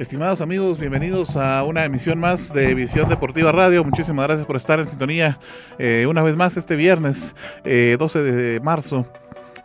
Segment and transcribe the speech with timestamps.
[0.00, 3.84] Estimados amigos, bienvenidos a una emisión más de Visión Deportiva Radio.
[3.84, 5.38] Muchísimas gracias por estar en sintonía
[5.78, 9.04] eh, una vez más este viernes 12 eh, de marzo.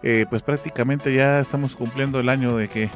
[0.04, 2.90] Eh, pues prácticamente ya estamos cumpliendo el año de que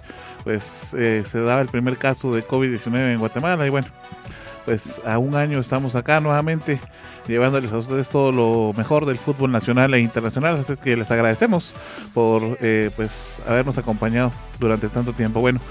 [0.43, 3.87] pues se daba el primer caso de COVID-19 en Guatemala y bueno,
[4.65, 6.77] pues a un año estamos acá nuevamente
[7.25, 10.57] llevándoles a ustedes todo lo mejor del fútbol nacional e internacional.
[10.57, 11.73] Así es que les agradecemos
[12.13, 12.57] por
[12.97, 15.39] pues habernos acompañado durante tanto tiempo.
[15.39, 15.61] Bueno,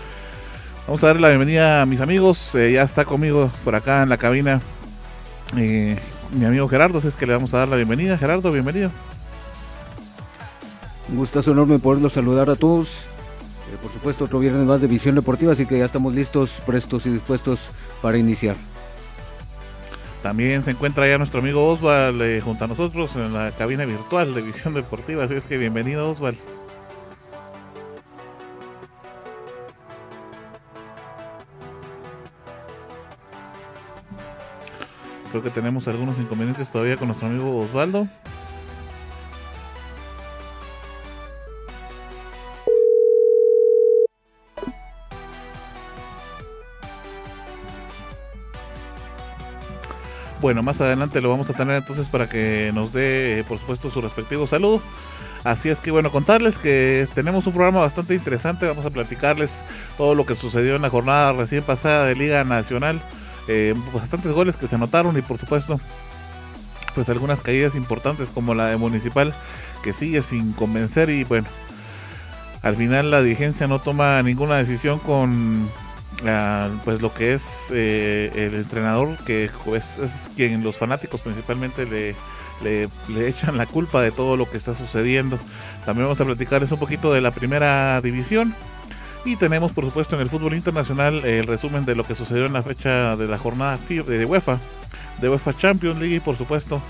[0.89, 2.55] Vamos a darle la bienvenida a mis amigos.
[2.55, 4.63] Eh, ya está conmigo por acá en la cabina
[5.55, 5.99] eh,
[6.33, 6.97] mi amigo Gerardo.
[6.97, 8.17] Así es que le vamos a dar la bienvenida.
[8.17, 8.91] Gerardo, bienvenido.
[11.11, 13.05] Un gustazo enorme poderlos saludar a todos.
[13.71, 17.05] Eh, por supuesto, otro viernes más de Visión Deportiva, así que ya estamos listos, prestos
[17.05, 17.69] y dispuestos
[18.01, 18.57] para iniciar.
[20.23, 24.41] También se encuentra ya nuestro amigo Osval junto a nosotros en la cabina virtual de
[24.41, 25.25] Visión Deportiva.
[25.25, 26.39] Así es que bienvenido, Osval.
[35.31, 38.09] Creo que tenemos algunos inconvenientes todavía con nuestro amigo Osvaldo.
[50.41, 54.01] Bueno, más adelante lo vamos a tener entonces para que nos dé, por supuesto, su
[54.01, 54.81] respectivo saludo.
[55.45, 58.67] Así es que bueno, contarles que tenemos un programa bastante interesante.
[58.67, 59.63] Vamos a platicarles
[59.97, 63.03] todo lo que sucedió en la jornada recién pasada de Liga Nacional
[63.49, 65.81] eh, bastantes goles que se anotaron y por supuesto
[66.95, 69.35] pues algunas caídas importantes como la de Municipal
[69.83, 71.49] que sigue sin convencer y bueno
[72.63, 75.69] al final la dirigencia no toma ninguna decisión con
[76.27, 81.87] ah, pues lo que es eh, el entrenador que pues, es quien los fanáticos principalmente
[81.87, 82.17] le,
[82.63, 85.39] le, le, echan la culpa de todo lo que está sucediendo.
[85.87, 88.55] También vamos a platicarles un poquito de la primera división
[89.25, 92.53] y tenemos, por supuesto, en el fútbol internacional el resumen de lo que sucedió en
[92.53, 94.59] la fecha de la jornada de UEFA,
[95.21, 96.81] de UEFA Champions League y, por supuesto,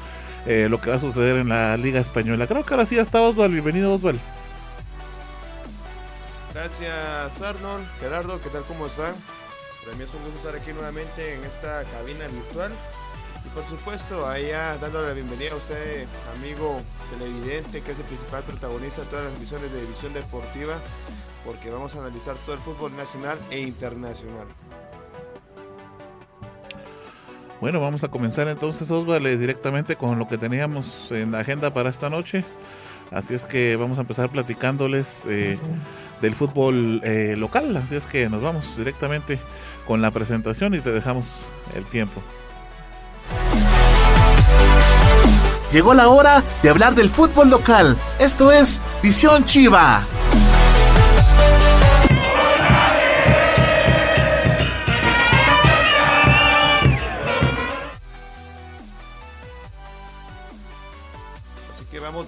[0.46, 2.46] eh, lo que va a suceder en la Liga Española.
[2.46, 3.52] Creo que ahora sí ya está Oswald.
[3.52, 4.20] Bienvenido, Oswald.
[6.54, 7.86] Gracias, Arnold.
[8.00, 8.62] Gerardo, ¿qué tal?
[8.64, 9.14] ¿Cómo están?
[9.84, 12.72] Para mí es un gusto estar aquí nuevamente en esta cabina virtual.
[13.44, 16.06] Y por supuesto, allá dándole la bienvenida a usted,
[16.36, 20.74] amigo televidente, que es el principal protagonista de todas las emisiones de División Deportiva
[21.48, 24.46] porque vamos a analizar todo el fútbol nacional e internacional.
[27.58, 31.88] Bueno, vamos a comenzar entonces, Osvaldo, directamente con lo que teníamos en la agenda para
[31.88, 32.44] esta noche.
[33.10, 35.58] Así es que vamos a empezar platicándoles eh,
[36.20, 37.74] del fútbol eh, local.
[37.78, 39.38] Así es que nos vamos directamente
[39.86, 41.38] con la presentación y te dejamos
[41.74, 42.20] el tiempo.
[45.72, 47.96] Llegó la hora de hablar del fútbol local.
[48.18, 50.04] Esto es Visión Chiva.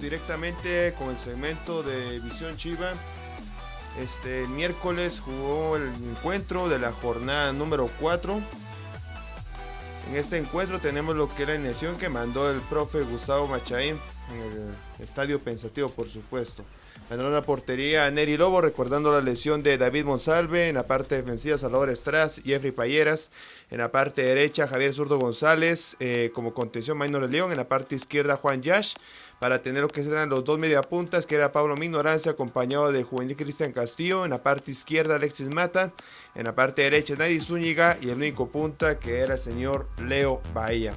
[0.01, 2.93] Directamente con el segmento de Visión Chiva.
[4.01, 8.41] Este miércoles jugó el encuentro de la jornada número 4.
[10.09, 13.97] En este encuentro tenemos lo que era la alineación que mandó el profe Gustavo Machaín
[14.33, 16.65] en el estadio pensativo, por supuesto.
[17.09, 20.69] Ganó la portería Neri Lobo, recordando la lesión de David Monsalve.
[20.69, 23.31] En la parte defensiva, Salvador Estraz y Jeffrey Payeras.
[23.69, 25.97] En la parte derecha, Javier Zurdo González.
[25.99, 27.51] Eh, como contención, Maynor León.
[27.51, 28.93] En la parte izquierda, Juan Yash
[29.41, 33.35] para tener lo que serán los dos mediapuntas, que era Pablo Minorancia, acompañado de juvenil
[33.35, 35.93] Cristian Castillo, en la parte izquierda Alexis Mata,
[36.35, 40.43] en la parte derecha Nadie Zúñiga y el único punta que era el señor Leo
[40.53, 40.93] Bahía.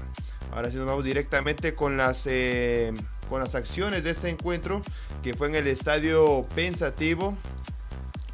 [0.53, 2.93] Ahora sí nos vamos directamente con las, eh,
[3.31, 4.83] con las acciones de este encuentro,
[5.23, 7.39] que fue en el estadio Pensativo.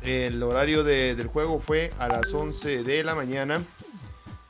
[0.03, 3.63] El horario del juego fue a las 11 de la mañana.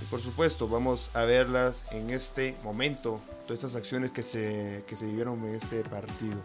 [0.00, 3.20] Y por supuesto, vamos a verlas en este momento
[3.50, 6.36] todas estas acciones que se, que se vivieron en este partido.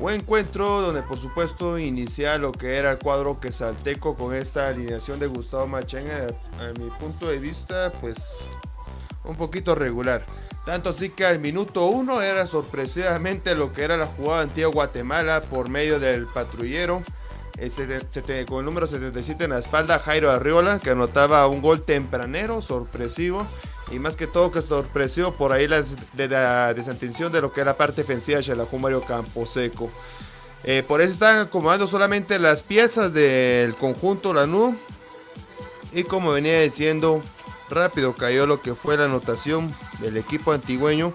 [0.00, 4.68] Buen encuentro donde por supuesto inicia lo que era el cuadro que salteco con esta
[4.70, 6.26] alineación de Gustavo Machenga.
[6.58, 8.26] A, mi punto de vista, pues
[9.22, 10.26] un poquito regular.
[10.64, 15.42] Tanto así que al minuto 1 era sorpresivamente lo que era la jugada antigua Guatemala
[15.42, 17.04] por medio del patrullero.
[18.48, 23.46] con el número 77 en la espalda, Jairo Arriola, que anotaba un gol tempranero, sorpresivo.
[23.92, 25.82] Y más que todo que sorprendió por ahí la,
[26.14, 29.90] de la desatención de lo que era parte defensiva de la Mario Camposeco.
[30.64, 34.76] Eh, por eso están acomodando solamente las piezas del conjunto Lanú.
[35.92, 37.22] Y como venía diciendo,
[37.70, 41.14] rápido cayó lo que fue la anotación del equipo antigüeño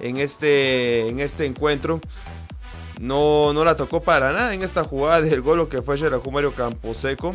[0.00, 2.00] en este, en este encuentro.
[3.00, 5.96] No, no la tocó para nada en esta jugada del gol lo que fue
[6.30, 7.34] Mario Camposeco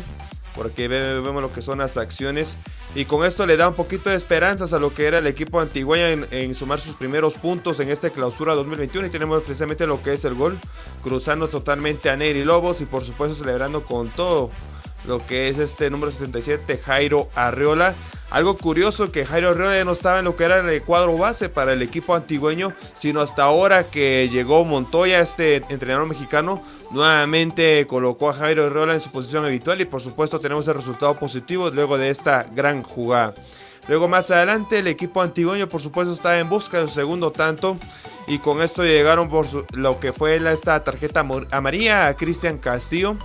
[0.56, 2.58] porque vemos lo que son las acciones.
[2.94, 5.60] Y con esto le da un poquito de esperanzas a lo que era el equipo
[5.60, 10.14] antigüeña en, sumar sus primeros puntos en esta clausura 2021 y tenemos precisamente lo que
[10.14, 10.58] es el gol,
[11.02, 14.50] cruzando totalmente a Neri Lobos y por supuesto celebrando con todo
[15.06, 17.94] lo que es este número 77 Jairo Arreola
[18.30, 21.72] algo curioso que Jairo Herrera no estaba en lo que era el cuadro base para
[21.72, 26.60] el equipo antigüeño, sino hasta ahora que llegó Montoya, este entrenador mexicano,
[26.90, 31.16] nuevamente colocó a Jairo Herrera en su posición habitual y por supuesto tenemos el resultado
[31.18, 33.34] positivo luego de esta gran jugada.
[33.86, 37.78] Luego más adelante el equipo antigüeño por supuesto estaba en busca de un segundo tanto
[38.26, 43.16] y con esto llegaron por lo que fue esta tarjeta amarilla a Cristian Castillo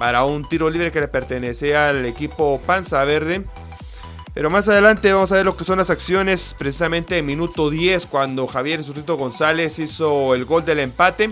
[0.00, 3.44] para un tiro libre que le pertenecía al equipo Panza Verde.
[4.32, 8.06] Pero más adelante vamos a ver lo que son las acciones, precisamente en minuto 10,
[8.06, 11.28] cuando Javier Surrito González hizo el gol del empate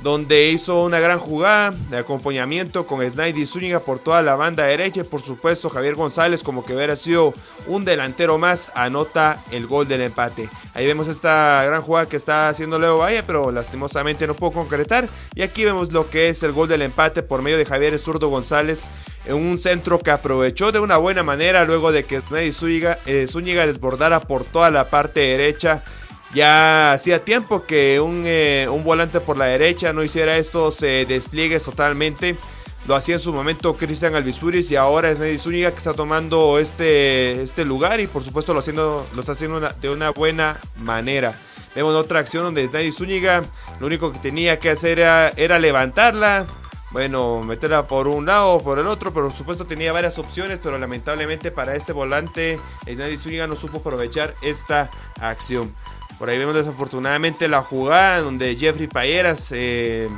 [0.00, 5.00] donde hizo una gran jugada de acompañamiento con Snidey Zúñiga por toda la banda derecha
[5.00, 7.34] y por supuesto Javier González como que hubiera sido
[7.66, 10.48] un delantero más anota el gol del empate.
[10.74, 15.08] Ahí vemos esta gran jugada que está haciendo Leo Valle pero lastimosamente no pudo concretar
[15.34, 18.28] y aquí vemos lo que es el gol del empate por medio de Javier Zurdo
[18.28, 18.90] González
[19.26, 22.20] en un centro que aprovechó de una buena manera luego de que
[22.52, 25.82] Zúñiga, eh, Zúñiga desbordara por toda la parte derecha
[26.34, 32.36] ya hacía tiempo que eh, un, volante por la derecha no hiciera estos despliegues totalmente.
[32.86, 36.58] Lo hacía en su momento Cristian Alvisuris y ahora es Neddy Zúñiga que está tomando
[36.58, 41.38] este, este lugar y por supuesto lo, haciendo, lo está haciendo de una buena manera.
[41.74, 43.44] Vemos otra acción donde Neddy Zúñiga
[43.78, 46.46] lo único que tenía que hacer era, levantarla,
[46.90, 50.58] bueno, meterla por un lado o por el otro, pero por supuesto tenía varias opciones,
[50.62, 54.90] pero lamentablemente para este volante, Nadie Zúñiga no supo aprovechar esta
[55.20, 55.74] acción.
[56.18, 60.08] Por ahí vemos desafortunadamente la jugada donde Jeffrey Payeras eh,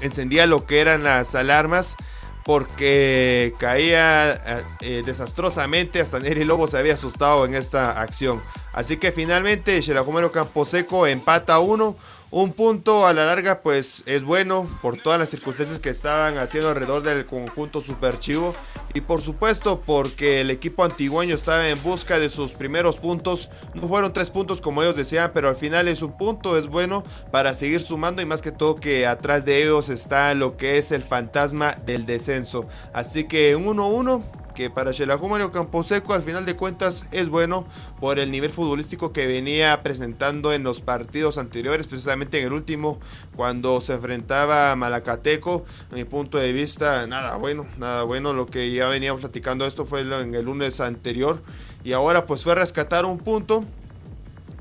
[0.00, 1.96] encendía lo que eran las alarmas
[2.44, 6.00] porque caía eh, eh, desastrosamente.
[6.00, 8.42] Hasta Neri Lobo se había asustado en esta acción.
[8.72, 11.96] Así que finalmente Campo Camposeco empata uno.
[12.36, 16.68] Un punto a la larga pues es bueno por todas las circunstancias que estaban haciendo
[16.68, 18.56] alrededor del conjunto superchivo
[18.92, 23.50] y por supuesto porque el equipo antigueño estaba en busca de sus primeros puntos.
[23.74, 27.04] No fueron tres puntos como ellos deseaban, pero al final es un punto, es bueno
[27.30, 30.90] para seguir sumando y más que todo que atrás de ellos está lo que es
[30.90, 32.66] el fantasma del descenso.
[32.92, 34.92] Así que 1-1 que para
[35.28, 37.66] Mario Camposeco al final de cuentas es bueno
[38.00, 42.98] por el nivel futbolístico que venía presentando en los partidos anteriores, precisamente en el último
[43.36, 48.46] cuando se enfrentaba a Malacateco, a mi punto de vista nada bueno, nada bueno, lo
[48.46, 51.42] que ya veníamos platicando esto fue en el lunes anterior
[51.82, 53.64] y ahora pues fue a rescatar un punto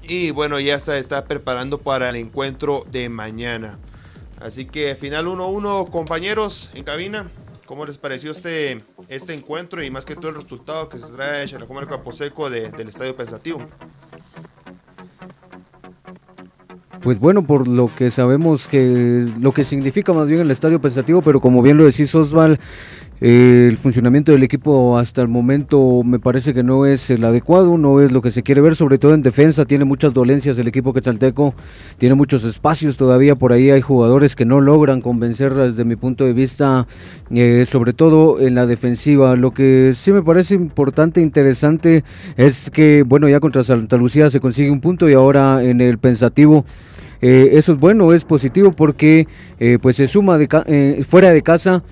[0.04, 3.78] y bueno ya se está preparando para el encuentro de mañana.
[4.42, 7.30] Así que final 1-1 compañeros en cabina.
[7.66, 11.48] ¿Cómo les pareció este, este encuentro y más que todo el resultado que se trae
[11.48, 13.66] Xalacomer Camposeco de, del Estadio Pensativo?
[17.02, 21.22] Pues bueno, por lo que sabemos que lo que significa más bien el Estadio Pensativo,
[21.22, 22.60] pero como bien lo decís Osval,
[23.24, 28.02] el funcionamiento del equipo hasta el momento me parece que no es el adecuado, no
[28.02, 30.92] es lo que se quiere ver, sobre todo en defensa, tiene muchas dolencias el equipo
[30.92, 31.56] quetzalteco,
[31.98, 36.26] tiene muchos espacios todavía, por ahí hay jugadores que no logran convencer desde mi punto
[36.26, 36.86] de vista,
[37.32, 39.38] eh, sobre todo en la defensiva.
[39.38, 42.04] Lo que sí me parece importante, interesante,
[42.36, 45.98] es que, bueno, ya contra Santa Lucía se consigue un punto y ahora en el
[45.98, 46.66] pensativo.
[47.22, 49.30] Eh, eso es bueno, es positivo porque
[49.62, 51.84] eh, pues se suma de fuera de casa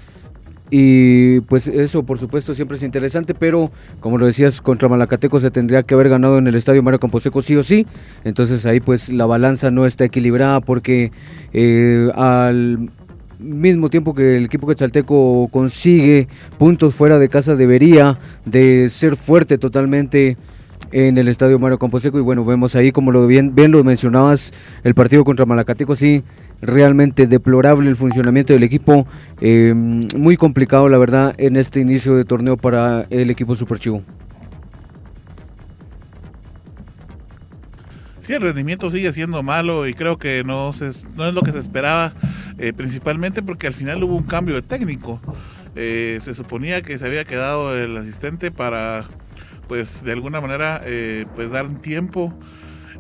[0.74, 5.51] y pues eso por supuesto siempre es interesante, pero como lo decías, contra Malacateco se
[5.51, 7.86] tendría que haber ganado en el estadio Mario Camposeco sí o sí.
[8.24, 11.12] Entonces ahí pues la balanza no está equilibrada porque
[11.51, 12.90] eh, al
[13.38, 19.58] mismo tiempo que el equipo quetzalteco consigue puntos fuera de casa debería de ser fuerte
[19.58, 20.38] totalmente
[20.94, 24.54] en el estadio Mario Camposeco y bueno, vemos ahí como lo bien, bien lo mencionabas,
[24.84, 26.24] el partido contra Malacateco, sí,
[26.62, 29.08] realmente deplorable el funcionamiento del equipo,
[29.39, 34.03] eh, muy complicado la verdad en este inicio de torneo para el equipo Superchivo.
[38.22, 41.51] Sí, el rendimiento sigue siendo malo y creo que no, se, no es lo que
[41.51, 42.13] se esperaba,
[42.60, 45.20] eh, principalmente porque al final hubo un cambio de técnico.
[45.75, 49.06] Eh, se suponía que se había quedado el asistente para,
[49.68, 50.82] pues, de alguna manera,
[51.36, 52.34] pues, dar un tiempo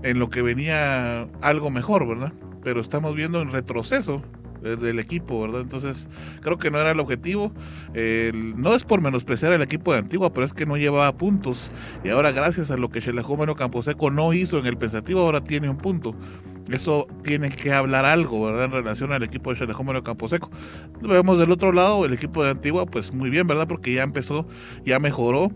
[0.03, 2.33] en lo que venía algo mejor, ¿verdad?
[2.63, 4.21] Pero estamos viendo un retroceso
[4.61, 5.61] del equipo, ¿verdad?
[5.61, 6.07] Entonces,
[6.41, 7.51] creo que no era el objetivo.
[7.93, 11.71] no es por menospreciar el equipo de Antigua, pero es que no llevaba puntos.
[12.03, 15.69] Y ahora, gracias a lo que Campo Camposeco no hizo en el pensativo, ahora tiene
[15.69, 16.15] un punto.
[16.71, 18.65] Eso tiene que hablar algo, ¿verdad?
[18.65, 20.49] En relación al equipo de Campo Camposeco.
[21.01, 23.67] Vemos del otro lado, el equipo de Antigua, pues muy bien, ¿verdad?
[23.67, 24.47] Porque ya empezó,
[24.85, 25.51] ya mejoró.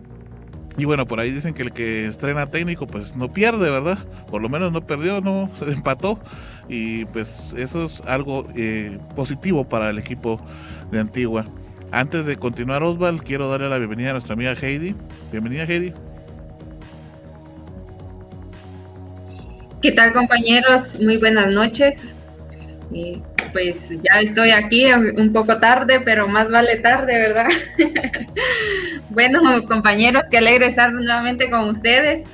[0.77, 4.00] Y bueno, por ahí dicen que el que estrena técnico, pues no pierde, ¿verdad?
[4.29, 6.19] Por lo menos no perdió, no se empató
[6.67, 10.39] y pues eso es algo eh, positivo para el equipo
[10.91, 11.45] de Antigua.
[11.91, 14.95] Antes de continuar Osval, quiero darle la bienvenida a nuestra amiga Heidi.
[15.31, 15.93] Bienvenida Heidi.
[19.81, 21.00] ¿Qué tal compañeros?
[21.00, 22.13] Muy buenas noches.
[23.53, 27.48] pues ya estoy aquí un poco tarde, pero más vale tarde, ¿verdad?
[29.10, 32.25] bueno, compañeros, qué alegre estar nuevamente con ustedes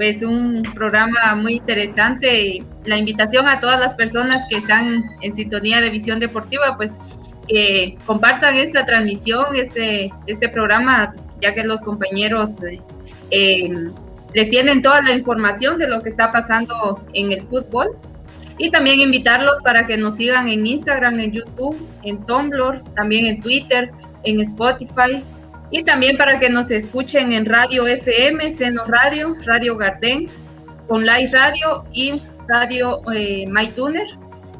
[0.00, 5.34] pues un programa muy interesante y la invitación a todas las personas que están en
[5.34, 6.94] sintonía de visión deportiva, pues
[7.46, 12.52] que compartan esta transmisión, este, este programa, ya que los compañeros
[13.30, 13.68] eh,
[14.32, 17.88] les tienen toda la información de lo que está pasando en el fútbol.
[18.56, 23.42] Y también invitarlos para que nos sigan en Instagram, en YouTube, en Tumblr, también en
[23.42, 23.90] Twitter,
[24.24, 25.22] en Spotify,
[25.70, 30.28] y también para que nos escuchen en Radio FM, Seno Radio, Radio Gardén,
[30.88, 34.06] Online Radio y Radio eh, MyTuner.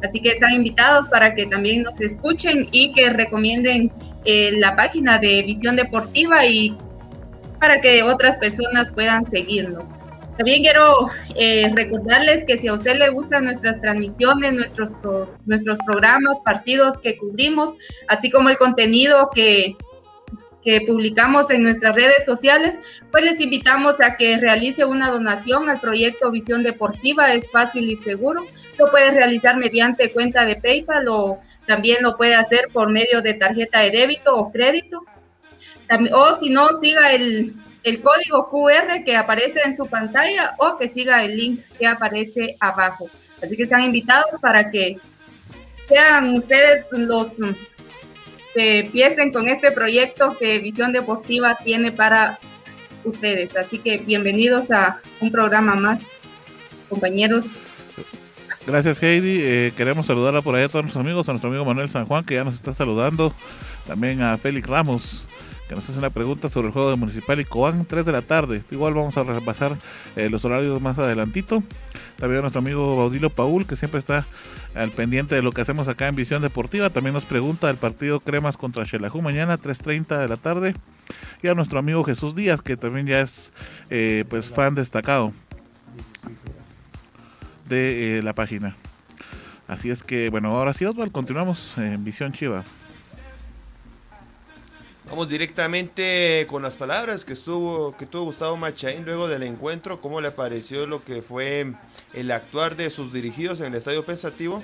[0.04, 3.92] Así que están invitados para que también nos escuchen y que recomienden
[4.24, 6.76] eh, la página de Visión Deportiva y
[7.58, 9.88] para que otras personas puedan seguirnos.
[10.38, 14.90] También quiero eh, recordarles que si a usted le gustan nuestras transmisiones, nuestros,
[15.44, 17.74] nuestros programas, partidos que cubrimos,
[18.08, 19.76] así como el contenido que
[20.64, 22.78] que publicamos en nuestras redes sociales,
[23.10, 27.96] pues les invitamos a que realice una donación al proyecto Visión Deportiva, es fácil y
[27.96, 28.44] seguro.
[28.78, 33.34] Lo puede realizar mediante cuenta de PayPal o también lo puede hacer por medio de
[33.34, 35.04] tarjeta de débito o crédito.
[36.12, 40.88] o si no, siga el, el código QR que aparece en su pantalla o que
[40.88, 43.08] siga el link que aparece abajo.
[43.42, 44.98] Así que están invitados para que
[45.88, 47.32] sean ustedes los
[48.54, 52.38] se empiecen con este proyecto que Visión Deportiva tiene para
[53.04, 53.56] ustedes.
[53.56, 56.02] Así que bienvenidos a un programa más,
[56.88, 57.46] compañeros.
[58.66, 61.88] Gracias Heidi, eh, queremos saludarla por allá a todos nuestros amigos, a nuestro amigo Manuel
[61.88, 63.34] San Juan que ya nos está saludando,
[63.86, 65.26] también a Félix Ramos
[65.70, 68.22] que nos hace una pregunta sobre el juego de Municipal y Cobán, 3 de la
[68.22, 68.64] tarde.
[68.72, 69.78] Igual vamos a repasar
[70.16, 71.62] eh, los horarios más adelantito.
[72.16, 74.26] También a nuestro amigo Baudilio Paul, que siempre está
[74.74, 76.90] al pendiente de lo que hacemos acá en Visión Deportiva.
[76.90, 80.74] También nos pregunta del partido Cremas contra Xelajú mañana, 3.30 de la tarde.
[81.40, 83.52] Y a nuestro amigo Jesús Díaz, que también ya es
[83.90, 85.32] eh, pues fan destacado
[87.68, 88.74] de eh, la página.
[89.68, 92.64] Así es que, bueno, ahora sí, Osval, continuamos en Visión Chiva.
[95.10, 100.20] Vamos directamente con las palabras que estuvo que tuvo Gustavo Machain luego del encuentro, cómo
[100.20, 101.74] le pareció lo que fue
[102.14, 104.62] el actuar de sus dirigidos en el estadio pensativo.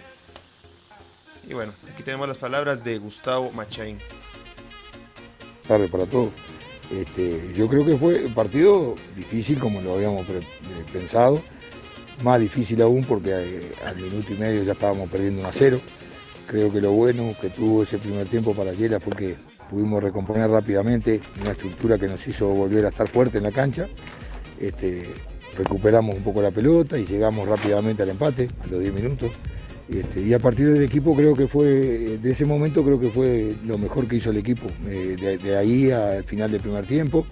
[1.48, 3.98] Y bueno, aquí tenemos las palabras de Gustavo Machain.
[5.66, 6.30] Tarde para todos.
[6.92, 10.40] Este, yo creo que fue un partido difícil como lo habíamos eh,
[10.92, 11.42] pensado,
[12.22, 15.80] más difícil aún porque eh, al minuto y medio ya estábamos perdiendo 1 a 0.
[16.46, 20.48] Creo que lo bueno que tuvo ese primer tiempo para Yela fue que pudimos recomponer
[20.50, 23.86] rápidamente una estructura que nos hizo volver a estar fuerte en la cancha.
[24.60, 25.04] Este,
[25.56, 29.30] recuperamos un poco la pelota y llegamos rápidamente al empate a los 10 minutos.
[29.88, 33.54] Este, y a partir del equipo creo que fue, de ese momento creo que fue
[33.64, 37.24] lo mejor que hizo el equipo, eh, de, ahí al final del primer tiempo,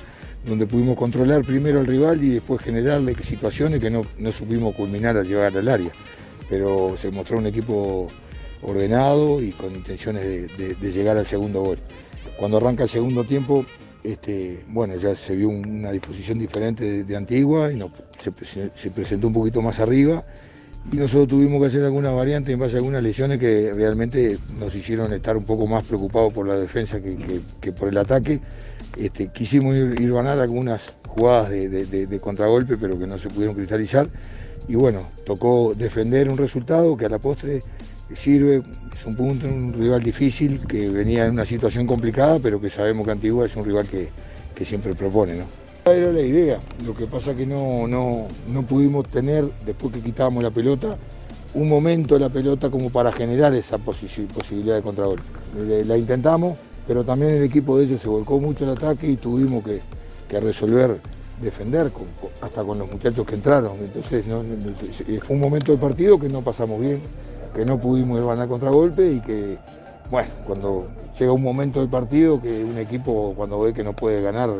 [0.46, 5.26] donde pudimos controlar primero al rival y después generarle situaciones que no, supimos culminar al
[5.26, 5.90] llegar al área.
[6.48, 8.08] Pero se mostró un equipo
[8.62, 11.78] ordenado y con intenciones de llegar al segundo gol.
[12.36, 13.64] Cuando arranca el segundo tiempo,
[14.02, 17.80] este, bueno, ya se vio una disposición diferente de, Antigua y
[18.74, 20.24] se, presentó un poquito más arriba
[20.92, 24.74] y nosotros tuvimos que hacer alguna variante en base a algunas lesiones que realmente nos
[24.74, 28.40] hicieron estar un poco más preocupados por la defensa que, por el ataque,
[28.98, 34.08] Este, quisimos ir, ganar algunas jugadas de, contragolpe, pero que no se pudieron cristalizar.
[34.68, 37.60] Y bueno, tocó defender un resultado que a la postre
[38.14, 38.62] sirve,
[38.94, 43.06] es un punto, un rival difícil que venía en una situación complicada, pero que sabemos
[43.06, 44.10] que Antigua es un rival que,
[44.64, 45.34] siempre propone.
[45.34, 45.44] ¿no?
[45.90, 50.42] Era la idea, lo que pasa que no, no, no pudimos tener, después que quitábamos
[50.42, 50.96] la pelota,
[51.54, 55.24] un momento la pelota como para generar esa posibilidad de contragolpe.
[55.84, 56.56] La intentamos,
[56.86, 59.80] pero también el equipo de ellos se volcó mucho el ataque y tuvimos que,
[60.40, 60.98] resolver
[61.40, 61.92] defender
[62.40, 63.76] hasta con los muchachos que entraron.
[63.78, 67.00] Entonces fue un momento del partido que no pasamos bien,
[67.54, 69.58] que no pudimos ir a contragolpe y que,
[70.10, 74.20] bueno, cuando llega un momento del partido que un equipo cuando ve que no puede
[74.22, 74.50] ganar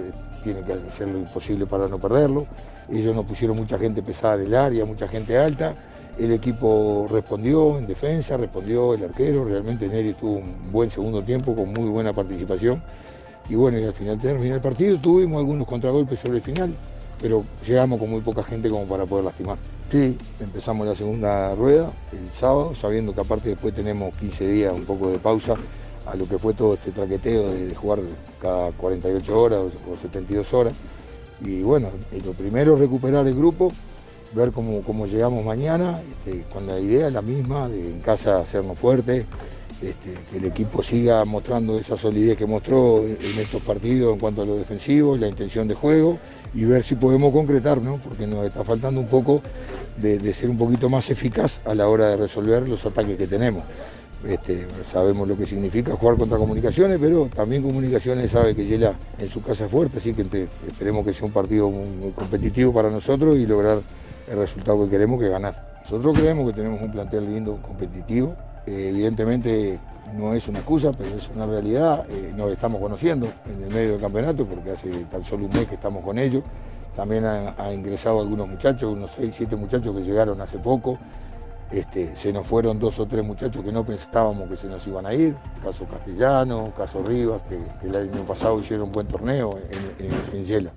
[0.42, 2.46] tiene que hacer lo imposible para no perderlo.
[2.90, 5.74] Ellos nos pusieron mucha gente pesada en el área, mucha gente alta
[6.18, 11.54] el equipo respondió en defensa, respondió el arquero, realmente Neri tuvo un buen segundo tiempo
[11.54, 12.82] con muy buena participación.
[13.48, 16.74] Y bueno, al final terminó el partido, tuvimos algunos contragolpes sobre el final,
[17.20, 19.58] pero llegamos con muy poca gente como para poder lastimar.
[19.90, 24.84] Sí, empezamos la segunda rueda el sábado, sabiendo que aparte después tenemos 15 días, un
[24.84, 25.54] poco de pausa
[26.06, 28.00] a lo que fue todo este traqueteo de jugar
[28.40, 30.74] cada 48 horas o 72 horas.
[31.40, 31.90] Y bueno,
[32.24, 33.72] lo primero es recuperar el grupo,
[34.34, 38.78] ver cómo, cómo llegamos mañana, este, con la idea la misma de en casa hacernos
[38.78, 39.26] fuertes,
[39.84, 44.42] este, que el equipo siga mostrando esa solidez que mostró en estos partidos en cuanto
[44.42, 46.18] a lo defensivo, la intención de juego
[46.54, 47.98] y ver si podemos concretar, ¿no?
[47.98, 49.42] porque nos está faltando un poco
[49.96, 53.64] de, ser un poquito más eficaz a la hora de resolver los ataques que tenemos.
[54.26, 59.28] Este, sabemos lo que significa jugar contra comunicaciones, pero también comunicaciones sabe que llega en
[59.28, 63.46] su casa fuerte, así que esperemos que sea un partido muy competitivo para nosotros y
[63.46, 63.80] lograr
[64.28, 65.74] el resultado que queremos que ganar.
[65.82, 68.34] Nosotros creemos que tenemos un plantel lindo, competitivo.
[68.66, 69.78] Eh, evidentemente
[70.14, 72.06] no es una excusa, pero es una realidad.
[72.08, 75.66] Eh, nos estamos conociendo en el medio del campeonato porque hace tan solo un mes
[75.66, 76.42] que estamos con ellos.
[76.96, 80.96] También han ingresado algunos muchachos, unos 6, 7 muchachos que llegaron hace poco.
[81.70, 85.06] Este, se nos fueron dos o tres muchachos que no pensábamos que se nos iban
[85.06, 90.06] a ir, caso Castellano, caso Rivas, que, el año pasado hicieron un buen torneo en,
[90.06, 90.70] en, en Yela.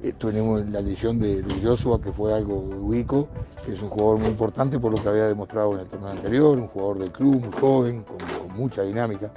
[0.00, 3.26] Eh, tenemos la lesión de Luis Joshua, que fue algo ubico,
[3.66, 6.56] que es un jugador muy importante por lo que había demostrado en el torneo anterior,
[6.56, 9.32] un jugador del club, muy joven, con, mucha dinámica.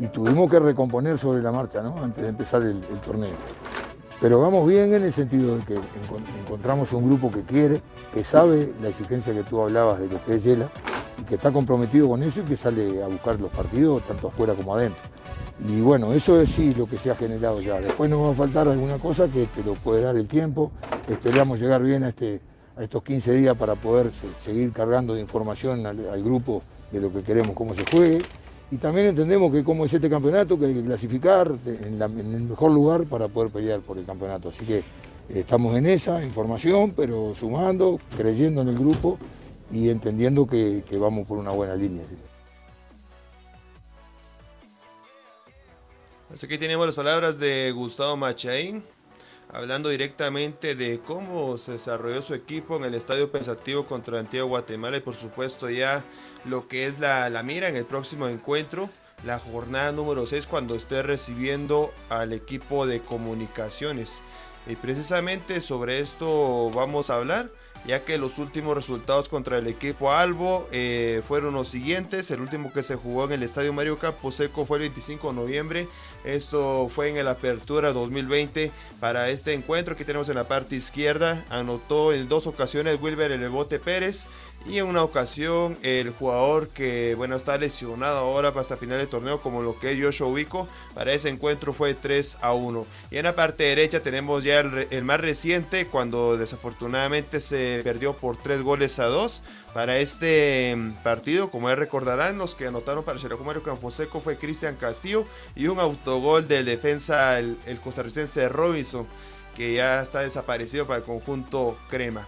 [0.00, 1.80] Y tuvimos que recomponer sobre la marcha.
[1.80, 3.34] Antes de empezar el, torneo.
[4.20, 5.78] Pero vamos bien en el sentido de que
[6.44, 7.80] encontramos un grupo que quiere,
[8.12, 10.68] que sabe la exigencia que tú hablabas de lo que es Yela,
[11.20, 14.54] y que está comprometido con eso y que sale a buscar los partidos tanto afuera
[14.54, 15.02] como adentro.
[15.68, 17.80] Y bueno, eso es sí lo que se ha generado ya.
[17.80, 20.72] Después nos va a faltar alguna cosa que te lo puede dar el tiempo.
[21.08, 22.40] Esperamos llegar bien a, este,
[22.76, 24.10] a estos 15 días para poder
[24.44, 28.22] seguir cargando de información al, grupo de lo que queremos, cómo se juegue.
[28.72, 32.72] Y también entendemos que como es este campeonato, que hay que clasificar en, el mejor
[32.72, 34.48] lugar para poder pelear por el campeonato.
[34.48, 34.82] Así que
[35.28, 39.16] estamos en esa información, pero sumando, creyendo en el grupo
[39.70, 42.02] y entendiendo que, vamos por una buena línea.
[46.32, 48.82] Así que tenemos las palabras de Gustavo Machaín,
[49.52, 54.96] hablando directamente de cómo se desarrolló su equipo en el Estadio Pensativo contra Antigua Guatemala
[54.96, 56.02] y por supuesto ya
[56.46, 58.88] lo que es la, la mira en el próximo encuentro,
[59.26, 64.22] la jornada número 6 cuando esté recibiendo al equipo de comunicaciones.
[64.66, 67.50] Y precisamente sobre esto vamos a hablar
[67.86, 72.30] ya que los últimos resultados contra el equipo Albo eh, fueron los siguientes.
[72.30, 73.98] El último que se jugó en el Estadio Mario
[74.30, 75.88] Seco fue el 25 de noviembre.
[76.24, 81.44] Esto fue en la apertura 2020 para este encuentro que tenemos en la parte izquierda.
[81.50, 84.28] Anotó en dos ocasiones Wilber el bote Pérez
[84.66, 89.40] y en una ocasión el jugador que bueno está lesionado ahora hasta final del torneo
[89.40, 90.68] como lo que es Joshua Ubico.
[90.94, 92.86] Para ese encuentro fue 3 a 1.
[93.10, 98.16] Y en la parte derecha tenemos ya el, el más reciente cuando desafortunadamente se perdió
[98.16, 101.50] por 3 goles a 2 para este mm, partido.
[101.50, 105.78] Como ya recordarán, los que anotaron para el Mario Canfoseco fue Cristian Castillo y un
[105.78, 109.06] autogol del defensa, el, costarricense Robinson,
[109.56, 112.26] que ya está desaparecido para el conjunto Crema.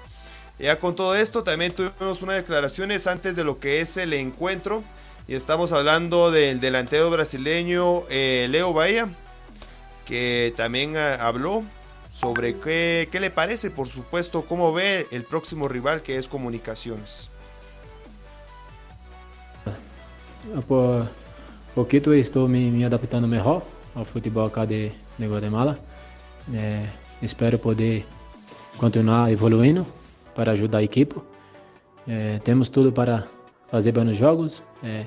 [0.58, 4.84] Ya con todo esto también tuvimos unas declaraciones antes de lo que es el encuentro.
[5.26, 9.08] Y estamos hablando del delantero brasileño eh, Leo Bahía,
[10.04, 11.64] que también ah, habló
[12.12, 17.30] sobre qué, qué le parece, por supuesto, cómo ve el próximo rival que es Comunicaciones.
[20.68, 21.08] Por
[21.74, 23.62] pouquito estou me, me, adaptando melhor
[23.94, 25.78] ao futebol cá de, de Guatemala.
[26.52, 26.86] É,
[27.22, 28.04] espero poder
[28.76, 29.86] continuar evoluindo
[30.34, 31.16] para ajudar a equipe.
[32.06, 33.24] É, temos tudo para
[33.70, 34.62] fazer bons jogos.
[34.82, 35.06] É,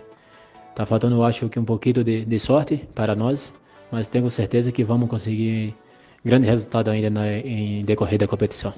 [0.76, 3.54] tá faltando, acho que um pouquinho de, de sorte para nós,
[3.92, 5.74] mas tenho certeza que vamos conseguir
[6.24, 8.74] grande resultado ainda na, em decorrer da competição.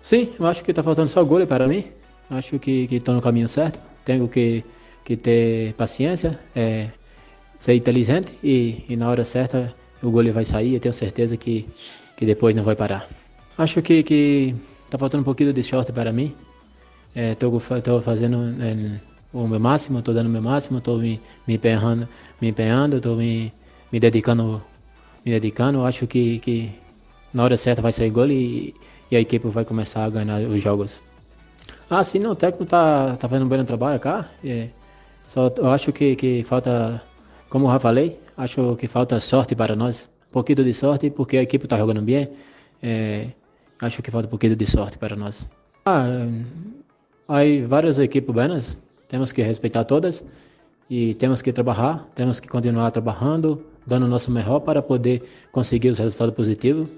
[0.00, 1.84] Sim, eu acho que está faltando só gol para mim.
[2.30, 3.78] Acho que estou no caminho certo.
[4.04, 4.64] Tenho que,
[5.04, 6.88] que ter paciência, é,
[7.58, 10.74] ser inteligente e, e, na hora certa o gol vai sair.
[10.74, 11.66] Eu tenho certeza que,
[12.16, 13.08] que depois não vai parar.
[13.56, 14.54] Acho que, que
[14.94, 16.32] tá faltando um pouquinho de sorte para mim.
[17.16, 17.36] É,
[18.00, 19.00] fazendo é,
[19.32, 22.08] o meu máximo, estou dando o meu máximo, estou me, me empenhando,
[22.40, 23.52] me empenhando, estou me,
[23.90, 24.62] me dedicando,
[25.24, 25.84] me dedicando.
[25.84, 26.70] Acho que, que
[27.32, 28.72] na hora certa vai sair gol e,
[29.10, 31.02] e a equipe vai começar a ganhar os jogos.
[31.90, 34.28] Ah, sim, não, o técnico tá, tá fazendo um bom trabalho cá.
[34.44, 34.68] É,
[35.26, 37.02] só eu acho que, que falta,
[37.50, 40.08] como eu já falei, acho que falta sorte para nós.
[40.30, 42.28] Um pouquinho de sorte, porque a equipe está jogando bem.
[42.80, 43.28] É,
[43.84, 45.48] acho que falta um pouquinho de sorte para nós.
[45.84, 46.06] Ah,
[47.28, 50.24] há várias equipes boas, temos que respeitar todas
[50.88, 55.90] e temos que trabalhar, temos que continuar trabalhando, dando o nosso melhor para poder conseguir
[55.90, 56.88] os resultados positivos.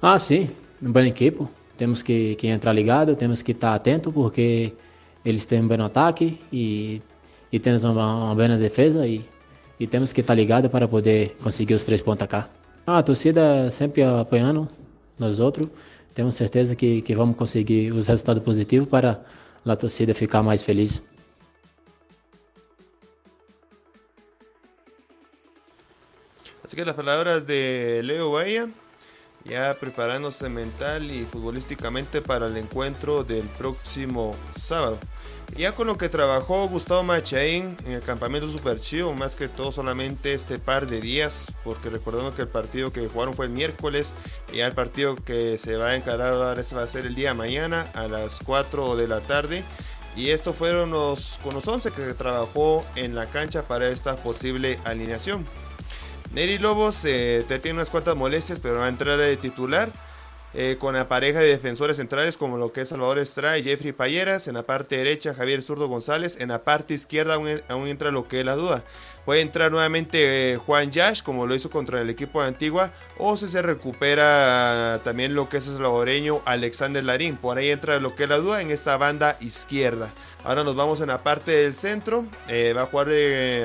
[0.00, 0.48] Ah, sim,
[0.80, 4.72] um bom equipe, temos que, que entrar ligado, temos que estar atento porque
[5.24, 7.02] eles têm um bom ataque e,
[7.52, 9.24] e temos uma, uma boa defesa e,
[9.78, 12.48] e temos que estar ligado para poder conseguir os três pontos cá.
[12.86, 14.68] Ah, a torcida sempre apoiando
[15.18, 15.68] nós outros.
[16.14, 19.24] Temos certeza que, que vamos conseguir os resultados positivos para
[19.64, 21.02] a torcida ficar mais feliz.
[26.64, 28.68] Así que las palabras de Leo Bahía,
[29.44, 34.98] ya preparándose mental y futbolísticamente para el encuentro del próximo sábado.
[35.56, 39.72] Ya con lo que trabajó Gustavo Machain en el campamento Super Chivo, más que todo
[39.72, 44.14] solamente este par de días, porque recordando que el partido que jugaron fue el miércoles,
[44.52, 47.90] y el partido que se va a encarar ahora va a ser el día mañana
[47.94, 49.64] a las 4 de la tarde.
[50.16, 54.78] Y estos fueron los, con los 11 que trabajó en la cancha para esta posible
[54.84, 55.46] alineación.
[56.32, 59.90] Neri Lobos eh, tiene unas cuantas molestias, pero va a entrar de titular.
[60.54, 63.92] Eh, con la pareja de defensores centrales como lo que es Salvador Estrada y Jeffrey
[63.92, 64.48] Payeras.
[64.48, 66.38] En la parte derecha Javier Zurdo González.
[66.40, 68.82] En la parte izquierda aún, entra lo que es la duda.
[69.26, 72.92] Puede entrar nuevamente eh, Juan Yash como lo hizo contra el equipo de Antigua.
[73.20, 77.36] O si se recupera también lo que es el salvadoreño Alexander Larín.
[77.36, 80.12] Por ahí entra lo que es la duda en esta banda izquierda.
[80.44, 82.24] Ahora nos vamos en la parte del centro.
[82.46, 83.08] Eh, va a jugar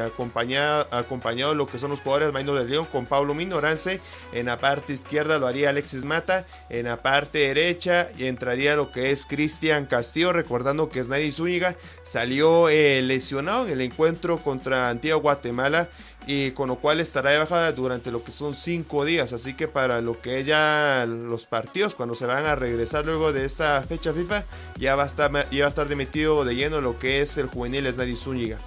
[0.04, 4.02] acompañado, acompañado de lo que son los jugadores Maino de León con Pablo Minorance.
[4.34, 6.48] En la parte izquierda lo haría Alexis Mata.
[6.70, 10.34] En la parte derecha entraría lo que es Cristian Castillo.
[10.34, 15.89] Recordando que Snaidy Zúñiga salió eh, lesionado en el encuentro contra Antigua Guatemala
[16.28, 19.34] y con lo cual estará de bajada durante lo que son cinco días.
[19.34, 23.46] Así que para lo que ya los partidos, cuando se van a regresar luego de
[23.46, 24.44] esta fecha FIFA,
[24.78, 27.48] ya va a estar, ya va a estar demetido de lleno lo que es el
[27.48, 28.58] juvenil Snadi Zúñiga.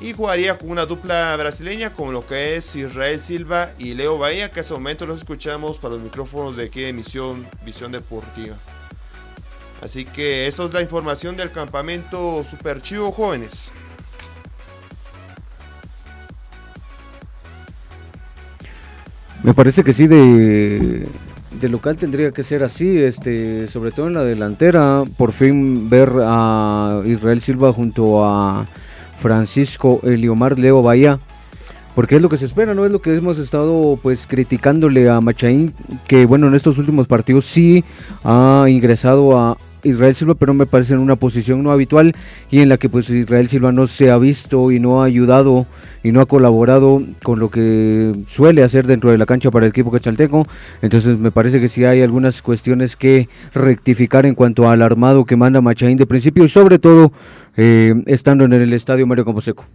[0.00, 4.50] Y jugaría con una dupla brasileña como lo que es Israel Silva y Leo Bahía,
[4.50, 8.56] que ese momento los escuchamos para los micrófonos de aquí de Visión Deportiva.
[9.82, 13.72] Así que esto es la información del campamento Super Chivo Jóvenes.
[19.42, 21.08] Me parece que sí, de,
[21.60, 26.10] de, local tendría que ser así, este, sobre todo en la delantera, por fin ver
[26.22, 28.66] a Israel Silva junto a
[29.18, 31.18] Francisco Eliomar Leo Bahía,
[31.94, 32.84] porque es lo que se espera, ¿no?
[32.84, 35.72] Es lo que hemos estado pues criticándole a Machaín,
[36.06, 37.82] que bueno, en estos últimos partidos sí
[38.24, 42.12] ha ingresado a Israel Silva, pero me parece en una posición no habitual
[42.50, 45.66] y en la que pues Israel Silva no se ha visto y no ha ayudado
[46.02, 49.70] y no ha colaborado con lo que suele hacer dentro de la cancha para el
[49.70, 50.46] equipo quechalteco.
[50.82, 55.36] Entonces me parece que sí hay algunas cuestiones que rectificar en cuanto al armado que
[55.36, 57.12] manda Machaín de principio y sobre todo
[57.56, 59.66] eh, estando en el estadio Mario Camposeco.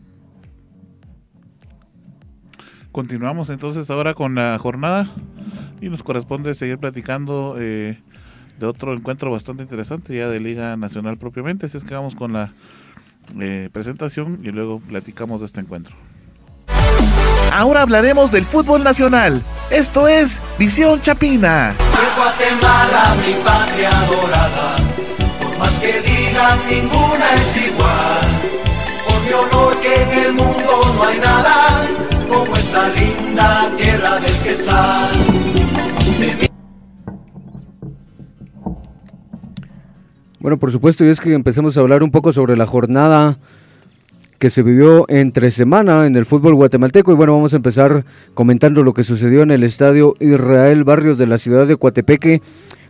[2.92, 5.12] Continuamos entonces ahora con la jornada
[5.82, 7.58] y nos corresponde seguir platicando.
[7.60, 8.00] Eh,
[8.60, 11.66] de otro encuentro bastante interesante ya de Liga Nacional propiamente.
[11.66, 12.54] Así es que vamos con la
[13.40, 15.96] eh, presentación y luego platicamos de este encuentro.
[17.52, 19.42] Ahora hablaremos del fútbol nacional.
[19.70, 21.74] Esto es Visión Chapina.
[22.16, 24.76] Guatemala, mi patria dorada.
[25.42, 28.42] Por más que digan, ninguna es igual.
[29.06, 31.88] Por mi honor que en el mundo no hay nada
[32.30, 35.25] como esta linda tierra del Quetzal.
[40.46, 43.40] Bueno, por supuesto, y es que empecemos a hablar un poco sobre la jornada
[44.38, 47.12] que se vivió entre semana en el fútbol guatemalteco.
[47.12, 48.06] Y bueno, vamos a empezar
[48.36, 52.44] comentando lo que sucedió en el estadio Israel Barrios de la ciudad de Coatepeque,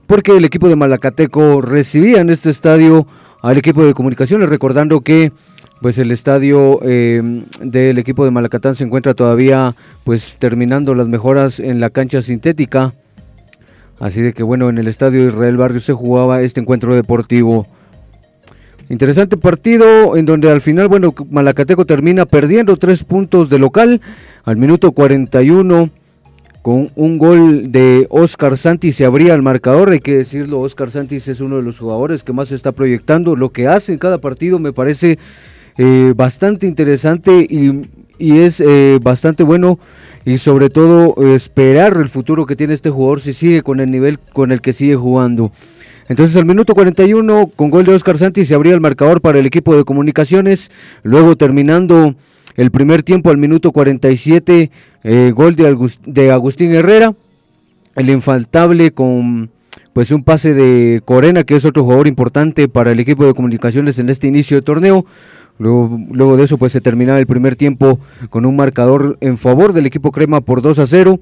[0.06, 3.08] porque el equipo de Malacateco recibía en este estadio
[3.42, 5.32] al equipo de comunicaciones, recordando que
[5.80, 7.22] pues el estadio eh,
[7.62, 12.94] del equipo de Malacatán se encuentra todavía pues terminando las mejoras en la cancha sintética.
[14.00, 17.68] Así de que bueno, en el estadio Israel Barrio se jugaba este encuentro deportivo.
[18.90, 24.02] Interesante partido en donde al final, bueno, Malacateco termina perdiendo tres puntos de local
[24.44, 25.90] al minuto 41
[26.66, 31.28] con un gol de Oscar Santis se abría el marcador, hay que decirlo, Oscar Santis
[31.28, 34.18] es uno de los jugadores que más se está proyectando, lo que hace en cada
[34.18, 35.20] partido me parece
[35.78, 37.84] eh, bastante interesante y,
[38.20, 39.80] es eh, bastante bueno
[40.26, 44.20] y sobre todo esperar el futuro que tiene este jugador si sigue con el nivel
[44.20, 45.52] con el que sigue jugando.
[46.08, 49.46] Entonces al minuto 41 con gol de Oscar Santis se abría el marcador para el
[49.46, 50.72] equipo de comunicaciones,
[51.04, 52.16] luego terminando
[52.56, 54.72] el primer tiempo al minuto 47
[55.04, 57.14] eh, gol de, de Agustín Herrera,
[57.96, 59.50] el infaltable con
[59.94, 63.98] pues un pase de Corena que es otro jugador importante para el equipo de comunicaciones
[63.98, 65.06] en este inicio de torneo.
[65.58, 69.86] Luego, de eso, pues se terminaba el primer tiempo con un marcador en favor del
[69.86, 71.20] equipo Crema por 2 a 0.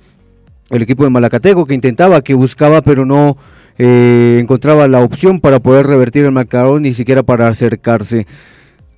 [0.70, 3.38] El equipo de Malacateco que intentaba, que buscaba, pero no
[3.78, 8.26] eh, encontraba la opción para poder revertir el marcador, ni siquiera para acercarse.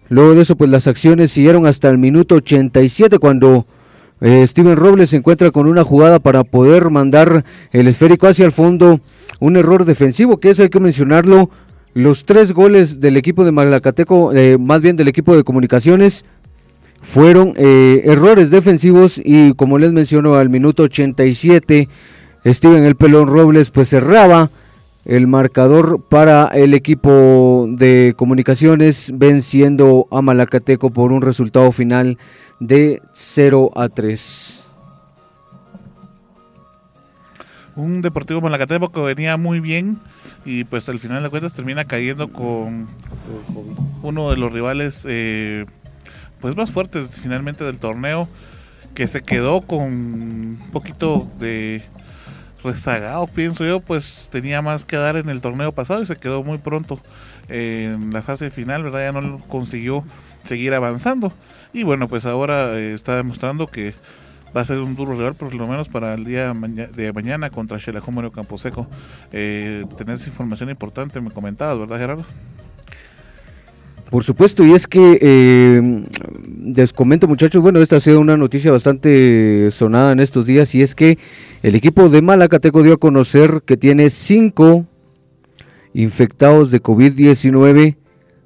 [0.07, 3.65] Luego de eso, pues las acciones siguieron hasta el minuto 87 cuando
[4.21, 8.51] eh, Steven Robles se encuentra con una jugada para poder mandar el esférico hacia el
[8.51, 9.01] fondo.
[9.41, 11.49] Un error defensivo, que eso hay que mencionarlo
[11.95, 16.25] los tres goles del equipo de Malacateco, eh, más bien del equipo de comunicaciones,
[17.01, 21.87] fueron eh, errores defensivos y como les menciono al minuto 87,
[22.45, 24.49] Steven El Pelón Robles pues cerraba
[25.05, 32.17] el marcador para el equipo de comunicaciones venciendo a Malacateco por un resultado final
[32.59, 34.67] de 0 a 3.
[37.77, 40.01] Un Deportivo Malacateco que venía muy bien
[40.45, 42.87] y pues al final de cuentas termina cayendo con
[44.03, 45.65] uno de los rivales eh,
[46.39, 48.29] pues más fuertes finalmente del torneo
[48.93, 51.81] que se quedó con un poquito de
[52.63, 56.43] rezagado pienso yo pues tenía más que dar en el torneo pasado y se quedó
[56.43, 57.01] muy pronto
[57.49, 60.03] en la fase final verdad ya no consiguió
[60.45, 61.33] seguir avanzando.
[61.73, 63.93] Y bueno pues ahora eh, está demostrando que
[64.55, 67.77] va a ser un duro rival, por lo menos para el día de mañana contra
[67.79, 68.87] Campo Camposeco.
[69.33, 72.25] Eh, tenés información importante, me comentabas, ¿verdad, Gerardo?
[74.09, 76.05] Por supuesto, y es que eh,
[76.63, 80.83] les comento muchachos, bueno, esta ha sido una noticia bastante sonada en estos días y
[80.83, 81.17] es que
[81.63, 84.85] el equipo de Malacateco dio a conocer que tiene cinco
[85.93, 87.97] infectados de COVID-19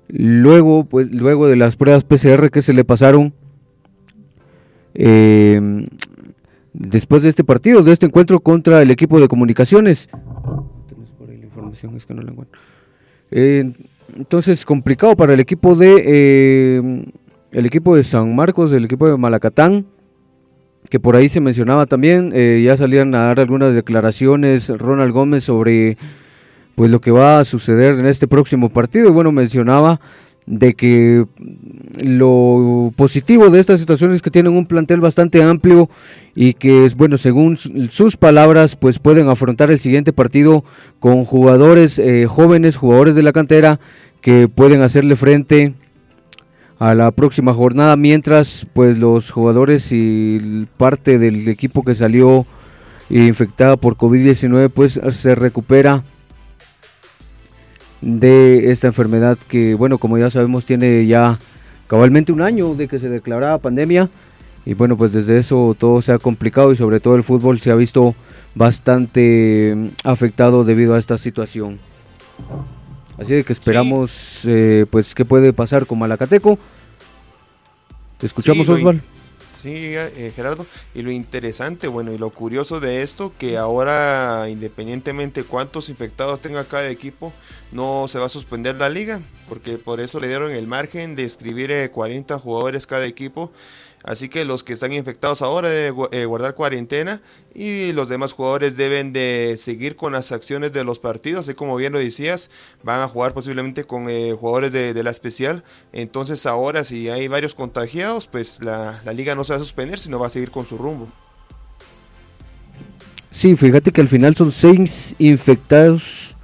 [0.07, 3.33] luego, pues, luego de las pruebas PCR que se le pasaron
[5.01, 5.87] eh,
[6.73, 10.09] después de este partido, de este encuentro contra el equipo de comunicaciones.
[14.17, 17.05] entonces, complicado para el equipo de eh,
[17.51, 19.85] el equipo de San Marcos, el equipo de Malacatán,
[20.89, 25.45] que por ahí se mencionaba también, eh, ya salían a dar algunas declaraciones Ronald Gómez
[25.45, 25.97] sobre
[26.75, 29.07] pues lo que va a suceder en este próximo partido.
[29.07, 30.01] Y bueno, mencionaba
[30.49, 31.25] de que
[32.01, 35.91] lo positivo de esta situación es que tienen un plantel bastante amplio
[36.33, 40.63] y que, bueno, según sus palabras, pues pueden afrontar el siguiente partido
[40.99, 43.79] con jugadores eh, jóvenes, jugadores de la cantera,
[44.21, 45.75] que pueden hacerle frente
[46.79, 52.47] a la próxima jornada, mientras pues los jugadores y parte del equipo que salió
[53.11, 56.03] infectada por COVID-19 pues se recupera
[58.01, 61.39] de esta enfermedad que, bueno, como ya sabemos, tiene ya
[61.87, 64.09] cabalmente un año de que se declaraba pandemia.
[64.65, 67.71] Y bueno, pues desde eso todo se ha complicado y sobre todo el fútbol se
[67.71, 68.15] ha visto
[68.55, 71.79] bastante mm, afectado debido a esta situación.
[73.17, 76.57] Así que esperamos, eh, pues, qué puede pasar con Malacateco.
[78.17, 79.01] Te escuchamos, Osval.
[79.51, 80.65] Sí, eh, Gerardo.
[80.93, 86.63] Y lo interesante, bueno, y lo curioso de esto, que ahora, independientemente cuántos infectados tenga
[86.65, 87.33] cada equipo,
[87.71, 91.23] no se va a suspender la liga, porque por eso le dieron el margen de
[91.23, 93.51] escribir 40 eh, jugadores cada equipo.
[94.03, 97.21] Así que los que están infectados ahora deben eh, guardar cuarentena
[97.53, 101.75] y los demás jugadores deben de seguir con las acciones de los partidos, así como
[101.75, 102.49] bien lo decías,
[102.81, 105.63] van a jugar posiblemente con eh, jugadores de, la especial.
[105.91, 110.17] Entonces ahora si hay varios contagiados, pues la, liga no se va a suspender, sino
[110.17, 111.09] va a seguir con su rumbo.
[113.31, 116.35] Sí, fíjate que al final son seis infectados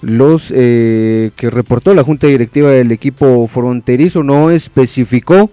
[0.00, 5.50] los eh, que reportó la junta directiva del equipo fronterizo, no especificó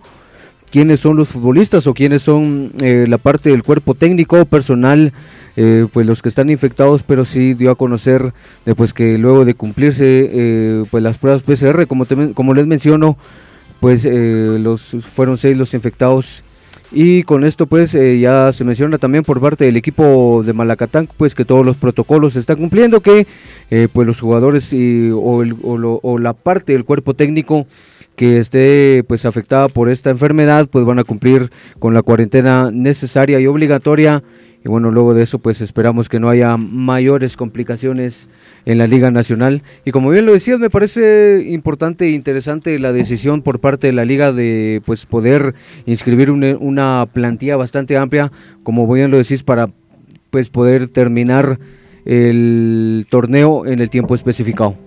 [0.74, 5.14] quiénes son los futbolistas o quiénes son eh, la parte del cuerpo técnico o personal,
[5.56, 8.34] eh, pues los que están infectados, pero sí dio a conocer
[8.66, 13.20] después que luego de cumplirse eh, pues las pruebas PCR, como, les menciono,
[13.80, 14.82] pues los
[15.14, 16.44] fueron seis los infectados.
[16.96, 21.10] Y con esto pues eh, ya se menciona también por parte del equipo de Malacatán
[21.18, 23.26] pues que todos los protocolos se están cumpliendo, que
[23.72, 27.66] eh, pues los jugadores y, o, la parte del cuerpo técnico
[28.16, 33.40] que esté pues afectada por esta enfermedad pues van a cumplir con la cuarentena necesaria
[33.40, 34.24] y obligatoria
[34.66, 38.30] y bueno, luego de eso pues esperamos que no haya mayores complicaciones
[38.66, 39.62] en la Liga Nacional.
[39.84, 43.94] Y como bien lo decías, me parece importante e interesante la decisión por parte de
[43.94, 45.54] la Liga de pues poder
[45.86, 48.32] inscribir una, plantilla bastante amplia,
[48.64, 49.70] como bien lo decís, para
[50.30, 51.60] pues poder terminar
[52.06, 54.78] el torneo en el tiempo especificado.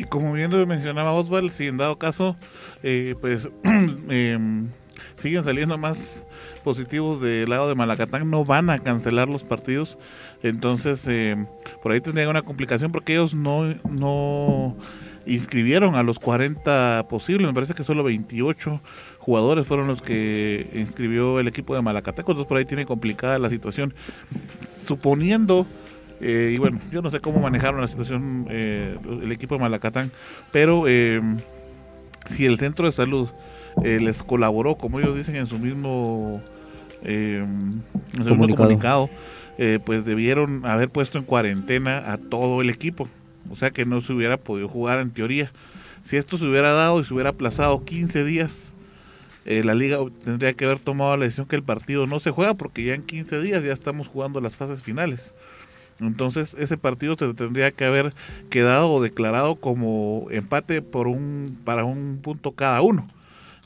[0.00, 2.34] Y como bien lo mencionaba Oswald, si en dado caso,
[2.82, 3.50] eh, pues
[4.08, 4.68] em,
[5.14, 6.26] siguen saliendo más
[6.64, 9.98] positivos del lado de Malacatán no van a cancelar los partidos.
[10.42, 11.36] Entonces, eh,
[11.82, 14.74] por ahí tendría una complicación porque ellos no, no
[15.26, 17.46] inscribieron a los 40 posibles.
[17.46, 18.80] Me parece que solo 28
[19.18, 22.24] jugadores fueron los que inscribió el equipo de Malacatán.
[22.26, 23.92] Entonces, por ahí tiene complicada la situación.
[24.66, 25.66] Suponiendo.
[26.20, 30.10] Eh, y bueno, yo no sé cómo manejaron la situación eh, el equipo de Malacatán,
[30.52, 30.84] pero
[32.26, 33.28] si el centro de salud
[33.84, 36.42] eh, les colaboró, como ellos dicen en su mismo,
[37.02, 37.44] eh,
[38.28, 39.08] comunicado,
[39.58, 43.08] eh, pues debieron haber puesto en cuarentena a todo el equipo.
[43.50, 45.50] O sea que no se hubiera podido jugar en teoría.
[46.02, 48.74] Si esto se hubiera dado y se hubiera aplazado 15 días,
[49.44, 52.84] la liga tendría que haber tomado la decisión que el partido no se juega porque
[52.84, 55.34] ya en 15 días ya estamos jugando las fases finales.
[56.00, 58.14] Entonces ese partido se tendría que haber
[58.48, 63.06] quedado declarado como empate por un para un punto cada uno.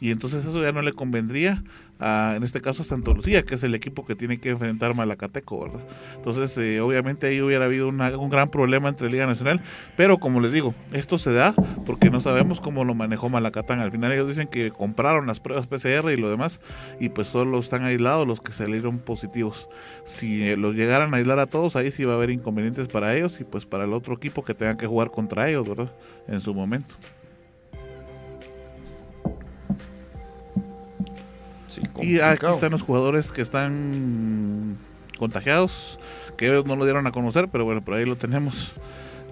[0.00, 1.62] Y entonces eso ya no le convendría
[1.98, 4.94] a, en este caso a Santa Lucía, que es el equipo que tiene que enfrentar
[4.94, 5.80] Malacateco, ¿verdad?
[6.16, 9.60] Entonces, eh, obviamente ahí hubiera habido un gran problema entre Liga Nacional,
[9.96, 11.54] pero como les digo, esto se da
[11.86, 13.80] porque no sabemos cómo lo manejó Malacatán.
[13.80, 16.60] Al final ellos dicen que compraron las pruebas PCR y lo demás,
[17.00, 19.68] y pues solo están aislados los que salieron positivos.
[20.04, 23.14] Si eh, los llegaran a aislar a todos, ahí sí va a haber inconvenientes para
[23.14, 25.92] ellos y pues para el otro equipo que tengan que jugar contra ellos, ¿verdad?
[26.28, 26.94] En su momento.
[32.02, 34.76] Y aquí están los jugadores que están
[35.18, 35.98] contagiados,
[36.36, 38.72] que ellos no lo dieron a conocer, pero bueno, por ahí lo tenemos.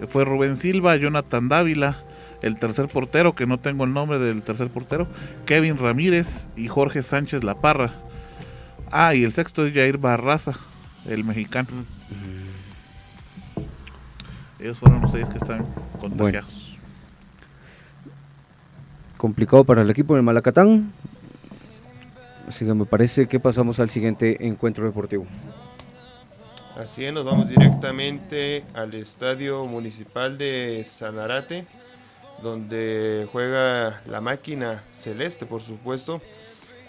[0.07, 1.97] Fue Rubén Silva, Jonathan Dávila,
[2.41, 5.07] el tercer portero, que no tengo el nombre del tercer portero,
[5.45, 7.93] Kevin Ramírez y Jorge Sánchez La Parra.
[8.91, 10.53] Ah, y el sexto es Jair Barraza,
[11.07, 11.69] el mexicano.
[14.59, 15.65] Ellos fueron los seis que están
[15.99, 16.77] contagiados.
[19.17, 20.91] Complicado para el equipo de Malacatán.
[22.47, 25.25] Así que me parece que pasamos al siguiente encuentro deportivo.
[26.75, 31.67] Así es, nos vamos directamente al Estadio Municipal de Sanarate,
[32.41, 36.19] donde juega la máquina celeste, por supuesto,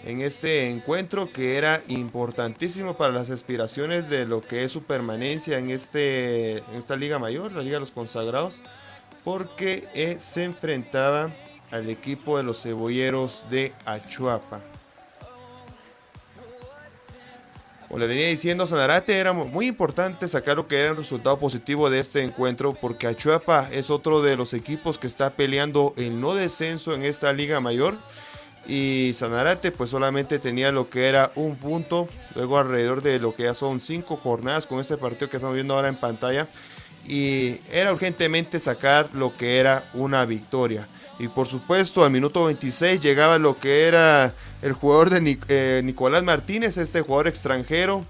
[0.03, 5.59] en este encuentro que era importantísimo para las aspiraciones de lo que es su permanencia
[5.59, 8.61] en, este, en esta Liga Mayor, la Liga de los Consagrados,
[9.23, 11.31] porque eh, se enfrentaba
[11.71, 14.61] al equipo de los cebolleros de Achuapa.
[17.87, 21.89] Como le venía diciendo, Sanarate era muy importante sacar lo que era el resultado positivo
[21.89, 26.33] de este encuentro porque Achuapa es otro de los equipos que está peleando el no
[26.33, 27.97] descenso en esta liga mayor
[28.67, 33.43] y Sanarate pues solamente tenía lo que era un punto, luego alrededor de lo que
[33.43, 36.47] ya son cinco jornadas con este partido que estamos viendo ahora en pantalla
[37.07, 40.87] y era urgentemente sacar lo que era una victoria.
[41.17, 46.23] Y por supuesto, al minuto 26 llegaba lo que era el jugador de eh, Nicolás
[46.23, 48.03] Martínez, este jugador extranjero,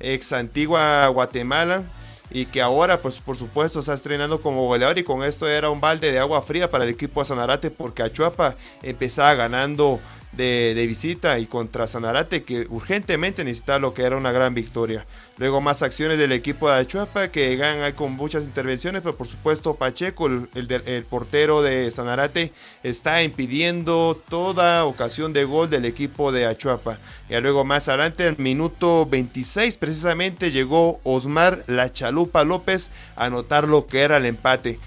[0.00, 1.82] ex antigua Guatemala,
[2.30, 4.98] y que ahora, pues por supuesto, está estrenando como goleador.
[4.98, 8.02] Y con esto era un balde de agua fría para el equipo de Sanarate, porque
[8.02, 10.00] Achuapa empezaba ganando
[10.36, 15.06] de, visita y contra Sanarate que urgentemente necesitaba lo que era una gran victoria.
[15.38, 19.74] Luego más acciones del equipo de Achuapa que ganan con muchas intervenciones, pero por supuesto
[19.74, 26.98] Pacheco, el, portero de Sanarate, está impidiendo toda ocasión de gol del equipo de Achuapa.
[27.28, 33.68] Y luego más adelante, el minuto 26 precisamente, llegó Osmar La Chalupa López a anotar
[33.68, 34.78] lo que era el empate.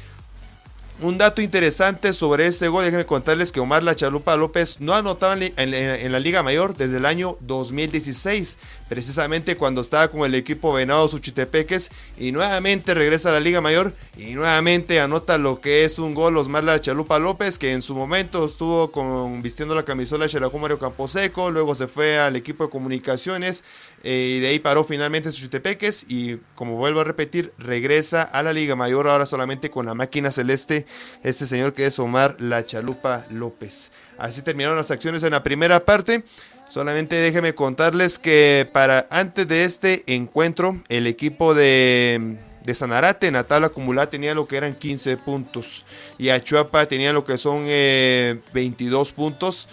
[1.02, 5.34] Un dato interesante sobre este gol, déjenme contarles que Omar La Chalupa López no anotaba
[5.36, 8.58] en, en, la Liga Mayor desde el año 2016,
[8.89, 13.93] precisamente cuando estaba con el equipo Venado Suchitepeques y nuevamente regresa a la Liga Mayor
[14.17, 17.95] y nuevamente anota lo que es un gol Osmar La Chalupa López que en su
[17.95, 22.65] momento estuvo con, vistiendo la camisola de Xelajú Mario Camposeco, luego se fue al equipo
[22.65, 23.63] de comunicaciones
[24.03, 28.51] eh, y de ahí paró finalmente Suchitepeques y como vuelvo a repetir regresa a la
[28.51, 30.85] Liga Mayor ahora solamente con la máquina celeste
[31.23, 33.91] este señor que es Omar La Chalupa López.
[34.17, 36.23] Así terminaron las acciones en la primera parte.
[36.70, 42.38] Solamente déjenme contarles que para antes de este encuentro, el equipo de,
[42.72, 45.84] Sanarate en la tabla acumulada tenía lo que eran 15 puntos
[46.20, 49.67] y Achuapa tenía lo que son 22 eh, puntos.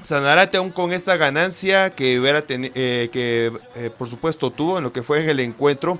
[0.00, 5.02] Sanarate aún con esta ganancia que, eh, que eh, por supuesto tuvo en lo que
[5.02, 5.98] fue en el encuentro,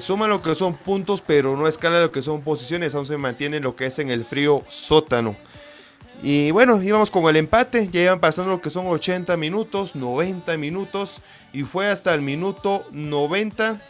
[0.00, 3.60] suma lo que son puntos, pero no escala lo que son posiciones, aún se mantiene
[3.60, 5.34] lo que es en el frío sótano.
[6.22, 10.56] Y bueno, íbamos con el empate, ya iban pasando lo que son 80 minutos, 90
[10.56, 11.20] minutos,
[11.52, 13.80] y fue hasta el minuto 90,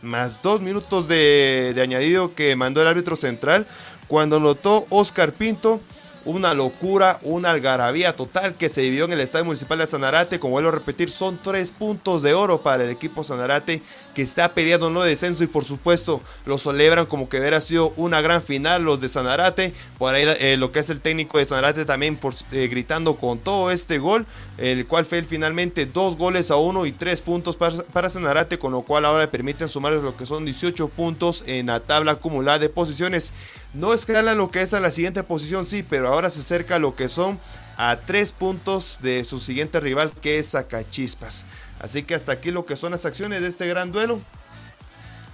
[0.00, 3.66] más dos minutos de, de añadido que mandó el árbitro central,
[4.08, 5.80] cuando notó Oscar Pinto
[6.24, 10.38] una locura, una algarabía total que se vivió en el Estadio Municipal de Sanarate.
[10.38, 13.82] Como vuelvo a repetir, son tres puntos de oro para el equipo Sanarate
[14.14, 18.20] que está peleando no descenso y por supuesto lo celebran como que hubiera sido una
[18.20, 19.72] gran final los de Sanarate.
[19.98, 22.18] Por ahí eh, lo que es el técnico de Sanarate también
[22.52, 24.26] eh, gritando con todo este gol,
[24.58, 28.82] el cual fue finalmente dos goles a uno y tres puntos para, Sanarate, con lo
[28.82, 33.32] cual ahora permiten sumar lo que son 18 puntos en la tabla acumulada de posiciones.
[33.74, 36.94] No escalan lo que es a la siguiente posición, sí, pero ahora se acerca lo
[36.94, 37.38] que son
[37.76, 41.44] a tres puntos de su siguiente rival que es Zacachispas.
[41.82, 44.20] Así que hasta aquí lo que son las acciones de este gran duelo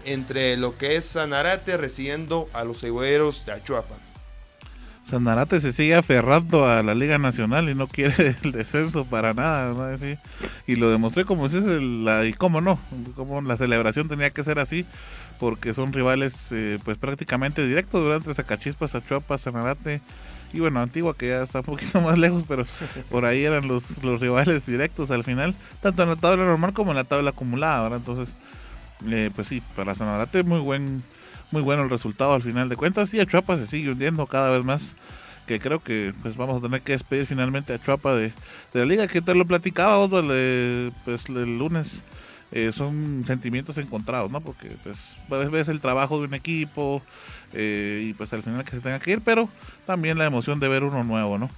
[0.05, 3.95] entre lo que es Sanarate recibiendo a los cegüeros de Achuapa.
[5.05, 9.97] Sanarate se sigue aferrando a la Liga Nacional y no quiere el descenso para nada.
[10.67, 12.79] Y lo demostré como si es la, y cómo no,
[13.15, 14.85] como la celebración tenía que ser así
[15.39, 20.01] porque son rivales eh, pues prácticamente directos durante Zacachispas, Achuapa, Sanarate
[20.53, 22.65] y bueno, Antigua que ya está un poquito más lejos, pero
[23.11, 26.91] por ahí eran los, los rivales directos al final, tanto en la tabla normal como
[26.91, 27.99] en la tabla acumulada, ¿verdad?
[27.99, 28.37] Entonces,
[29.07, 31.03] eh, pues sí, para Sanarate muy buen
[31.51, 34.65] muy bueno el resultado al final de cuentas y Achuapa se sigue hundiendo cada vez
[34.65, 34.95] más
[35.47, 38.33] que creo que pues vamos a tener que despedir finalmente a Chuapa de,
[38.75, 40.35] de la liga que te lo platicaba Osvaldo
[41.07, 42.03] pues el lunes
[42.51, 44.41] eh, son sentimientos encontrados, ¿no?
[44.41, 47.03] Porque pues ves el trabajo de un equipo
[47.53, 49.51] eh, y pues al final que se tenga que ir, pero
[49.89, 51.49] también la emoción de ver uno nuevo, ¿no?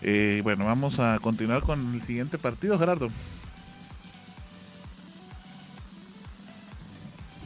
[0.00, 3.10] Eh, bueno, vamos a continuar con el siguiente partido, Gerardo.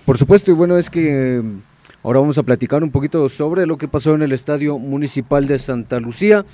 [0.06, 1.42] Por supuesto, y bueno, es que
[2.04, 5.58] ahora vamos a platicar un poquito sobre lo que pasó en el Estadio Municipal de
[5.58, 6.46] Santa Lucía.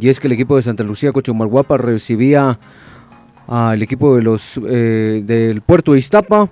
[0.00, 2.60] Y es que el equipo de Santa Lucía Cochumalguapa recibía
[3.48, 6.48] al equipo de los eh, del Puerto de Iztapa.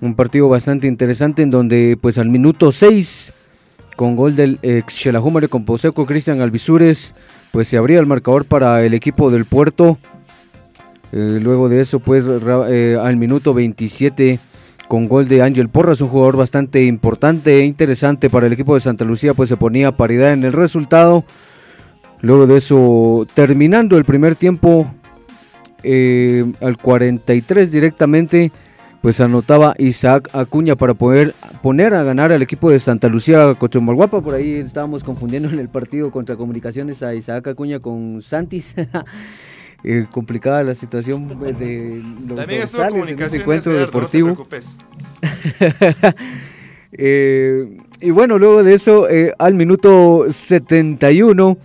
[0.00, 3.34] Un partido bastante interesante en donde pues al minuto 6
[3.98, 7.14] con gol del ex Xelajú con Poseco Cristian Alvisures
[7.50, 9.98] pues se abría el marcador para el equipo del Puerto.
[11.10, 12.22] Eh, luego de eso pues
[12.68, 14.38] eh, al minuto 27
[14.86, 18.80] con gol de Ángel Porras, un jugador bastante importante e interesante para el equipo de
[18.80, 21.24] Santa Lucía, pues se ponía paridad en el resultado.
[22.20, 24.88] Luego de eso, terminando el primer tiempo,
[25.82, 28.52] eh, al 43 directamente,
[29.00, 34.20] pues anotaba Isaac Acuña para poder poner a ganar al equipo de Santa Lucía Cochomalguapa.
[34.20, 38.74] Por ahí estábamos confundiendo en el partido contra Comunicaciones a Isaac Acuña con Santis.
[39.84, 44.46] eh, complicada la situación pues, de los También en ese encuentro deportivo.
[46.92, 51.58] eh, y bueno, luego de eso, eh, al minuto 71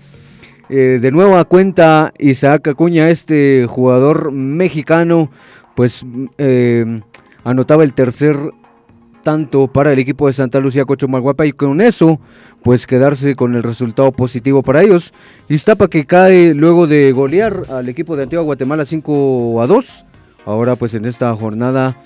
[0.70, 5.30] eh, de nueva cuenta Isaac Acuña, este jugador mexicano,
[5.76, 6.06] pues
[6.38, 7.02] eh,
[7.44, 8.36] anotaba el tercer
[9.24, 12.20] tanto para el equipo de Santa Lucía Cochumalguapa y con eso
[12.62, 15.14] pues quedarse con el resultado positivo para ellos.
[15.50, 20.06] Iztapa que cae luego de golear al equipo de Antigua Guatemala 5 a 2.
[20.46, 21.98] Ahora pues en esta jornada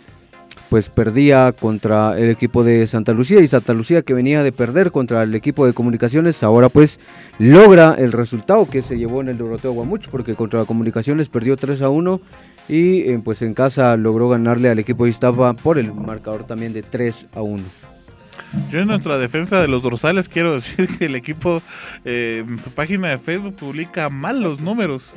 [0.69, 4.91] pues perdía contra el equipo de Santa Lucía y Santa Lucía que venía de perder
[4.91, 6.99] contra el equipo de comunicaciones, ahora pues
[7.39, 11.81] logra el resultado que se llevó en el Doroteo Guamuch porque contra comunicaciones perdió 3
[11.81, 12.19] a 1
[12.67, 16.73] y eh, pues en casa logró ganarle al equipo de Iztapa por el marcador también
[16.73, 17.63] de 3 a 1.
[18.71, 21.61] Yo en nuestra defensa de los dorsales quiero decir que el equipo
[22.05, 25.15] eh, en su página de Facebook publica mal los números.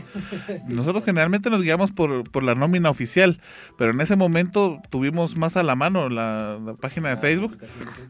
[0.66, 3.40] Nosotros generalmente nos guiamos por, por la nómina oficial,
[3.78, 7.58] pero en ese momento tuvimos más a la mano la, página de Facebook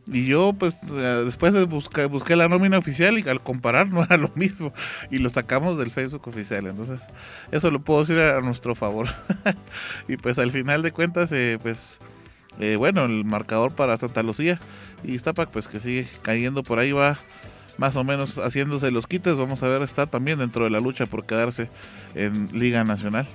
[0.06, 4.16] y yo pues eh, después busqué, busqué la nómina oficial y al comparar no era
[4.16, 4.72] lo mismo
[5.10, 6.66] y lo sacamos del Facebook oficial.
[6.66, 7.02] Entonces
[7.50, 9.08] eso lo puedo decir a nuestro favor.
[10.08, 12.00] y pues al final de cuentas eh, pues...
[12.78, 14.60] bueno, el marcador para Santa Lucía
[15.04, 17.18] y Iztapa pues que sigue cayendo por ahí va
[17.78, 21.06] más o menos haciéndose los quites vamos a ver está también dentro de la lucha
[21.06, 21.70] por quedarse
[22.14, 23.26] en Liga Nacional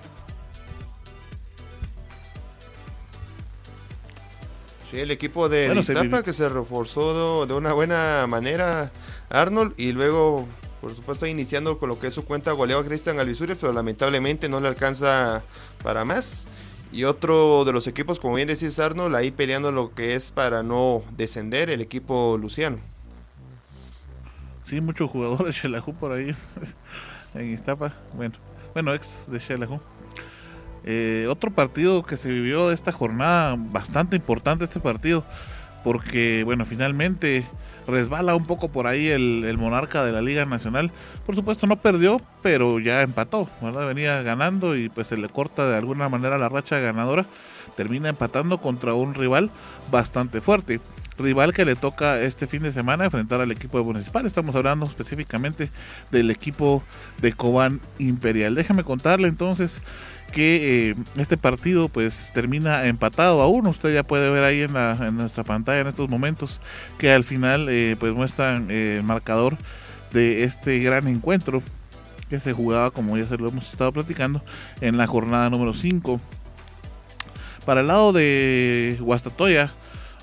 [4.89, 8.91] Sí, el equipo de Iztapa que se reforzó de una buena manera
[9.29, 10.47] Arnold y luego
[10.85, 14.47] por supuesto iniciando con lo que es su cuenta goleado a Cristian Alvisuri, pero lamentablemente
[14.47, 15.43] no le alcanza
[15.81, 16.47] para más.
[16.95, 20.63] Y otro de los equipos, como bien decís Arnold, ahí peleando lo que es para
[20.63, 22.77] no descender, el equipo Luciano.
[24.63, 26.33] Sí, muchos jugadores de por ahí
[27.33, 27.93] en Iztapa.
[28.13, 28.35] Bueno,
[28.73, 29.81] bueno, ex de Shelahu.
[30.85, 35.25] Eh, otro partido que se vivió de esta jornada, bastante importante este partido,
[35.83, 37.45] porque bueno, finalmente
[37.87, 40.91] resbala un poco por ahí el, monarca de la Liga Nacional.
[41.25, 43.87] Por supuesto no perdió, pero ya empató, ¿verdad?
[43.87, 47.25] Venía ganando y pues se le corta de alguna manera la racha ganadora.
[47.75, 49.51] Termina empatando contra un rival
[49.91, 50.79] bastante fuerte.
[51.17, 54.25] Rival que le toca este fin de semana enfrentar al equipo de Municipal.
[54.25, 55.69] Estamos hablando específicamente
[56.11, 56.83] del equipo
[57.21, 58.55] de Cobán Imperial.
[58.55, 59.81] Déjame contarle entonces
[60.31, 63.69] que eh, este partido pues termina empatado a uno.
[63.69, 64.73] Usted ya puede ver ahí en,
[65.15, 66.61] nuestra pantalla en estos momentos
[66.97, 69.57] que al final eh, pues muestran eh, el marcador
[70.11, 71.61] de este gran encuentro
[72.29, 74.41] que se jugaba como ya se lo hemos estado platicando
[74.81, 76.19] en la jornada número 5.
[77.65, 79.73] Para el lado de Guastatoya,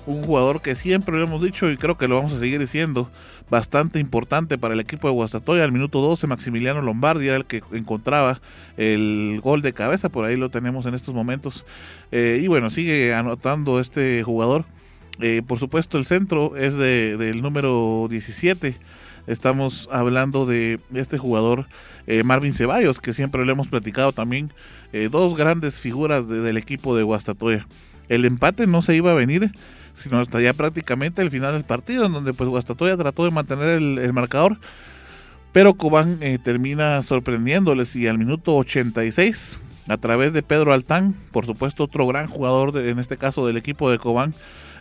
[0.05, 3.09] un jugador que siempre lo hemos dicho y creo que lo vamos a seguir diciendo,
[3.49, 5.63] bastante importante para el equipo de Guastatoya.
[5.63, 8.41] Al minuto 12 Maximiliano Lombardi era el que encontraba
[8.77, 11.65] el gol de cabeza, por ahí lo tenemos en estos momentos.
[12.11, 14.65] Eh, y bueno, sigue anotando este jugador.
[15.19, 18.77] Eh, por supuesto el centro es de, del número 17.
[19.27, 21.67] Estamos hablando de este jugador
[22.07, 24.51] eh, Marvin Ceballos, que siempre lo hemos platicado también.
[25.11, 27.67] dos grandes figuras del equipo de Guastatoya.
[28.09, 29.51] El empate no se iba a venir
[29.93, 33.69] sino hasta ya prácticamente el final del partido, en donde pues Guastatoya trató de mantener
[33.69, 34.57] el, marcador,
[35.51, 41.45] pero Cobán eh, termina sorprendiéndoles y al minuto 86, a través de Pedro Altán, por
[41.45, 44.33] supuesto otro gran jugador, en este caso del equipo de Cobán,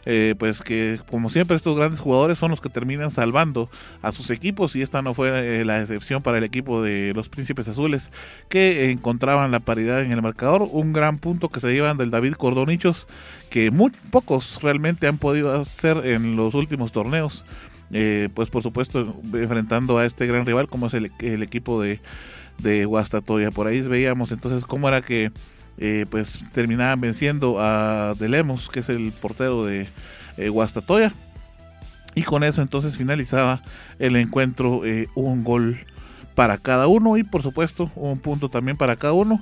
[0.04, 3.70] eh, pues que como siempre estos grandes jugadores son los que terminan salvando
[4.02, 7.28] a sus equipos y esta no fue eh, la excepción para el equipo de los
[7.28, 8.10] Príncipes Azules
[8.48, 12.34] que encontraban la paridad en el marcador, un gran punto que se llevan del David
[12.34, 13.06] Cordonichos
[13.48, 17.44] que muy pocos realmente han podido hacer en los últimos torneos.
[17.94, 22.00] Eh, pues por supuesto enfrentando a este gran rival como es el, equipo de,
[22.58, 23.50] de Guastatoya.
[23.50, 25.30] Por ahí veíamos entonces cómo era que
[25.78, 29.88] eh, pues terminaban venciendo a Delemos, que es el portero de
[30.36, 31.12] eh, Guastatoya.
[32.14, 33.62] Y con eso entonces finalizaba
[33.98, 34.82] el encuentro
[35.14, 35.78] un gol
[36.34, 39.40] para cada uno y por supuesto un punto también para cada uno.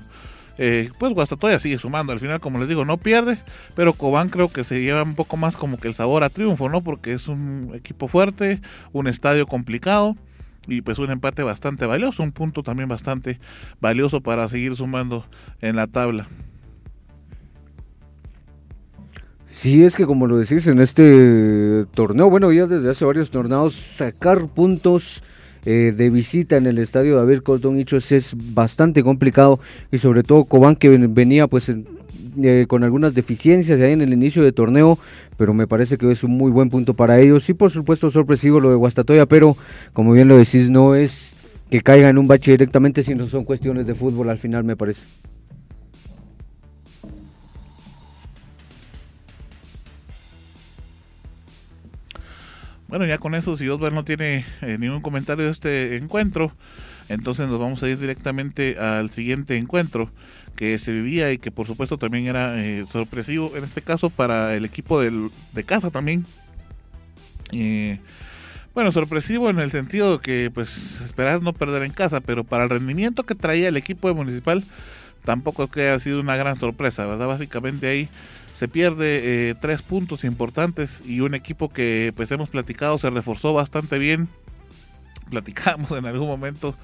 [0.62, 2.12] Eh, pues Guastatoya sigue sumando.
[2.12, 3.38] Al final, como les digo, no pierde,
[3.74, 6.68] pero Cobán creo que se lleva un poco más como que el sabor a triunfo,
[6.68, 6.82] ¿no?
[6.82, 8.60] Porque es un equipo fuerte,
[8.92, 10.16] un estadio complicado
[10.66, 13.40] y pues un empate bastante valioso, un punto también bastante
[13.80, 15.24] valioso para seguir sumando
[15.60, 16.28] en la tabla.
[19.50, 23.74] Sí, es que como lo decís en este torneo, bueno, ya desde hace varios torneos,
[23.74, 25.22] sacar puntos
[25.66, 29.60] eh, de visita en el estadio David Cordón Hichos es bastante complicado
[29.92, 31.70] y sobre todo Cobán que venía pues
[32.68, 34.98] con algunas deficiencias ahí en el inicio de torneo,
[35.36, 37.48] pero me parece que es un muy buen punto para ellos.
[37.48, 39.56] y por supuesto sorpresivo lo de Guastatoya, pero
[39.92, 41.36] como bien lo decís, no es
[41.70, 45.02] que caiga en un bache directamente, sino son cuestiones de fútbol al final me parece.
[52.90, 56.52] Bueno, ya con eso, si Osvaldo no tiene eh, ningún comentario de este encuentro,
[57.08, 60.10] entonces nos vamos a ir directamente al siguiente encuentro
[60.60, 64.54] que se vivía y que por supuesto también era eh, sorpresivo, en este caso para
[64.54, 66.26] el equipo de casa también.
[67.50, 67.98] Eh,
[68.74, 72.64] bueno, sorpresivo en el sentido de que pues esperas no perder en casa, pero para
[72.64, 74.62] el rendimiento que traía el equipo de Municipal
[75.24, 77.26] tampoco es que haya sido una gran sorpresa, ¿verdad?
[77.26, 78.10] Básicamente ahí
[78.52, 83.54] se pierde eh, tres puntos importantes y un equipo que pues hemos platicado se reforzó
[83.54, 84.28] bastante bien
[85.30, 86.74] platicamos en algún momento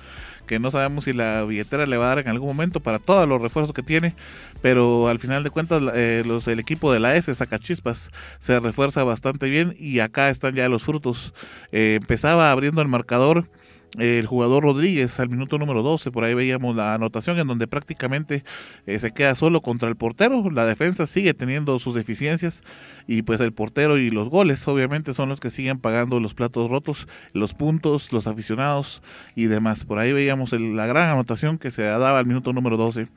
[0.46, 3.28] que no sabemos si la billetera le va a dar en algún momento para todos
[3.28, 4.14] los refuerzos que tiene,
[4.62, 9.04] pero al final de cuentas eh, los, el equipo de la S, Sacachispas, se refuerza
[9.04, 11.34] bastante bien y acá están ya los frutos.
[11.72, 13.48] Eh, empezaba abriendo el marcador
[13.98, 18.44] el jugador Rodríguez al minuto número 12, por ahí veíamos la anotación en donde prácticamente
[18.86, 22.62] eh, se queda solo contra el portero, la defensa sigue teniendo sus deficiencias
[23.06, 26.70] y pues el portero y los goles obviamente son los que siguen pagando los platos
[26.70, 29.02] rotos, los puntos, los aficionados
[29.34, 29.84] y demás.
[29.84, 33.08] Por ahí veíamos la gran anotación que se daba al minuto número 12.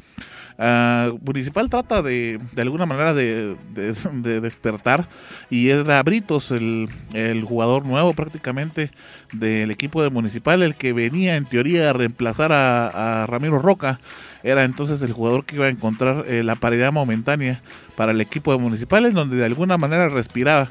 [0.59, 5.07] Uh, Municipal trata de, de alguna manera de, de, despertar
[5.49, 8.91] y es Britos el, el, jugador nuevo prácticamente
[9.31, 14.01] del equipo de Municipal, el que venía en teoría a reemplazar a, Ramiro Roca,
[14.43, 17.61] era entonces el jugador que iba a encontrar eh, la paridad momentánea
[17.95, 20.69] para el equipo de Municipal, en donde de alguna manera respiraba.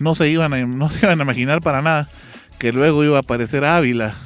[0.00, 2.08] No se iban a, no se iban a imaginar para nada
[2.58, 4.16] que luego iba a aparecer Ávila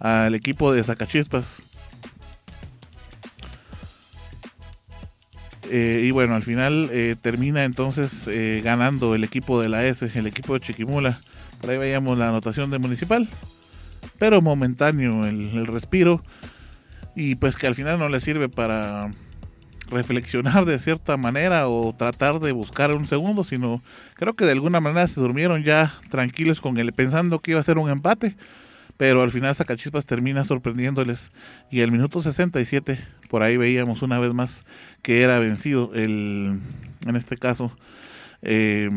[0.00, 1.62] al equipo de Zacachispas
[5.74, 10.06] Eh, y bueno, al final eh, termina entonces eh, ganando el equipo de la S,
[10.14, 11.22] el equipo de Chiquimula.
[11.62, 13.26] Por ahí veíamos la anotación de Municipal,
[14.18, 16.22] pero momentáneo el, respiro.
[17.16, 19.12] Y pues que al final no le sirve para
[19.88, 23.80] reflexionar de cierta manera o tratar de buscar un segundo, sino
[24.16, 27.62] creo que de alguna manera se durmieron ya tranquilos con él, pensando que iba a
[27.62, 28.36] ser un empate
[29.02, 31.32] pero al final Sacachispas termina sorprendiéndoles
[31.72, 33.00] y el minuto 67
[33.32, 34.66] por ahí veíamos una vez más
[35.00, 36.60] que era vencido el
[37.06, 37.74] en este caso
[38.42, 38.90] eh,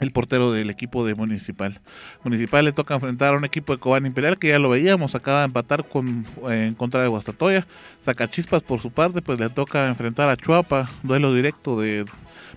[0.00, 1.78] el portero del equipo de Municipal.
[2.24, 5.40] Municipal le toca enfrentar a un equipo de Cobán Imperial que ya lo veíamos, acaba
[5.40, 7.66] de empatar con, en contra de Guastatoya.
[8.00, 12.06] Sacachispas por su parte pues le toca enfrentar a Chuapa, duelo directo de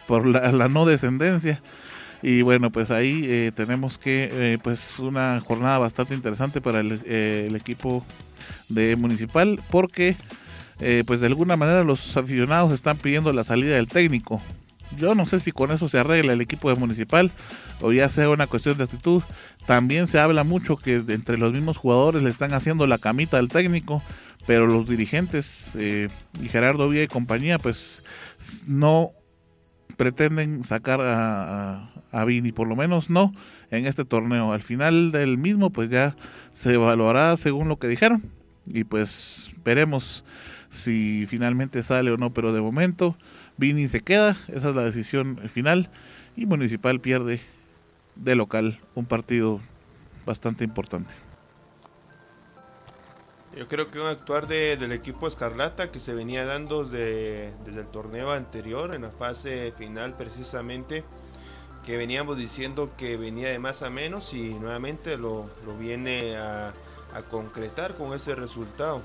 [0.08, 1.62] por la no descendencia.
[2.22, 7.48] Y bueno, pues ahí eh, tenemos que, eh, pues una jornada bastante interesante para eh,
[7.48, 8.06] el equipo
[8.70, 10.16] de Municipal, porque
[11.06, 14.42] pues de alguna manera los aficionados están pidiendo la salida del técnico.
[14.98, 17.32] Yo no sé si con eso se arregla el equipo de Municipal
[17.82, 19.22] o ya sea una cuestión de actitud.
[19.66, 23.50] También se habla mucho que entre los mismos jugadores le están haciendo la camita al
[23.50, 24.02] técnico,
[24.48, 28.04] pero los dirigentes y Gerardo Villa y compañía pues
[28.66, 29.12] no
[29.96, 33.34] pretenden sacar a, a, Vini, por lo menos no
[33.70, 34.54] en este torneo.
[34.54, 36.16] Al final del mismo, pues ya
[36.52, 38.24] se evaluará según lo que dijeron.
[38.66, 40.24] Y pues veremos
[40.70, 43.16] si finalmente sale o no, pero de momento
[43.58, 45.89] Vini se queda, esa es la decisión final.
[46.36, 47.41] Y Municipal pierde
[48.16, 49.60] de local un partido
[50.26, 51.14] bastante importante.
[53.58, 57.82] Yo creo que un actuar de, del equipo Escarlata que se venía dando desde, desde
[57.82, 61.04] el torneo anterior, en la fase final precisamente,
[61.90, 66.72] que veníamos diciendo que venía de más a menos y nuevamente lo, lo viene a,
[67.32, 69.02] concretar con ese resultado.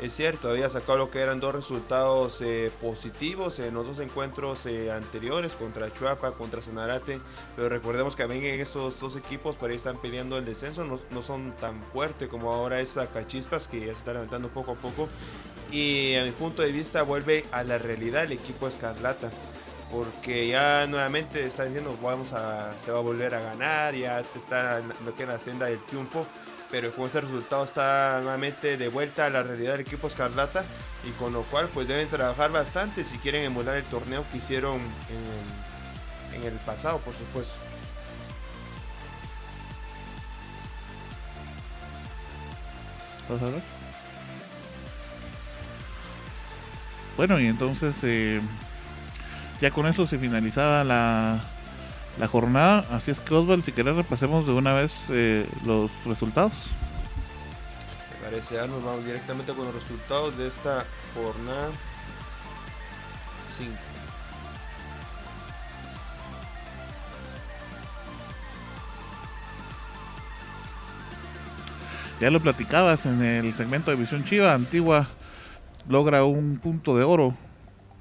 [0.00, 4.64] Es cierto, había sacado lo que eran dos resultados eh, positivos en los dos encuentros
[4.64, 7.20] eh, anteriores contra Chuapa, contra Sanarate,
[7.54, 11.00] pero recordemos que también en estos dos equipos por ahí están peleando el descenso, no,
[11.10, 14.76] no son tan fuertes como ahora es Cachispas que ya se está levantando poco a
[14.76, 15.06] poco
[15.70, 19.30] y a mi punto de vista vuelve a la realidad el equipo Escarlata
[19.92, 24.80] porque ya nuevamente está diciendo vamos a se va a volver a ganar, ya está
[25.04, 26.26] lo que en la senda del triunfo
[26.70, 30.64] pero con este resultado está nuevamente de vuelta a la realidad del equipo Escarlata
[31.06, 34.80] y con lo cual pues deben trabajar bastante si quieren emular el torneo que hicieron
[36.32, 37.54] en, en el pasado, por supuesto.
[47.16, 48.40] Bueno, y entonces eh,
[49.62, 51.40] ya con eso se finalizaba la,
[52.18, 52.84] la jornada.
[52.90, 56.52] Así es que Oswald, si querés repasemos de una vez eh, los resultados.
[58.10, 60.84] Me parece, nos vamos directamente con los resultados de esta
[61.14, 61.70] jornada
[63.56, 63.70] 5.
[72.20, 75.08] Ya lo platicabas en el segmento de Visión Chiva, Antigua
[75.88, 77.36] logra un punto de oro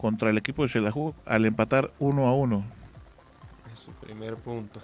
[0.02, 2.82] contra el equipo de Xelajú al empatar 1 a 1
[3.82, 4.80] su primer punto.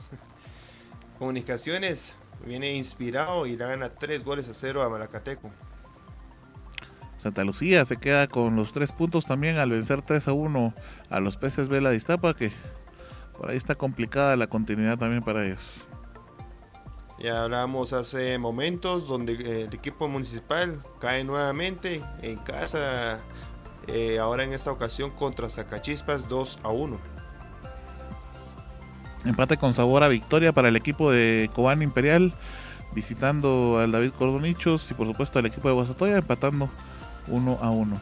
[1.20, 5.52] Comunicaciones viene inspirado y le gana 3 goles a 0 a Malacateco.
[7.18, 10.74] Santa Lucía se queda con los 3 puntos también al vencer 3 a 1
[11.10, 12.52] a los peces Vela Distapa, que
[13.38, 15.62] por ahí está complicada la continuidad también para ellos.
[17.20, 23.20] Ya hablábamos hace momentos donde eh, el equipo municipal cae nuevamente en casa,
[23.88, 26.98] eh, ahora en esta ocasión contra Zacachispas 2 a 1.
[29.26, 32.34] Empate con sabor a victoria para el equipo de Cobán Imperial.
[32.94, 36.70] visitando al David Cordonichos y por supuesto al equipo de Guasatoya empatando
[37.28, 37.98] 1 a 1.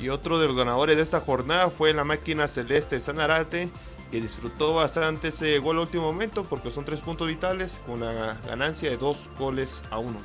[0.00, 3.70] Y otro de los ganadores de esta jornada fue la máquina celeste Sanarate,
[4.10, 8.40] que disfrutó bastante ese gol al último momento porque son tres puntos vitales con una
[8.46, 10.18] ganancia de dos goles a uno.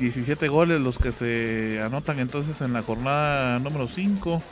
[0.00, 4.42] 17 goles los que se anotan entonces en la jornada número 5.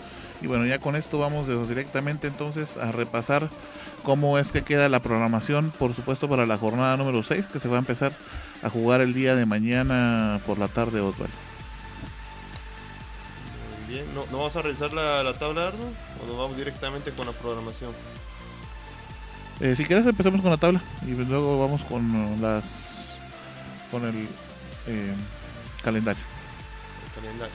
[0.42, 3.48] Y bueno, ya con esto vamos directamente entonces a repasar
[4.04, 7.68] cómo es que queda la programación, por supuesto, para la jornada número 6, que se
[7.68, 8.12] va a empezar
[8.62, 11.34] a jugar el día de mañana por la tarde, Osvaldo.
[13.88, 15.84] Bien, ¿No, vamos a revisar la, tabla, Arno?
[16.22, 17.92] ¿O nos vamos directamente con la programación?
[19.60, 23.18] Eh, si quieres empezamos con la tabla y luego vamos con las
[23.90, 24.28] con el
[24.86, 25.14] eh,
[25.82, 26.22] calendario.
[27.06, 27.54] El calendario.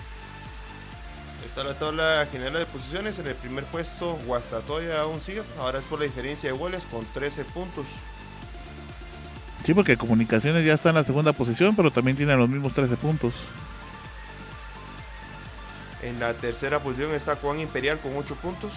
[1.45, 3.19] Está la tabla general de posiciones.
[3.19, 5.43] En el primer puesto, Guastatoya aún sigue.
[5.59, 7.87] Ahora es por la diferencia de goles con 13 puntos.
[9.65, 12.97] Sí, porque Comunicaciones ya está en la segunda posición, pero también tiene los mismos 13
[12.97, 13.33] puntos.
[16.01, 18.71] En la tercera posición está Juan Imperial con 8 puntos.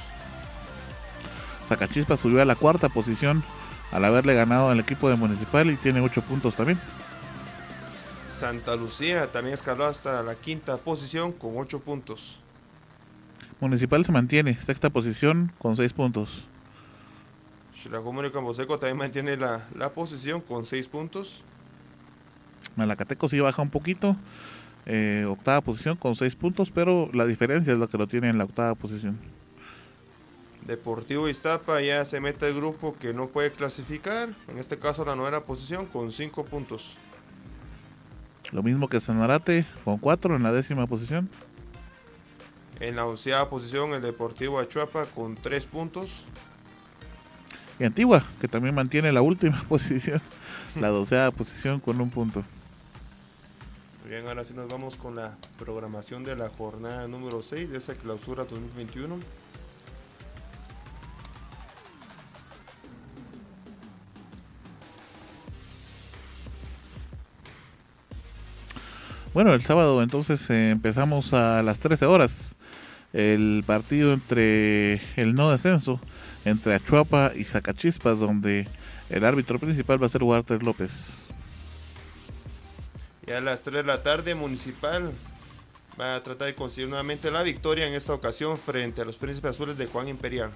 [1.68, 3.42] Zacachispa subió a la cuarta posición
[3.90, 6.78] al haberle ganado al equipo de Municipal y tiene 8 puntos también.
[8.36, 12.38] Santa Lucía también escaló hasta la quinta posición con 8 puntos.
[13.60, 16.44] Municipal se mantiene, sexta posición con 6 puntos.
[17.82, 21.40] Chilajomero y Camposeco también mantiene la, la posición con 6 puntos.
[22.76, 24.16] Malacateco sí baja un poquito,
[24.84, 28.36] eh, octava posición con 6 puntos, pero la diferencia es lo que lo tiene en
[28.36, 29.18] la octava posición.
[30.66, 35.16] Deportivo Iztapa ya se mete el grupo que no puede clasificar, en este caso la
[35.16, 36.98] novena posición con 5 puntos.
[38.52, 41.28] Lo mismo que Sanarate con 4 en la décima posición.
[42.80, 46.24] En la onceava posición el Deportivo Achuapa con 3 puntos.
[47.78, 50.20] Y Antigua, que también mantiene la última posición,
[50.80, 52.44] la doceava posición con un punto.
[54.08, 57.94] Bien, ahora sí nos vamos con la programación de la jornada número 6 de esa
[57.94, 59.18] clausura 2021.
[69.36, 72.56] Bueno, el sábado entonces eh, empezamos a las 13 horas
[73.12, 76.00] el partido entre el no descenso,
[76.46, 78.66] entre Achuapa y Zacachispas, donde
[79.10, 81.28] el árbitro principal va a ser Walter López.
[83.26, 85.12] Y a las 3 de la tarde, Municipal
[86.00, 89.50] va a tratar de conseguir nuevamente la victoria en esta ocasión frente a los Príncipes
[89.50, 90.48] Azules de Juan Imperial.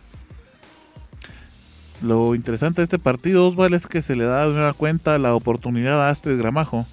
[2.00, 5.34] Lo interesante de este partido, Osval, es que se le da de nueva cuenta la
[5.34, 6.86] oportunidad a Astrid Gramajo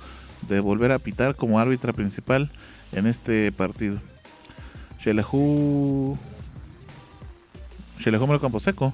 [0.44, 2.52] de volver a pitar como árbitra principal
[2.92, 4.00] en este partido.
[5.00, 6.18] Xelajú
[8.00, 8.94] Xelajú Campo Seco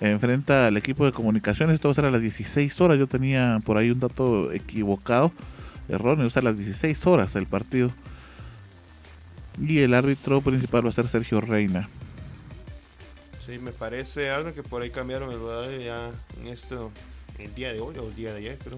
[0.00, 1.74] enfrenta al equipo de comunicaciones.
[1.74, 2.98] Esto va a ser a las 16 horas.
[2.98, 5.32] Yo tenía por ahí un dato equivocado,
[5.88, 6.28] erróneo.
[6.28, 7.90] O a las 16 horas el partido.
[9.60, 11.88] Y el árbitro principal va a ser Sergio Reina.
[13.46, 16.10] Sí, me parece algo que por ahí cambiaron el horario ya
[16.40, 16.90] en esto,
[17.38, 18.76] el día de hoy o el día de ayer, pero.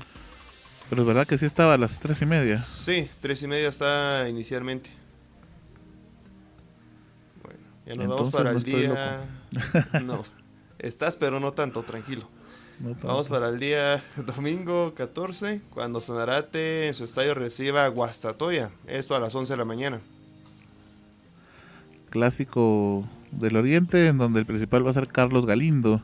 [0.90, 2.58] Pero es verdad que sí estaba a las 3 y media.
[2.58, 4.90] Sí, 3 y media está inicialmente.
[7.86, 9.24] Ya nos vamos para el día.
[10.04, 10.22] no,
[10.78, 12.28] estás, pero no tanto, tranquilo.
[13.02, 14.04] Vamos para el día
[14.36, 18.70] domingo 14, cuando Sanarate en su estadio reciba a Guastatoya.
[18.86, 20.00] Esto a las 11 de la mañana.
[22.10, 26.02] Clásico del Oriente, en donde el principal va a ser Carlos Galindo.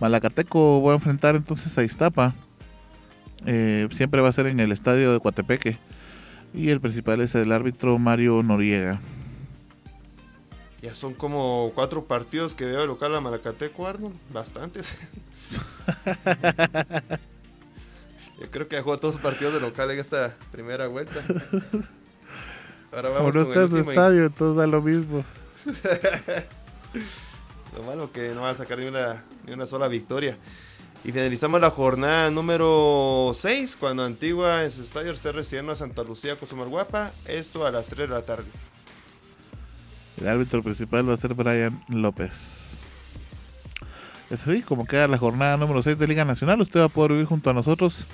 [0.00, 2.34] Malacateco va a enfrentar entonces a Iztapa.
[3.46, 5.78] Eh, siempre va a ser en el estadio de Coatepeque.
[6.54, 9.00] Y el principal es el árbitro Mario Noriega.
[10.82, 14.16] Ya son como cuatro partidos que veo de local a Malacateco, Arnold.
[14.32, 14.96] Bastantes.
[18.40, 21.20] Yo creo que jugado todos los partidos de local en esta primera vuelta.
[22.92, 25.24] Ahora vamos Como no está en su estadio, todo da lo mismo.
[27.76, 30.36] lo malo que no va a sacar ni una, ni una sola victoria.
[31.04, 36.04] Y finalizamos la jornada número 6, cuando Antigua en su estadio se recibiendo a Santa
[36.04, 37.10] Lucía con su Guapa.
[37.26, 38.44] Esto a las 3 de la tarde.
[40.20, 42.82] El árbitro principal va a ser Brian López.
[44.30, 47.12] Es así, como queda la jornada número 6 de Liga Nacional, usted va a poder
[47.12, 48.06] vivir junto a nosotros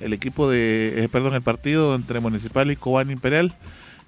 [0.00, 3.54] el equipo de, eh, perdón, el partido entre Municipal y Cobán Imperial.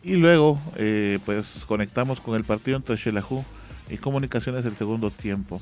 [0.04, 3.44] Y luego, eh, pues conectamos con el partido entre Xelajú
[3.90, 5.60] y Comunicaciones el segundo tiempo.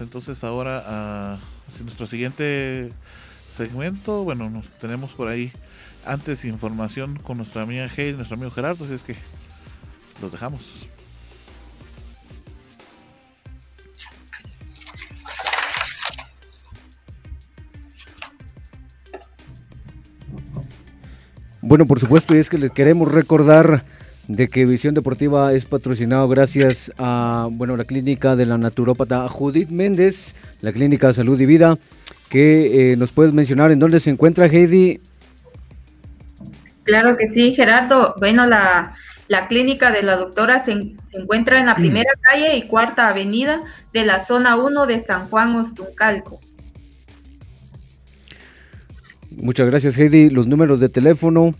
[0.00, 1.38] Entonces ahora a
[1.82, 2.90] nuestro siguiente
[3.56, 4.24] segmento.
[4.24, 5.52] Bueno, nos tenemos por ahí
[6.04, 9.16] antes información con nuestra amiga Hey, nuestro amigo Gerardo, así es que
[10.20, 10.88] los dejamos.
[21.62, 23.84] Bueno, por supuesto, y es que les queremos recordar
[24.28, 29.70] de que Visión Deportiva es patrocinado gracias a bueno la clínica de la naturópata Judith
[29.70, 31.76] Méndez, la clínica Salud y Vida,
[32.28, 35.00] que eh, nos puedes mencionar en dónde se encuentra Heidi.
[36.82, 38.14] Claro que sí, Gerardo.
[38.18, 38.94] Bueno, la,
[39.28, 40.72] la clínica de la doctora se,
[41.02, 43.60] se, encuentra en la primera calle y cuarta avenida
[43.92, 46.38] de la zona 1 de San Juan Ostuncalco.
[49.30, 50.30] Muchas gracias, Heidi.
[50.30, 51.54] Los números de teléfono.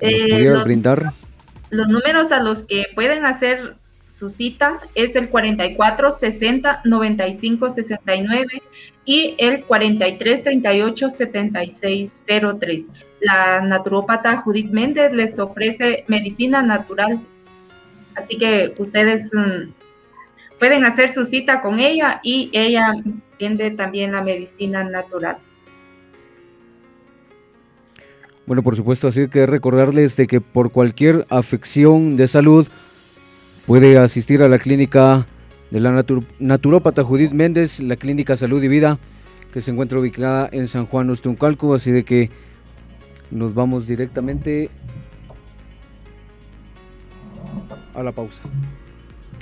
[0.00, 1.12] Eh, los, brindar?
[1.70, 3.76] Los números a los que pueden hacer
[4.08, 8.62] su cita es el 44 60 95 69
[9.04, 12.26] y el 43 38 76
[12.60, 12.90] 03.
[13.20, 17.20] La naturópata Judith Méndez les ofrece medicina natural.
[18.14, 19.72] Así que ustedes mm,
[20.58, 22.92] pueden hacer su cita con ella y ella
[23.40, 25.38] vende también la medicina natural.
[28.46, 32.66] Bueno, por supuesto, así que recordarles de que por cualquier afección de salud
[33.66, 35.26] puede asistir a la clínica
[35.70, 36.04] de la
[36.40, 38.98] naturópata Judith Méndez, la clínica Salud y Vida,
[39.52, 42.30] que se encuentra ubicada en San Juan Ostuncalco, así de que
[43.30, 44.70] nos vamos directamente
[47.94, 48.42] a la pausa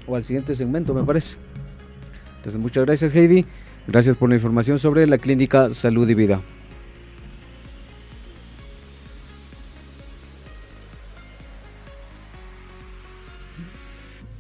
[0.07, 1.37] o al siguiente segmento, me parece.
[2.37, 3.47] Entonces, muchas gracias Heidi,
[3.87, 6.43] gracias por la información sobre la clínica Salud y Vida.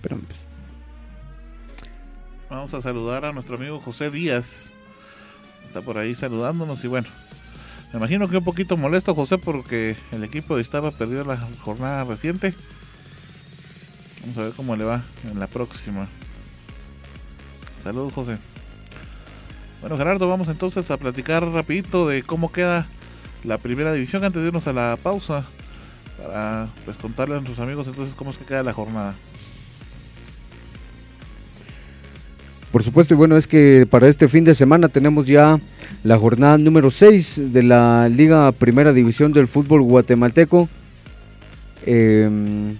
[0.00, 0.46] Pues.
[2.48, 4.72] Vamos a saludar a nuestro amigo José Díaz.
[5.66, 7.08] Está por ahí saludándonos y bueno.
[7.92, 12.04] Me imagino que un poquito molesto José porque el equipo de Estaba perdió la jornada
[12.04, 12.54] reciente.
[14.22, 16.08] Vamos a ver cómo le va en la próxima.
[17.82, 18.38] Saludos José.
[19.80, 22.86] Bueno Gerardo, vamos entonces a platicar rapidito de cómo queda
[23.44, 25.46] la primera división antes de irnos a la pausa.
[26.16, 29.14] Para pues contarle a nuestros amigos entonces cómo es que queda la jornada.
[32.72, 35.58] Por supuesto, y bueno, es que para este fin de semana tenemos ya
[36.04, 40.68] la jornada número 6 de la Liga Primera División del Fútbol Guatemalteco.
[41.84, 42.76] Em,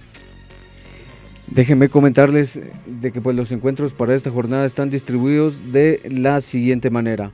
[1.47, 6.89] déjenme comentarles de que pues los encuentros para esta jornada están distribuidos de la siguiente
[6.89, 7.31] manera.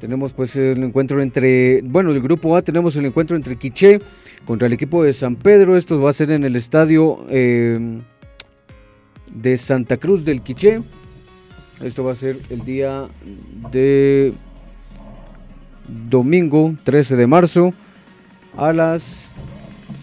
[0.00, 4.00] Tenemos pues el encuentro entre, bueno, el grupo A tenemos el encuentro entre Quiché
[4.44, 5.76] contra el equipo de San Pedro.
[5.76, 8.02] Esto va a ser en el estadio em,
[9.34, 10.82] de Santa Cruz del Quiché.
[11.82, 13.08] Esto va a ser el día
[13.70, 14.34] de
[16.10, 17.72] domingo 13 de marzo
[18.56, 19.30] a las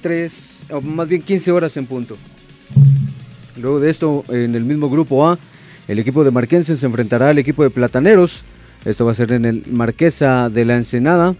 [0.01, 2.17] 3, o más bien 15 horas en punto.
[3.57, 5.37] Luego de esto, en el mismo grupo A,
[5.87, 8.45] el equipo de Marquense se enfrentará al equipo de Plataneros.
[8.85, 11.35] Esto va a ser en el Marquesa de la Ensenada.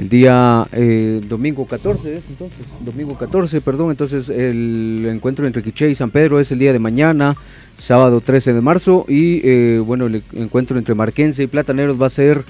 [0.00, 5.94] El día eh, domingo 14, entonces, domingo 14, perdón, entonces el encuentro entre Quiché y
[5.94, 7.36] San Pedro es el día de mañana,
[7.76, 12.08] sábado 13 de marzo, y eh, bueno, el encuentro entre Marquense y Plataneros va a
[12.08, 12.46] ser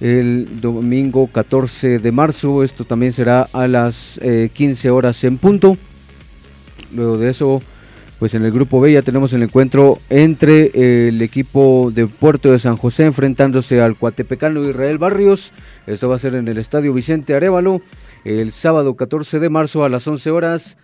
[0.00, 4.20] el domingo 14 de marzo, esto también será a las
[4.52, 5.76] 15 eh, horas en punto.
[6.94, 7.62] Luego de eso,
[8.20, 12.58] pues en el grupo B ya tenemos el encuentro entre el equipo de Puerto de
[12.58, 15.54] San José enfrentándose al Cuatepecano Israel Barrios.
[15.86, 17.80] Esto va a ser en el Estadio Vicente Arevalo
[18.26, 20.76] el sábado 14 de marzo a las 11 horas.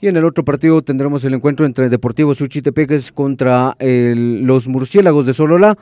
[0.00, 5.34] Y en el otro partido tendremos el encuentro entre Deportivo Suchitepeques contra los Murciélagos de
[5.34, 5.76] Solola.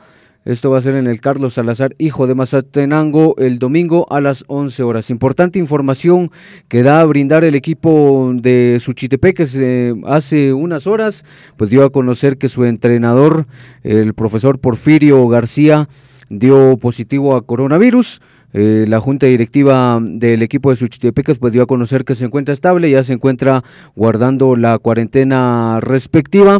[0.45, 4.43] Esto va a ser en el Carlos Salazar, hijo de Mazatenango, el domingo a las
[4.47, 5.09] 11 horas.
[5.09, 6.31] Importante información
[6.67, 11.23] que da a brindar el equipo de Suchitepeques eh, hace unas horas,
[11.55, 13.47] pues dio a conocer que su entrenador,
[13.83, 15.87] el profesor Porfirio García,
[16.29, 18.19] dio positivo a coronavirus.
[18.55, 22.53] Eh, la junta directiva del equipo de Suchitepeques pues dio a conocer que se encuentra
[22.53, 23.63] estable, ya se encuentra
[23.95, 26.59] guardando la cuarentena respectiva.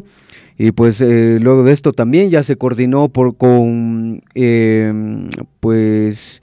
[0.63, 6.41] Y pues eh, luego de esto también ya se coordinó por, con em, pues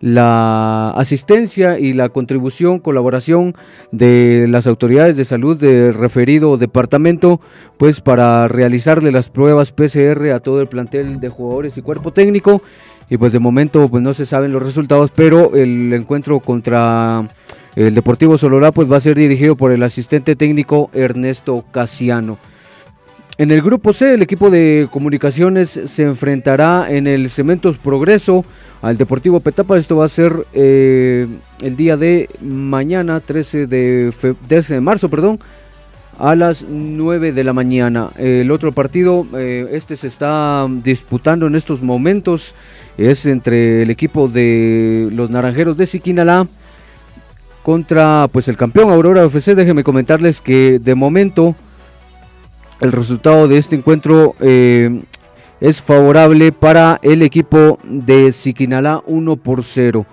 [0.00, 3.54] la asistencia y la contribución, colaboración
[3.92, 7.42] de las autoridades de salud del referido departamento,
[7.76, 12.62] pues para realizarle las pruebas PCR a todo el plantel de jugadores y cuerpo técnico.
[13.10, 17.28] Y pues de momento pues no se saben los resultados, pero el encuentro contra
[17.76, 22.38] el Deportivo Sololá pues va a ser dirigido por el asistente técnico Ernesto Casiano.
[23.36, 28.44] En el grupo C, el equipo de comunicaciones se enfrentará en el Cementos Progreso
[28.80, 29.76] al Deportivo Petapa.
[29.76, 31.26] Esto va a ser eh,
[31.60, 34.12] el día de mañana, 13 de,
[34.48, 35.40] de marzo, perdón,
[36.16, 38.10] a las 9 de la mañana.
[38.18, 42.54] El otro partido, eh, este se está disputando en estos momentos,
[42.96, 46.46] es entre el equipo de los Naranjeros de Siquinalá
[47.64, 49.56] contra pues el campeón Aurora FC.
[49.56, 51.56] Déjenme comentarles que de momento
[52.80, 55.02] el resultado de este encuentro eh,
[55.60, 60.06] es favorable para el equipo de Siquinalá 1 por 0.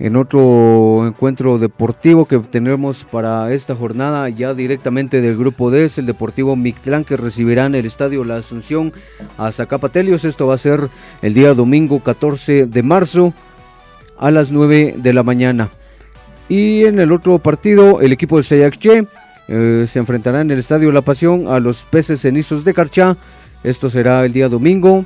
[0.00, 5.98] En otro encuentro deportivo que tenemos para esta jornada, ya directamente del grupo D, es
[5.98, 8.92] el Deportivo Mictlán que recibirá en el estadio La Asunción
[9.38, 10.24] a Zacapatelios.
[10.24, 10.90] Esto va a ser
[11.22, 13.32] el día domingo 14 de marzo
[14.18, 15.70] a las 9 de la mañana.
[16.48, 18.76] Y en el otro partido, el equipo de Sayac
[19.48, 23.16] eh, se enfrentará en el Estadio La Pasión a los peces cenizos de Carchá.
[23.62, 25.04] Esto será el día domingo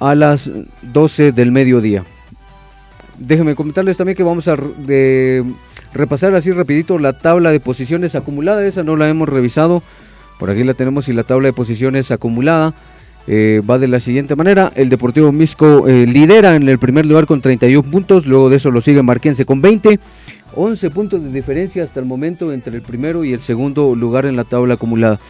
[0.00, 0.50] a las
[0.82, 2.04] 12 del mediodía.
[3.18, 4.56] Déjenme comentarles también que vamos a
[5.94, 8.66] repasar así rapidito la tabla de posiciones acumulada.
[8.66, 9.82] Esa no la hemos revisado.
[10.38, 12.74] Por aquí la tenemos y la tabla de posiciones acumulada.
[13.28, 14.72] Eh, va de la siguiente manera.
[14.76, 18.26] El Deportivo Misco eh, lidera en el primer lugar con 31 puntos.
[18.26, 19.98] Luego de eso lo sigue Marquense con 20.
[20.56, 24.36] 11 puntos de diferencia hasta el momento entre el primero y el segundo lugar en
[24.36, 25.20] la tabla acumulada.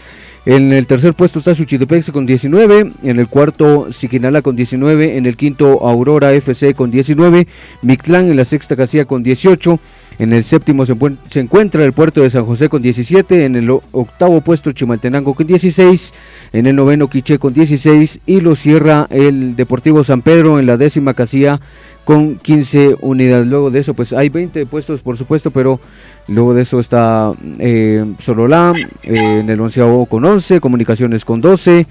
[0.46, 5.26] En el tercer puesto está Suchitepex con 19, en el cuarto Siquinala con 19, en
[5.26, 7.48] el quinto Aurora FC con 19,
[7.82, 9.80] Mictlán en la sexta casilla con 18,
[10.20, 10.94] en el séptimo se,
[11.26, 15.48] se, encuentra el puerto de San José con 17, en el octavo puesto Chimaltenango con
[15.48, 16.14] 16,
[16.52, 20.76] en el noveno Quiché con 16 y lo cierra el Deportivo San Pedro en la
[20.76, 21.60] décima casilla
[22.06, 23.48] con 15 unidades.
[23.48, 25.80] Luego de eso, pues hay 20 puestos, por supuesto, pero
[26.28, 31.84] luego de eso está eh, Sololá eh, en el onceavo con 11, Comunicaciones con 12,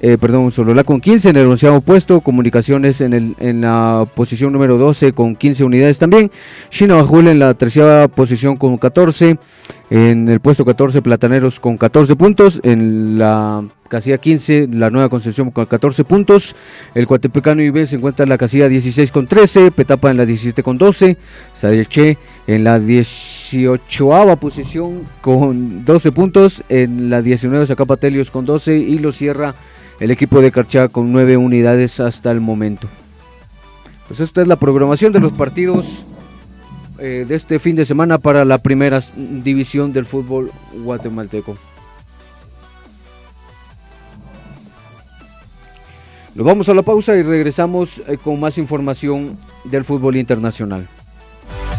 [0.00, 4.52] eh, perdón, Sololá con 15 en el onceavo puesto, Comunicaciones en, el, en la posición
[4.52, 6.30] número 12 con 15 unidades también,
[6.88, 9.38] Bajul en la tercera posición con 14,
[9.90, 15.50] en el puesto 14 Plataneros con 14 puntos, en la casilla 15, la nueva Concepción
[15.50, 16.56] con 14 puntos.
[16.94, 20.62] El Cuatepecano IB se encuentra en la casilla 16 con 13, Petapa en la 17
[20.62, 21.16] con 12,
[21.52, 28.98] Sadeche en la 18 posición con 12 puntos, en la 19 Zacapatelios con 12 y
[28.98, 29.54] lo cierra
[30.00, 32.88] el equipo de Carchá con 9 unidades hasta el momento.
[34.08, 36.04] Pues esta es la programación de los partidos
[36.98, 41.56] eh, de este fin de semana para la primera división del fútbol guatemalteco.
[46.34, 50.86] Nos vamos a la pausa y regresamos eh, con más información del fútbol internacional.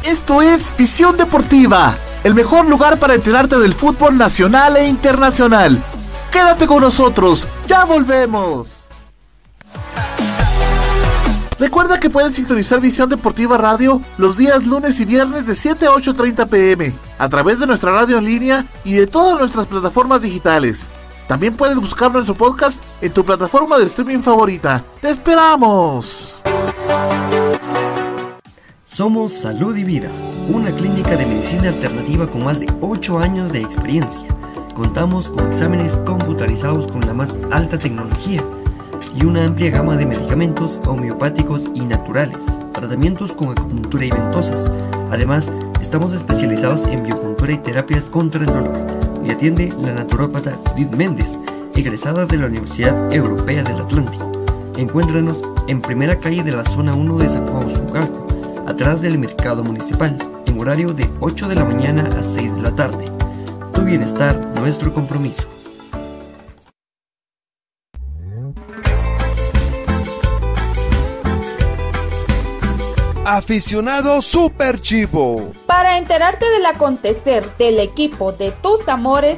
[0.04, 5.84] Esto es Visión Deportiva, el mejor lugar para enterarte del fútbol nacional e internacional.
[6.32, 8.88] Quédate con nosotros, ya volvemos.
[11.60, 15.90] Recuerda que puedes sintonizar Visión Deportiva Radio los días lunes y viernes de 7 a
[15.90, 20.92] 8.30 pm a través de nuestra radio en línea y de todas nuestras plataformas digitales.
[21.28, 24.84] También puedes buscar nuestro podcast en tu plataforma de streaming favorita.
[25.02, 26.44] ¡Te esperamos!
[28.84, 30.10] Somos Salud y Vida,
[30.48, 34.24] una clínica de medicina alternativa con más de 8 años de experiencia.
[34.78, 38.44] Contamos con exámenes computarizados con la más alta tecnología
[39.16, 44.70] y una amplia gama de medicamentos homeopáticos y naturales, tratamientos con acupuntura y ventosas.
[45.10, 45.52] Además,
[45.82, 48.72] estamos especializados en biocultura y terapias contra el dolor
[49.26, 51.40] y atiende la naturópata Judith Méndez,
[51.74, 54.32] egresada de la Universidad Europea del Atlántico.
[54.78, 58.28] Encuéntranos en primera calle de la zona 1 de San Juan Usugalco,
[58.68, 60.16] atrás del mercado municipal,
[60.46, 63.17] en horario de 8 de la mañana a 6 de la tarde.
[63.78, 65.48] Tu bienestar, nuestro compromiso.
[73.24, 75.52] Aficionado Super Chivo.
[75.68, 79.38] Para enterarte del acontecer del equipo de tus amores,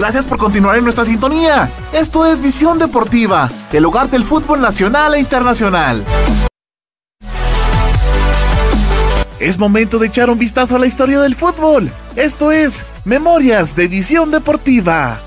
[0.00, 1.70] Gracias por continuar en nuestra sintonía.
[1.92, 6.02] Esto es Visión Deportiva, el hogar del fútbol nacional e internacional.
[9.38, 11.92] Es momento de echar un vistazo a la historia del fútbol.
[12.16, 15.20] Esto es Memorias de Visión Deportiva.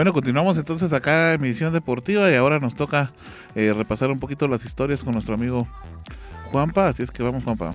[0.00, 3.12] Bueno, continuamos entonces acá en Misión Deportiva y ahora nos toca
[3.54, 5.68] eh, repasar un poquito las historias con nuestro amigo
[6.50, 7.72] Juanpa, así es que vamos Juanpa.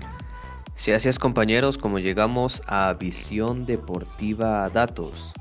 [0.73, 5.34] Sí, así es compañeros, como llegamos a Visión Deportiva Datos.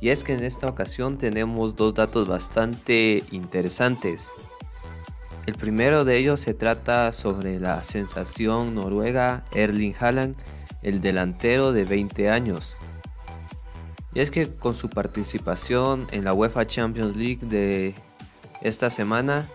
[0.00, 4.30] Y es que en esta ocasión tenemos dos datos bastante interesantes.
[5.46, 10.36] El primero de ellos se trata sobre la sensación noruega Erling Haaland,
[10.82, 12.76] el delantero de 20 años,
[14.14, 17.94] y es que con su participación en la UEFA Champions League de
[18.62, 19.48] esta semana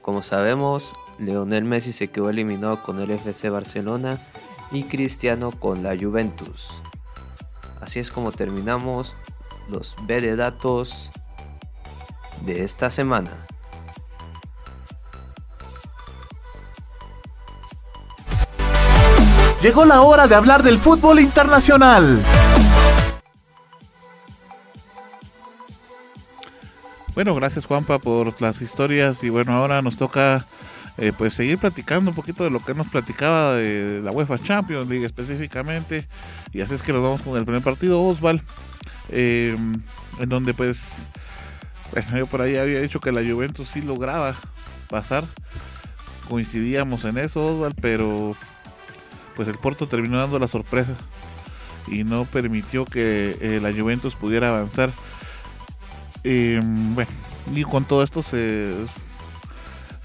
[0.02, 4.20] Como sabemos, Leonel Messi se quedó eliminado con el FC Barcelona
[4.72, 6.82] y Cristiano con la Juventus.
[7.82, 9.16] Así es como terminamos
[9.70, 11.12] los B de datos
[12.46, 13.46] de esta semana.
[19.62, 22.24] Llegó la hora de hablar del fútbol internacional.
[27.14, 30.46] Bueno, gracias Juanpa por las historias y bueno, ahora nos toca
[31.02, 34.90] eh, pues seguir platicando un poquito de lo que nos platicaba de la UEFA Champions
[34.90, 36.06] League específicamente.
[36.52, 38.44] Y así es que nos vamos con el primer partido, Osval,
[39.08, 39.82] em,
[40.20, 41.08] en donde pues,
[41.94, 44.36] bueno, yo por ahí había dicho que la Juventus sí lograba
[44.90, 45.24] pasar.
[46.28, 48.36] Coincidíamos en eso, Osval, pero
[49.38, 50.98] pues el Porto terminó dando la sorpresa
[51.88, 54.92] y no permitió que eh, la Juventus pudiera avanzar.
[56.26, 57.12] Em, bueno,
[57.56, 58.76] y con todo esto se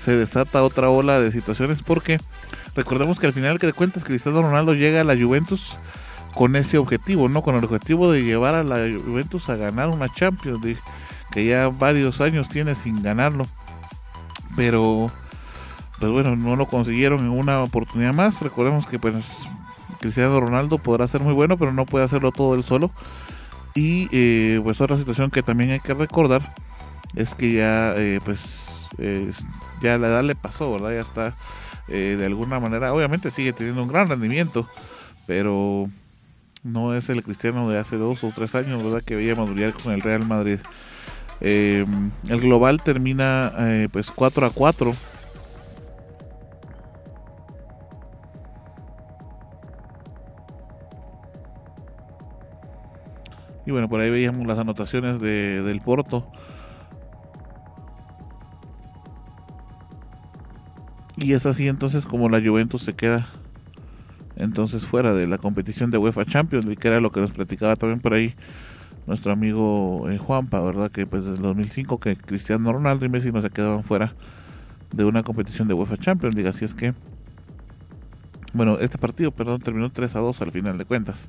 [0.05, 2.21] se desata otra ola de situaciones porque
[2.77, 5.77] recordemos que al final que de cuentas Cristiano Ronaldo llega a la Juventus
[6.35, 7.43] con ese objetivo, ¿no?
[7.43, 10.61] Con el objetivo de llevar a la Juventus a ganar una Champions
[11.31, 13.47] que ya varios años tiene sin ganarlo.
[14.57, 15.11] Pero
[15.99, 18.43] pues bueno, no lo consiguieron en una oportunidad más.
[18.43, 19.15] Recordemos que pues
[20.01, 22.91] Cristiano Ronaldo podrá ser muy bueno, pero no puede hacerlo todo él solo.
[23.75, 26.55] Y eh, pues otra situación que también hay que recordar
[27.15, 28.89] es que ya eh, pues
[29.83, 30.93] ya la edad le pasó, ¿verdad?
[30.93, 31.37] Ya está
[31.89, 34.69] eh, de alguna manera, obviamente sigue teniendo un gran rendimiento,
[35.27, 35.91] pero
[36.63, 39.03] no es el cristiano de hace dos o tres años, ¿verdad?
[39.03, 40.59] Que veíamos brillar con el Real Madrid.
[41.41, 41.85] Eh,
[42.29, 44.93] el global termina eh, pues 4 a 4.
[53.67, 56.31] Y bueno, por ahí veíamos las anotaciones de, del Porto.
[61.17, 63.29] Y es así entonces como la Juventus se queda
[64.37, 67.77] entonces fuera de la competición de UEFA Champions League, que era lo que nos platicaba
[67.77, 68.35] también por ahí
[69.07, 70.91] nuestro amigo eh, Juanpa, ¿verdad?
[70.91, 74.15] Que pues desde el 2005 que Cristiano Ronaldo y Messi no se quedaban fuera
[74.93, 76.95] de una competición de UEFA Champions League, así es que
[78.55, 81.29] bueno, este partido, perdón, terminó 3 a 2 al final de cuentas.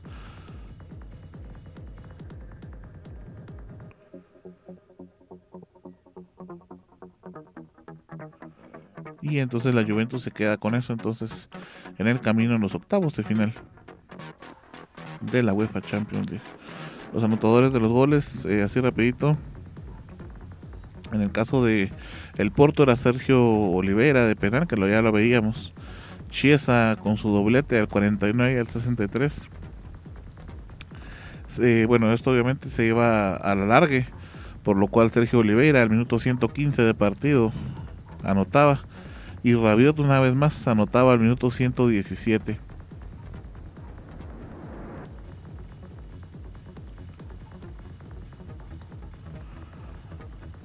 [9.27, 11.49] Y entonces la Juventus se queda con eso entonces
[11.97, 13.53] en el camino en los octavos de final
[15.19, 16.45] de la UEFA Champions League.
[17.11, 19.35] Los anotadores de los goles, eh, así rapidito.
[21.11, 21.91] En el caso de
[22.37, 25.73] el Porto era Sergio Olivera de penal, que lo, ya lo veíamos.
[26.29, 29.49] Chiesa con su doblete al 49 y al 63.
[31.87, 34.05] bueno, esto obviamente se iba a la largue,
[34.61, 37.51] por lo cual Sergio Oliveira al minuto 115 de partido
[38.23, 38.81] anotaba
[39.45, 42.57] y Rabiot una vez más anotaba al minuto 117.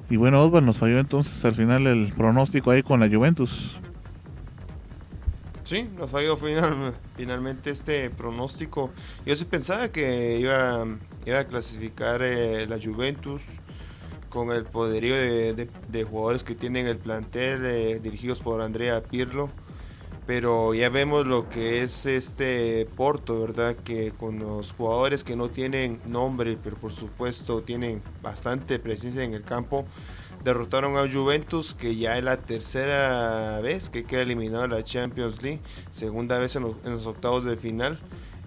[0.09, 3.79] Y bueno, Osvaldo nos falló entonces al final el pronóstico ahí con la Juventus.
[5.65, 8.91] Sí, nos falló final, finalmente este pronóstico.
[9.27, 10.87] Yo sí pensaba que iba,
[11.27, 13.43] iba a clasificar eh, la Juventus
[14.31, 19.51] con el poderío de, jugadores que tienen el plantel dirigidos por Andrea Pirlo.
[20.27, 23.75] Pero ya vemos lo que es este Porto, ¿verdad?
[23.77, 29.35] Que con los jugadores que no tienen nombre, pero por supuesto tienen bastante presencia en
[29.35, 29.87] el campo,
[30.45, 35.43] derrotaron a Juventus, que ya es la tercera vez que queda eliminado en la Champions
[35.43, 37.99] League, segunda vez en los octavos de final.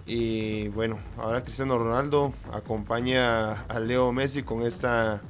[0.06, 5.22] Y bueno, ahora Cristiano Ronaldo acompaña a Leo Messi con esta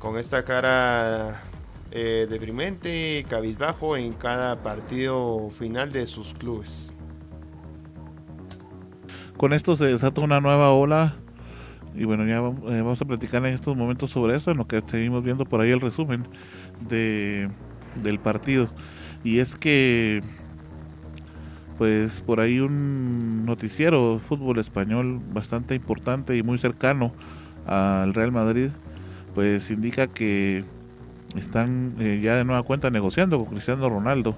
[0.00, 1.42] con esta cara
[1.92, 6.92] eh, deprimente y cabizbajo en cada partido final de sus clubes.
[9.36, 11.16] Con esto se desata una nueva ola
[11.94, 14.82] y bueno, ya eh, vamos a platicar en estos momentos sobre eso, en lo que
[14.86, 16.26] seguimos viendo por ahí el resumen
[16.88, 17.50] de,
[18.02, 18.70] del partido.
[19.22, 20.22] Y es que,
[21.76, 27.12] pues por ahí un noticiero fútbol español bastante importante y muy cercano
[27.66, 28.70] al Real Madrid
[29.34, 30.64] pues indica que
[31.36, 34.36] están eh, ya de nueva cuenta negociando con Cristiano Ronaldo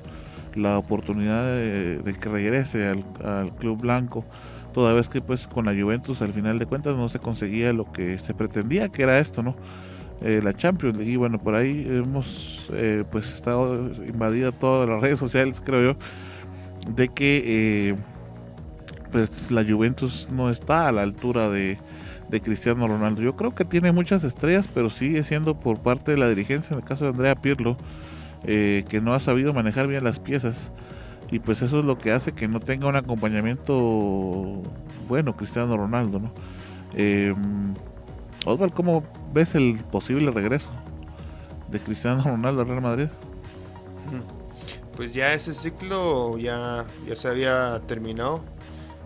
[0.55, 4.25] la oportunidad de, que regrese al, club blanco
[4.75, 7.91] toda vez que pues con la Juventus al final de cuentas no se conseguía lo
[7.91, 9.57] que se pretendía que era esto no
[10.21, 15.19] eh, la Champions y bueno por ahí hemos eh, pues estado invadida todas las redes
[15.19, 15.99] sociales creo yo
[16.95, 17.97] de que
[19.11, 21.79] pues la Juventus no está a la altura de
[22.33, 23.21] de Cristiano Ronaldo.
[23.21, 26.81] Yo creo que tiene muchas estrellas, pero sigue siendo por parte de la dirigencia, en
[26.81, 27.77] el caso de Andrea Pirlo,
[28.45, 30.73] eh, que no ha sabido manejar bien las piezas.
[31.31, 34.63] Y pues eso es lo que hace que no tenga un acompañamiento
[35.09, 36.33] bueno Cristiano Ronaldo, ¿no?
[36.95, 37.35] Eh,
[38.47, 39.05] Osvaldo, ¿cómo
[39.35, 40.71] ves el posible regreso
[41.69, 43.09] de Cristiano Ronaldo al Real Madrid?
[44.97, 48.43] Pues ya ese ciclo ya, ya se había terminado.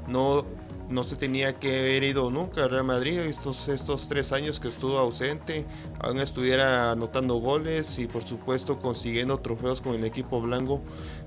[0.07, 0.45] No,
[0.89, 4.69] no se tenía que haber ido nunca al Real Madrid estos, estos tres años que
[4.69, 5.67] estuvo ausente,
[6.01, 10.81] aún estuviera anotando goles y por supuesto consiguiendo trofeos con el equipo blanco,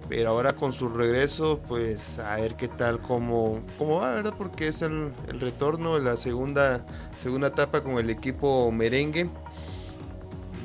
[0.07, 4.33] pero ahora con su regreso, pues a ver qué tal, cómo, cómo va, ¿verdad?
[4.37, 6.85] Porque es el, el retorno, la segunda,
[7.17, 9.29] segunda etapa con el equipo merengue.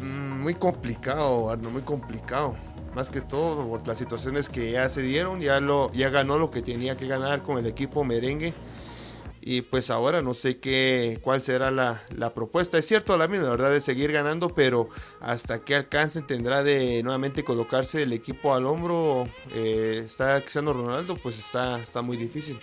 [0.02, 2.56] Mm, muy complicado, Arno, muy complicado
[2.94, 6.52] más que todo por las situaciones que ya se dieron, ya lo ya ganó lo
[6.52, 8.54] que tenía que ganar con el equipo merengue
[9.46, 12.00] y pues ahora no sé qué, cuál será la,
[12.34, 12.78] propuesta.
[12.78, 13.72] Es cierto la misma, ¿verdad?
[13.72, 14.88] De seguir ganando, pero
[15.20, 19.28] hasta qué alcance tendrá de nuevamente colocarse el equipo al hombro.
[19.52, 22.58] Eh, está Cristiano Ronaldo, pues está, está muy difícil.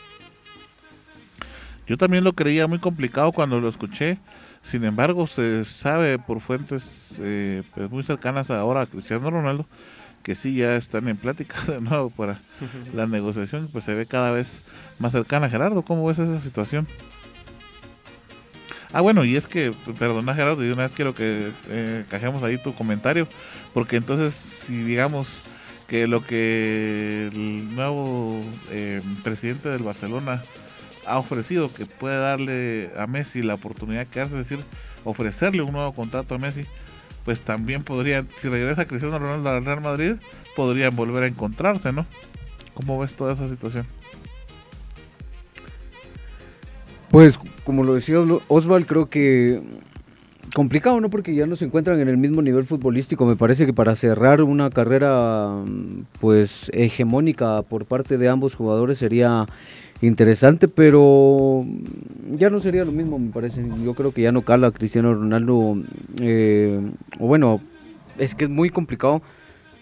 [1.86, 4.18] Yo también lo creía muy complicado cuando lo escuché.
[4.64, 9.68] Sin embargo, se sabe por fuentes eh, pues muy cercanas ahora a Cristiano Ronaldo
[10.22, 12.42] que sí ya están en plática de nuevo para
[12.94, 14.62] la negociación, pues se ve cada vez
[15.02, 15.50] más cercana.
[15.50, 16.88] Gerardo, ¿cómo ves esa situación?
[18.94, 22.44] Ah, bueno, y es que, perdona Gerardo, y de una vez quiero que eh, cajemos
[22.44, 23.28] ahí tu comentario,
[23.74, 25.44] porque entonces, si digamos
[25.88, 30.42] que lo que el nuevo eh, presidente del Barcelona
[31.06, 34.64] ha ofrecido, que puede darle a Messi la oportunidad de quedarse, es decir,
[35.06, 36.66] ofrecerle un nuevo contrato a Messi,
[37.24, 40.16] pues también podría, si regresa Cristiano Ronaldo al Real Madrid,
[40.56, 42.06] podrían volver a encontrarse, ¿no?
[42.74, 43.86] ¿Cómo ves toda esa situación?
[47.12, 49.62] Pues, como lo decía Osval, creo que
[50.56, 51.10] complicado, ¿no?
[51.10, 53.26] Porque ya no se encuentran en el mismo nivel futbolístico.
[53.26, 55.50] Me parece que para cerrar una carrera,
[56.22, 59.46] pues, hegemónica por parte de ambos jugadores sería
[60.02, 61.66] interesante, pero
[62.38, 63.62] ya no sería lo mismo, me parece.
[63.84, 65.78] Yo creo que ya no cala Cristiano Ronaldo.
[66.22, 66.80] Eh,
[67.20, 67.60] o bueno,
[68.18, 69.22] es que es muy complicado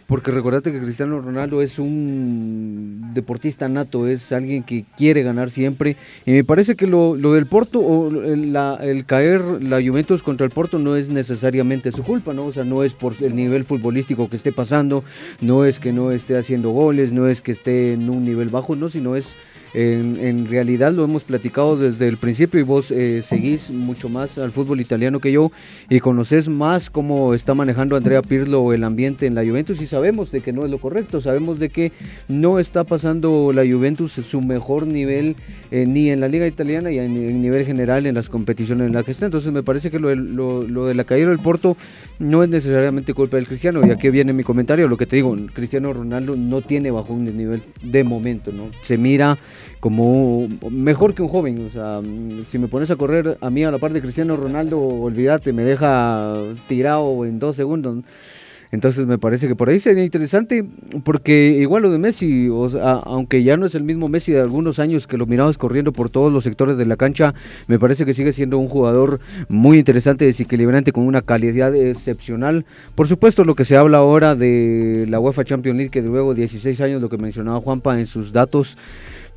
[0.10, 5.98] porque recordate que Cristiano Ronaldo es un deportista nato, es alguien que quiere ganar siempre.
[6.26, 10.80] Y me parece que lo, del Porto, o el caer la Juventus contra el Porto
[10.80, 12.46] no es necesariamente su culpa, ¿no?
[12.46, 15.04] O sea, no es por el nivel futbolístico que esté pasando,
[15.42, 18.76] no es que no esté haciendo goles, no es que esté en un nivel bajo,
[18.76, 19.36] no, sino es
[19.74, 24.52] en, realidad lo hemos platicado desde el principio y vos eh, seguís mucho más al
[24.52, 25.52] fútbol italiano que yo
[25.90, 30.32] y conoces más cómo está manejando Andrea Pirlo el ambiente en la Juventus y sabemos
[30.32, 31.92] de que no es lo correcto, sabemos de que
[32.28, 35.36] no está pasando la Juventus su mejor nivel
[35.72, 39.04] eh, ni en la liga italiana y en, nivel general en las competiciones en las
[39.04, 39.26] que está.
[39.26, 41.78] Entonces me parece que lo, lo de la caída del Porto
[42.20, 45.36] no es necesariamente culpa del Cristiano y aquí viene mi comentario, lo que te digo,
[45.54, 48.70] Cristiano Ronaldo no tiene bajo un nivel de momento, ¿no?
[48.84, 49.38] Se mira
[49.80, 51.68] como mejor que un joven.
[51.68, 52.02] O sea,
[52.50, 55.64] si me pones a correr a mí a la par de Cristiano Ronaldo, olvídate, me
[55.64, 56.36] deja
[56.68, 57.98] tirado en dos segundos.
[58.72, 60.64] Entonces me parece que por ahí sería interesante,
[61.04, 62.70] porque igual lo de Messi, o
[63.06, 66.12] aunque ya no es el mismo Messi de algunos años que lo mirabas corriendo por
[66.12, 67.34] todos los sectores de la cancha,
[67.68, 72.66] me parece que sigue siendo un jugador muy interesante, desequilibrante, con una calidad excepcional.
[72.94, 76.80] Por supuesto, lo que se habla ahora de la UEFA Champions League, que luego 16
[76.82, 78.78] años, lo que mencionaba Juanpa en sus datos,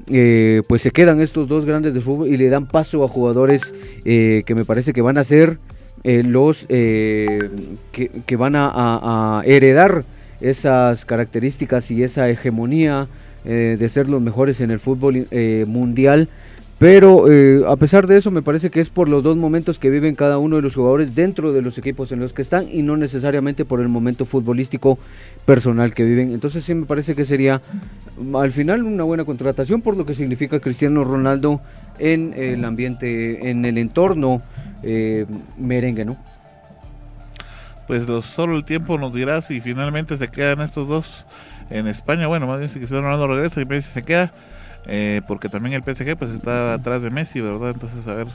[0.09, 3.73] eh, pues se quedan estos dos grandes de fútbol y le dan paso a jugadores
[4.05, 5.59] eh, que me parece que van a ser
[6.03, 10.05] eh, los que, van a, heredar
[10.41, 13.09] esas características y esa hegemonía
[13.45, 15.27] de ser los mejores en el fútbol
[15.66, 16.29] mundial
[16.82, 19.88] pero eh, a pesar de eso, me parece que es por los dos momentos que
[19.88, 22.82] viven cada uno de los jugadores dentro de los equipos en los que están y
[22.82, 24.98] no necesariamente por el momento futbolístico
[25.46, 26.32] personal que viven.
[26.32, 27.62] Entonces sí me parece que sería
[28.34, 31.60] al final una buena contratación por lo que significa Cristiano Ronaldo
[32.00, 34.42] en el ambiente, en el entorno
[34.82, 35.26] eh,
[35.59, 36.16] merengue, ¿no?
[37.86, 41.26] Pues solo el tiempo nos dirá si finalmente se quedan estos dos
[41.70, 42.26] en España.
[42.26, 44.32] Bueno, más bien si Cristiano Ronaldo regresa y Messi se queda
[44.86, 47.70] eh, porque también el PSG pues está atrás de Messi, ¿verdad?
[47.70, 48.28] Entonces a ver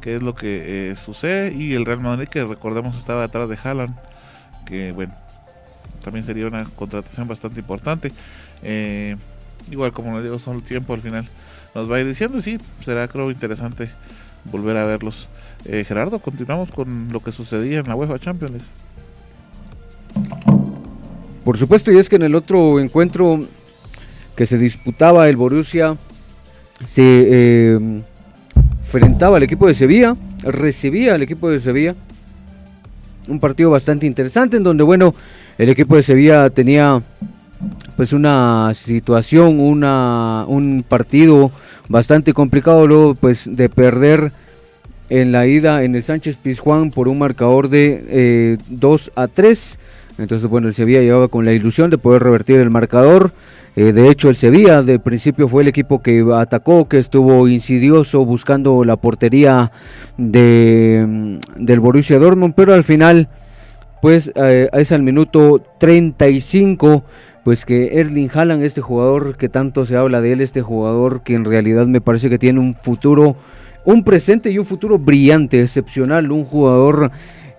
[0.00, 3.58] qué es lo que eh, sucede y el Real Madrid que recordemos estaba atrás de
[3.62, 3.96] Haaland,
[4.66, 5.14] que bueno,
[6.02, 8.12] también sería una contratación bastante importante.
[8.62, 9.16] Eh,
[9.70, 11.26] igual como les digo, son el tiempo al final
[11.74, 13.90] nos va a ir diciendo, sí, será creo interesante
[14.44, 15.28] volver a verlos.
[15.64, 18.62] Gerardo, continuamos con lo que sucedía en la UEFA Champions.
[21.44, 23.46] Por supuesto, y es que en el otro encuentro
[24.36, 25.96] que se disputaba el Borussia
[26.84, 28.02] se eh,
[28.82, 31.94] enfrentaba al equipo de Sevilla, recibía al equipo de Sevilla.
[33.28, 35.14] Un partido bastante interesante en donde, bueno,
[35.56, 37.02] el equipo de Sevilla tenía
[37.96, 41.50] pues una situación, una, un partido
[41.88, 44.32] bastante complicado luego pues de perder
[45.08, 49.78] en la ida en el Sánchez Pizjuán por un marcador de 2 eh, a 3.
[50.18, 53.32] Entonces, bueno, el Sevilla llegaba con la ilusión de poder revertir el marcador.
[53.76, 58.24] Eh, de hecho, el Sevilla de principio fue el equipo que atacó, que estuvo insidioso
[58.24, 59.72] buscando la portería
[60.16, 63.28] de, mm, del Borussia Dortmund, pero al final,
[64.00, 67.04] pues eh, es al minuto 35,
[67.42, 71.34] pues que Erling Haaland, este jugador que tanto se habla de él, este jugador que
[71.34, 73.36] en realidad me parece que tiene un futuro,
[73.84, 77.10] un presente y un futuro brillante, excepcional, un jugador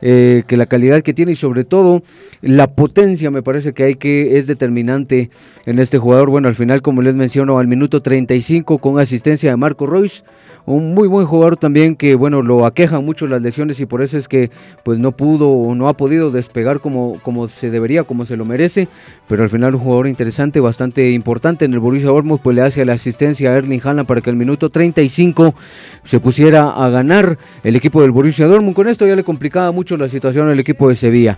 [0.07, 2.03] eh, que la calidad que tiene y sobre todo
[2.43, 5.31] la potencia me parece que hay que es determinante
[5.65, 6.29] en este jugador.
[6.29, 10.23] Bueno, al final como les menciono al minuto 35 con asistencia de Marco Royce
[10.65, 14.17] un muy buen jugador también que bueno lo aquejan mucho las lesiones y por eso
[14.17, 14.49] es que
[14.83, 18.45] pues no pudo o no ha podido despegar como, como se debería, como se lo
[18.45, 18.87] merece,
[19.27, 22.83] pero al final un jugador interesante, bastante importante en el Borussia Dortmund, pues le hace
[22.85, 25.55] la asistencia a Erling Haaland para que el minuto 35
[26.03, 28.75] se pusiera a ganar el equipo del Borussia Dortmund.
[28.75, 31.37] Con esto ya le complicaba mucho la situación al equipo de Sevilla.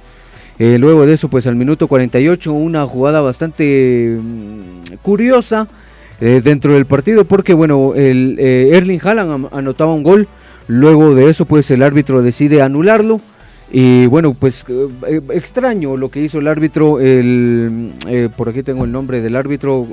[0.60, 5.68] Eh, luego de eso, pues al minuto 48, una jugada bastante mm, curiosa
[6.20, 10.28] eh, dentro del partido porque bueno, el eh, Erling Haaland anotaba un gol,
[10.68, 13.22] Luego de eso, pues el árbitro decide anularlo.
[13.72, 18.86] Y bueno, pues eh, extraño lo que hizo el árbitro, el, eh, por aquí tengo
[18.86, 19.88] el nombre del árbitro,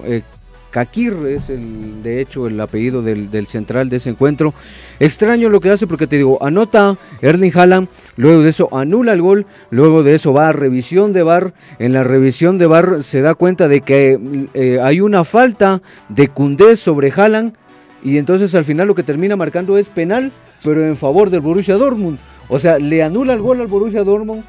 [0.75, 4.55] Kakir es el, de hecho el apellido del, central de ese encuentro.
[4.99, 7.87] Extraño lo que hace porque te digo, anota Erling Haaland,
[8.17, 11.93] luego de eso anula el gol, luego de eso va a revisión de bar, en
[11.93, 17.13] la revisión de bar se da cuenta de que hay una falta de Cundé sobre
[17.13, 17.55] Haaland
[18.03, 20.33] y entonces al final lo que termina marcando es penal,
[20.65, 22.19] pero en favor del Borussia Dortmund.
[22.49, 24.43] O sea, le anula el gol al Borussia Dortmund,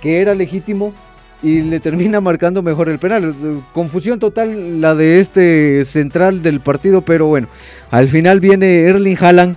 [0.00, 0.94] que era legítimo,
[1.42, 3.34] y le termina marcando mejor el penal.
[3.72, 7.48] Confusión total la de este central del partido, pero bueno,
[7.90, 9.56] al final viene Erling Haaland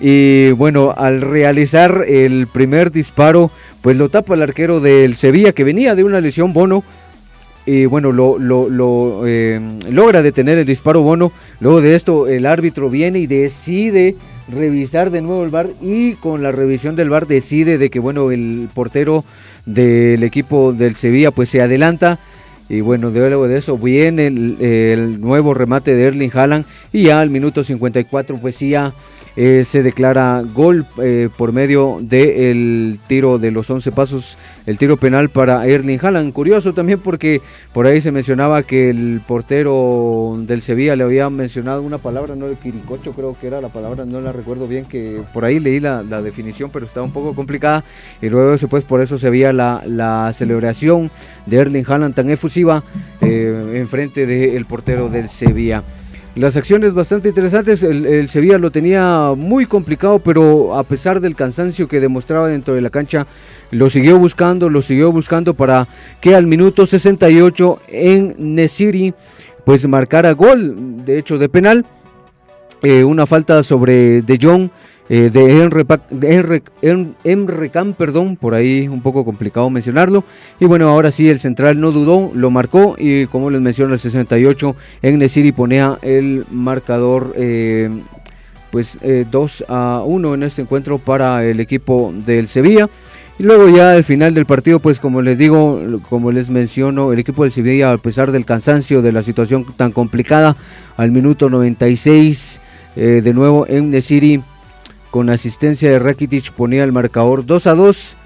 [0.00, 5.64] y bueno, al realizar el primer disparo, pues lo tapa el arquero del Sevilla que
[5.64, 6.84] venía de una lesión Bono.
[7.66, 9.58] Y bueno, lo, lo, eh,
[9.90, 11.32] logra detener el disparo Bono.
[11.60, 14.16] Luego de esto, el árbitro viene y decide
[14.48, 18.30] revisar de nuevo el bar y con la revisión del bar decide de que bueno
[18.30, 19.24] el portero
[19.66, 22.18] del equipo del Sevilla pues se adelanta.
[22.68, 26.64] Y bueno luego de eso viene el, el nuevo remate de Erling Haaland.
[26.92, 28.92] Y ya al minuto 54 pues sí ya
[29.36, 34.96] eh, se declara gol eh, por medio del tiro de los 11 pasos, el tiro
[34.96, 36.32] penal para Erling Haaland.
[36.32, 37.40] Curioso también porque
[37.72, 42.46] por ahí se mencionaba que el portero del Sevilla le había mencionado una palabra, no
[42.46, 45.80] de Quiricocho creo que era la palabra, no la recuerdo bien, que por ahí leí
[45.80, 47.84] la, definición, pero estaba un poco complicada.
[48.22, 51.10] Y luego después por eso se veía la, la celebración
[51.46, 52.84] de Erling Haaland tan efusiva
[53.20, 55.82] eh, en frente del portero del Sevilla.
[56.36, 61.86] Las acciones bastante interesantes, el, Sevilla lo tenía muy complicado, pero a pesar del cansancio
[61.86, 63.24] que demostraba dentro de la cancha,
[63.70, 65.86] lo siguió buscando, lo siguió buscando para
[66.20, 69.14] que al minuto 68 en Nesiri
[69.64, 71.86] pues marcara gol, de hecho de penal,
[72.82, 74.70] eh, una falta sobre De Jong
[75.10, 75.68] eh, de
[77.70, 80.24] Can, perdón, por ahí un poco complicado mencionarlo.
[80.58, 84.00] Y bueno, ahora sí el central no dudó, lo marcó y como les menciono el
[84.00, 87.90] 68 en Nesiri ponía el marcador eh,
[88.70, 88.98] pues
[89.30, 92.88] 2 eh, a 1 en este encuentro para el equipo del Sevilla.
[93.38, 97.18] Y luego ya al final del partido, pues como les digo, como les menciono, el
[97.18, 100.56] equipo del Sevilla, a pesar del cansancio, de la situación tan complicada,
[100.96, 102.60] al minuto 96,
[102.94, 104.40] de nuevo en Nesiri
[105.14, 108.16] con asistencia de Rakitic ponía el marcador 2 a 2,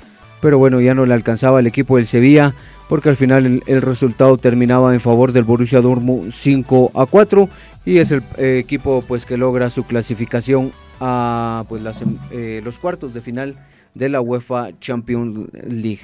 [0.40, 2.54] pero bueno, ya no le alcanzaba el equipo del Sevilla
[2.88, 7.46] porque al final el, resultado terminaba en favor del Borussia Dortmund 5 a 4
[7.84, 11.82] y es el eh, equipo pues que logra su clasificación a pues
[12.30, 13.56] eh, los cuartos de final
[13.92, 16.00] de la UEFA Champions League.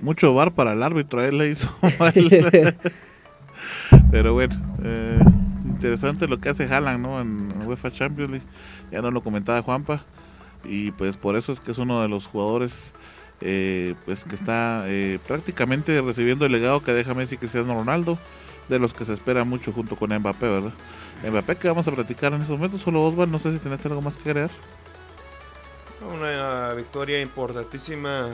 [0.00, 2.12] Mucho bar para el árbitro, él le hizo mal.
[4.10, 4.54] Pero bueno,
[4.84, 5.18] eh,
[5.78, 7.20] interesante lo que hace Haaland ¿no?
[7.20, 8.46] en UEFA Champions League
[8.90, 10.02] ya no lo comentaba Juanpa,
[10.64, 12.94] y pues por eso es que es uno de los jugadores
[13.40, 18.18] eh, pues que está eh, prácticamente recibiendo el legado que deja Messi Cristiano Ronaldo,
[18.68, 20.72] de los que se espera mucho junto con Mbappé, ¿verdad?
[21.22, 24.02] Mbappé que vamos a platicar en estos momentos, solo Osvaldo, no sé si tenés algo
[24.02, 24.50] más que agregar.
[26.12, 28.30] Una victoria importantísima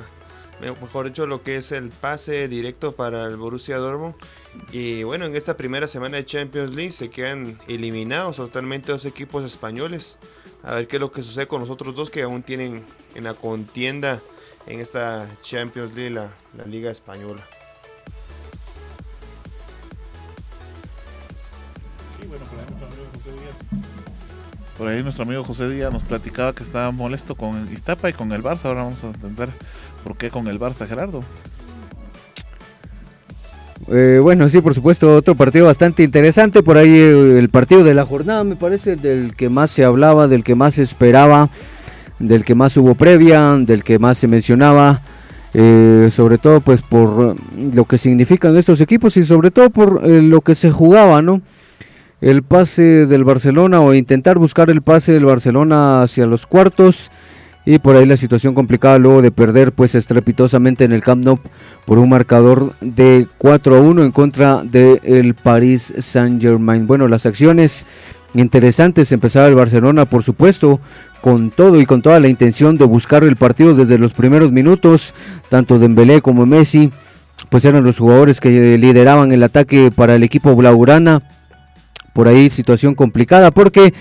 [0.61, 4.15] mejor dicho, lo que es el pase directo para el Borussia Dortmund.
[4.73, 9.45] Y bueno, en esta primera semana de Champions League se quedan eliminados totalmente dos equipos
[9.45, 10.19] españoles.
[10.63, 13.25] A ver qué es lo que sucede con los otros dos que aún tienen en
[13.25, 14.23] la contienda
[14.67, 16.31] en esta Champions League, la,
[16.67, 17.43] Liga Española.
[24.77, 28.33] por ahí nuestro amigo José Díaz nos platicaba que estaba molesto con Iztapa y con
[28.33, 28.65] el Barça.
[28.65, 29.51] Ahora vamos a entender
[30.05, 31.23] por qué con el Barça, Gerardo.
[33.91, 36.63] Eh, bueno, sí, por supuesto, otro partido bastante interesante.
[36.63, 40.29] Por ahí eh, el partido de la jornada, me parece, del que más se hablaba,
[40.29, 41.49] del que más se esperaba,
[42.19, 45.01] del que más hubo previa, del que más se mencionaba.
[45.57, 50.41] Eh, sobre todo pues por lo que significan estos equipos y sobre todo por lo
[50.41, 51.43] que se jugaba, ¿no?
[52.21, 57.13] El pase del Barcelona o intentar buscar el pase del Barcelona hacia los cuartos
[57.67, 61.39] y por ahí la situación complicada luego de perder pues estrepitosamente en el Camp Nou
[61.87, 66.87] por un marcador de 4 a 1 en contra del el Paris Saint Germain.
[66.87, 67.87] Bueno, las acciones
[68.35, 70.81] interesantes empezaba el Barcelona por supuesto
[71.21, 75.15] con todo y con toda la intención de buscar el partido desde los primeros minutos,
[75.49, 76.93] tanto Dembélé como Messi
[77.49, 81.23] pues eran los jugadores que lideraban el ataque para el equipo blaugrana.
[82.15, 83.93] Por ahí situación complicada porque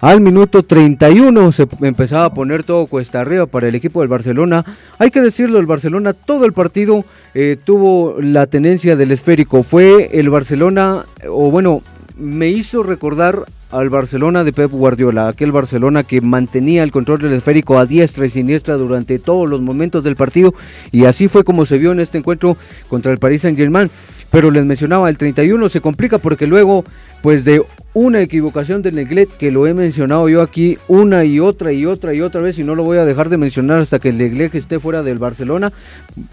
[0.00, 4.64] al minuto 31 se empezaba a poner todo cuesta arriba para el equipo del Barcelona.
[4.98, 9.62] Hay que decirlo, el Barcelona todo el partido eh, tuvo la tenencia del esférico.
[9.62, 11.82] Fue el Barcelona, o bueno,
[12.20, 17.32] me hizo recordar al Barcelona de Pep Guardiola, aquel Barcelona que mantenía el control del
[17.32, 20.54] esférico a diestra y siniestra durante todos los momentos del partido
[20.90, 22.56] y así fue como se vio en este encuentro
[22.88, 23.90] contra el Paris Saint-Germain.
[24.30, 26.84] Pero les mencionaba, el 31 se complica porque luego,
[27.20, 27.62] pues de
[27.94, 32.14] una equivocación del Neglet, que lo he mencionado yo aquí una y otra y otra
[32.14, 34.54] y otra vez, y no lo voy a dejar de mencionar hasta que el Neglet
[34.54, 35.72] esté fuera del Barcelona.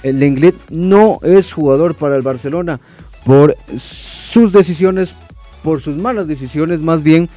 [0.04, 2.80] El Neglet no es jugador para el Barcelona
[3.26, 5.16] por sus decisiones,
[5.68, 7.28] por sus malas decisiones más bien,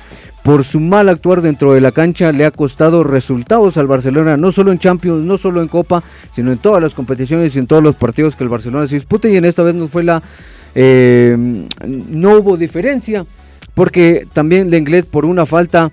[0.45, 4.53] por su mal actuar dentro de la cancha le ha costado resultados al Barcelona, no
[4.53, 7.83] solo en Champions, no solo en Copa, sino en todas las competiciones y en todos
[7.83, 9.33] los partidos que el Barcelona se dispute.
[9.33, 10.23] Y en esta vez no fue la...
[10.77, 11.37] Eh,
[11.85, 13.27] no hubo diferencia
[13.75, 15.91] porque también Lenglet por una falta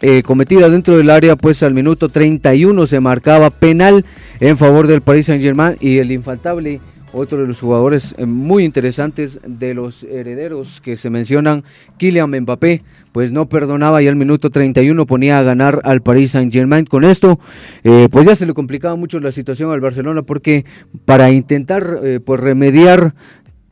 [0.00, 4.04] eh, cometida dentro del área, pues al minuto 31 se marcaba penal
[4.40, 6.80] en favor del Paris Saint Germain y el infaltable
[7.16, 11.64] otro de los jugadores eh, muy interesantes de los herederos que se mencionan,
[11.96, 12.82] Kylian Mbappé,
[13.12, 16.84] pues no perdonaba y al minuto 31 ponía a ganar al Paris Saint Germain.
[16.84, 17.40] Con esto,
[17.84, 20.64] eh, pues ya se le complicaba mucho la situación al Barcelona porque
[21.04, 23.14] para intentar eh, pues remediar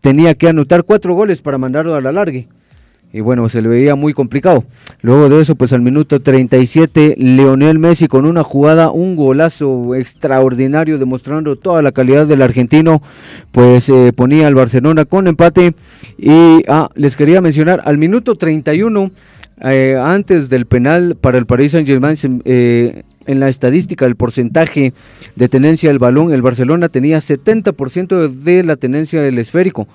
[0.00, 2.48] tenía que anotar cuatro goles para mandarlo a la largue
[3.15, 4.65] y bueno, se le veía muy complicado.
[5.01, 10.99] Luego de eso, pues al minuto 37, Leonel Messi con una jugada, un golazo extraordinario,
[10.99, 13.03] demostrando toda la calidad del argentino,
[13.53, 15.74] pues eh, ponía al Barcelona con empate.
[16.19, 19.12] Y ah, les quería mencionar, al minuto 31,
[19.61, 24.93] eh, antes del penal para el Paris Saint-Germain, eh, en la estadística, el porcentaje
[25.36, 29.86] de tenencia del balón, el Barcelona tenía 70% de la tenencia del esférico.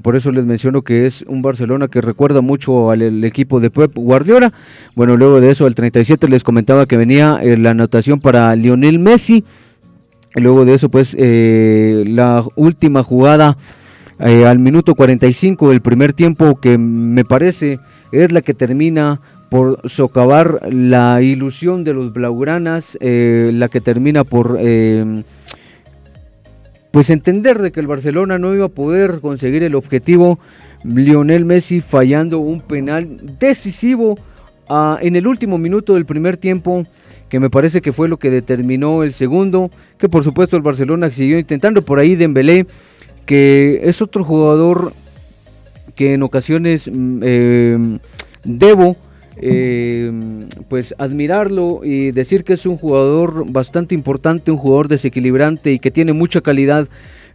[0.00, 3.92] Por eso les menciono que es un Barcelona que recuerda mucho al equipo de Pep
[3.94, 4.52] Guardiola.
[4.94, 8.98] Bueno, luego de eso, al 37 les comentaba que venía eh, la anotación para Lionel
[8.98, 9.44] Messi.
[10.34, 13.58] luego de eso, pues eh, la última jugada
[14.18, 17.78] eh, al minuto 45 del primer tiempo, que me parece
[18.12, 19.20] es la que termina
[19.50, 24.58] por socavar la ilusión de los Blaugranas, la que termina por
[26.92, 30.38] pues entender de que el Barcelona no iba a poder conseguir el objetivo,
[30.84, 34.18] Lionel Messi fallando un penal decisivo
[34.68, 36.86] ah, en el último minuto del primer tiempo,
[37.30, 41.10] que me parece que fue lo que determinó el segundo, que por supuesto el Barcelona
[41.10, 42.66] siguió intentando por ahí Dembélé,
[43.24, 44.92] que es otro jugador
[45.94, 47.98] que en ocasiones mm, eh,
[48.44, 48.98] debo
[49.44, 55.80] eh, pues admirarlo y decir que es un jugador bastante importante, un jugador desequilibrante y
[55.80, 56.88] que tiene mucha calidad.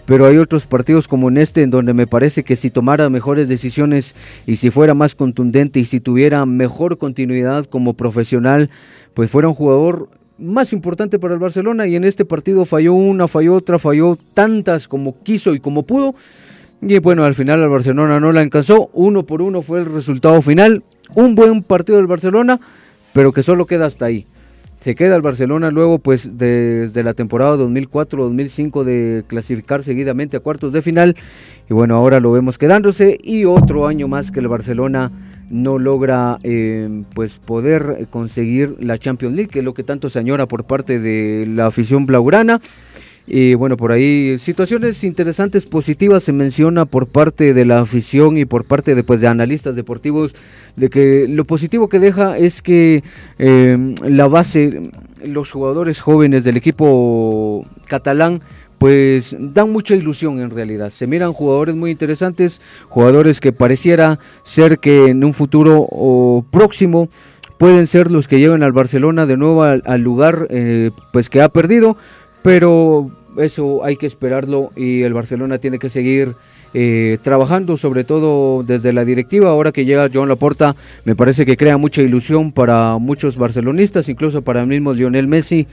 [0.05, 3.49] Pero hay otros partidos como en este en donde me parece que si tomara mejores
[3.49, 4.15] decisiones
[4.45, 8.69] y si fuera más contundente y si tuviera mejor continuidad como profesional,
[9.13, 10.07] pues fuera un jugador
[10.37, 14.87] más importante para el Barcelona y en este partido falló una, falló otra, falló tantas
[14.87, 16.15] como quiso y como pudo.
[16.81, 20.41] Y bueno, al final el Barcelona no la alcanzó, uno por uno fue el resultado
[20.41, 20.83] final
[21.15, 22.59] un buen partido del Barcelona,
[23.13, 24.25] pero que solo queda hasta ahí.
[24.79, 30.71] Se queda el Barcelona luego, pues desde la temporada 2004-2005 de clasificar seguidamente a cuartos
[30.71, 31.15] de final.
[31.69, 35.11] Y bueno, ahora lo vemos quedándose y otro año más que el Barcelona
[35.49, 40.19] no logra eh, pues poder conseguir la Champions League, que es lo que tanto se
[40.19, 42.61] añora por parte de la afición blaugrana.
[43.29, 48.45] Y bueno, por ahí situaciones interesantes, positivas se menciona por parte de la afición y
[48.45, 50.33] por parte de, pues, de analistas deportivos,
[50.77, 53.03] de que lo positivo que deja es que
[53.37, 54.91] em, la base,
[55.25, 58.41] los jugadores jóvenes del equipo catalán,
[58.77, 60.91] pues dan mucha ilusión en realidad.
[60.91, 67.09] Se miran jugadores muy interesantes, jugadores que pareciera ser que en un futuro o próximo
[67.57, 71.49] pueden ser los que lleven al Barcelona de nuevo al, lugar eh, pues que ha
[71.49, 71.97] perdido
[72.43, 76.35] pero eso hay que esperarlo y el Barcelona tiene que seguir
[76.73, 79.49] eh, trabajando, sobre todo desde la directiva.
[79.49, 80.75] Ahora que llega Joan Laporta,
[81.05, 85.67] me parece que crea mucha ilusión para muchos barcelonistas, incluso para el mismo Lionel Messi,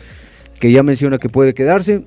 [0.61, 2.05] que ya menciona que puede quedarse.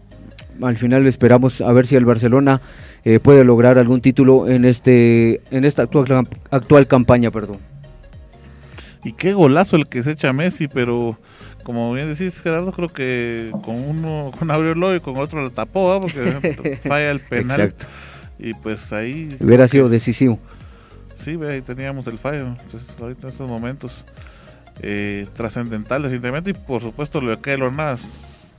[0.61, 2.61] Al final esperamos a ver si el Barcelona
[3.05, 7.57] eh, puede lograr algún título en este en esta actual, actual campaña, perdón.
[9.03, 11.17] Y qué golazo el que se echa Messi, pero
[11.63, 15.99] como bien decís Gerardo, creo que con uno con abrió y con otro lo tapó,
[16.01, 17.59] porque falla el penal.
[17.59, 17.87] Exacto.
[18.39, 19.35] Y pues ahí...
[19.39, 20.39] Hubiera sido decisivo.
[21.15, 22.47] Sí, ahí teníamos el fallo.
[22.47, 24.05] Entonces, ahorita en estos momentos
[24.81, 28.53] eh, trascendentales simplemente y por supuesto lo de Keylor Nas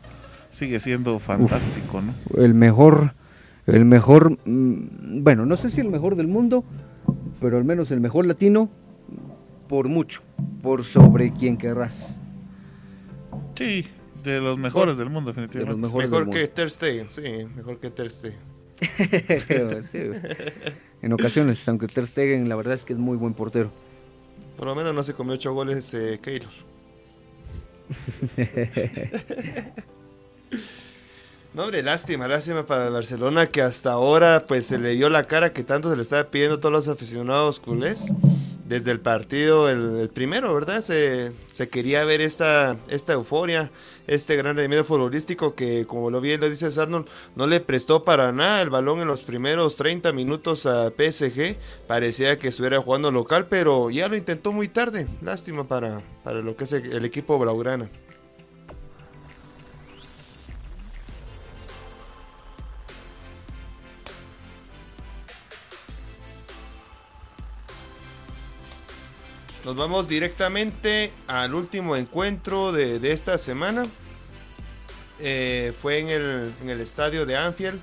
[0.50, 2.12] sigue siendo fantástico, ¿no?
[2.42, 3.14] El mejor,
[3.66, 6.64] el mejor, mm, bueno, no sé si el mejor del mundo,
[7.40, 8.68] pero al menos el mejor latino
[9.68, 10.22] por mucho,
[10.62, 12.18] por sobre quien querrás.
[13.54, 13.86] Sí,
[14.24, 15.88] de los mejores del mundo, definitivamente.
[15.88, 17.22] mejor que Ter Stegen, sí,
[17.54, 18.47] mejor que Ter Stegen.
[21.02, 23.70] en ocasiones, aunque Ter Stegen la verdad es que es muy buen portero.
[24.56, 26.50] Por lo menos no se comió ocho goles eh, Keylor.
[31.54, 35.26] no, hombre, lástima, lástima para el Barcelona que hasta ahora pues se le dio la
[35.26, 38.12] cara que tanto se le estaba pidiendo a todos los aficionados culés
[38.68, 40.82] desde el partido, el, primero, ¿verdad?
[40.82, 41.32] Se,
[41.70, 43.70] quería ver esta, esta euforia,
[44.06, 48.30] este gran rendimiento futbolístico que, como lo bien lo dice Arnold, no le prestó para
[48.30, 51.56] nada el balón en los primeros 30 minutos a PSG.
[51.86, 55.08] Parecía que estuviera jugando local, pero ya lo intentó muy tarde.
[55.22, 57.88] Lástima para, para lo que es el equipo Blaugrana.
[69.68, 73.86] Nos vamos directamente al último encuentro de, esta semana.
[75.20, 77.78] Eh, fue en el, estadio de Anfield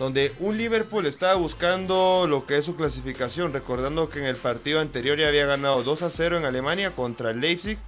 [0.00, 4.80] donde un Liverpool estaba buscando lo que es su clasificación, recordando que en el partido
[4.80, 7.78] anterior ya había ganado 2 a 0 en Alemania contra el Leipzig.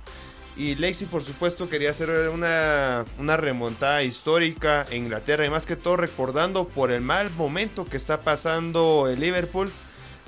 [0.57, 5.45] Y Leipzig, por supuesto, quería hacer una, una, remontada histórica en Inglaterra.
[5.45, 9.73] Y más que todo, recordando por el mal momento que está pasando el Liverpool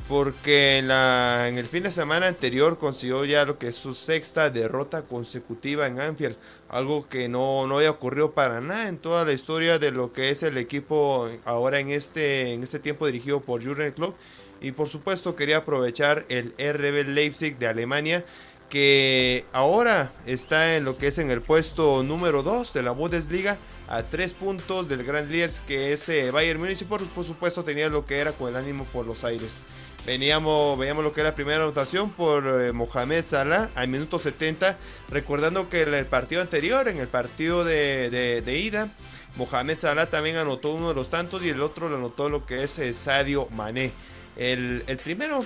[0.08, 3.92] porque en, la, en el fin de semana anterior consiguió ya lo que es su
[3.92, 6.36] sexta derrota consecutiva en Anfield,
[6.70, 10.30] algo que no, no había ocurrido para nada en toda la historia de lo que
[10.30, 14.16] es el equipo ahora en este, en este tiempo dirigido por Jurgen Klopp.
[14.60, 18.24] Y por supuesto quería aprovechar el RB Leipzig de Alemania
[18.68, 23.56] que ahora está en lo que es en el puesto número 2 de la Bundesliga
[23.88, 27.64] a 3 puntos del Grand Liers que es eh, Bayern Múnich y por, por, supuesto
[27.64, 29.64] tenía lo que era con el ánimo por los aires.
[30.06, 34.76] Veníamos, veíamos lo que era la primera anotación por eh, Mohamed Salah al minuto 70.
[35.10, 38.88] Recordando que en el partido anterior, en el partido de, ida,
[39.36, 42.62] Mohamed Salah también anotó uno de los tantos y el otro lo anotó lo que
[42.62, 43.92] es eh, Sadio Mané.
[44.36, 45.44] El, primero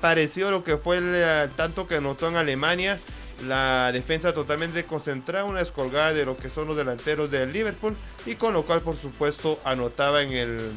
[0.00, 2.98] pareció lo que fue el, tanto que anotó en Alemania.
[3.46, 8.34] La defensa totalmente concentrada, una descolgada de lo que son los delanteros del Liverpool y
[8.34, 10.72] con lo cual por supuesto anotaba en el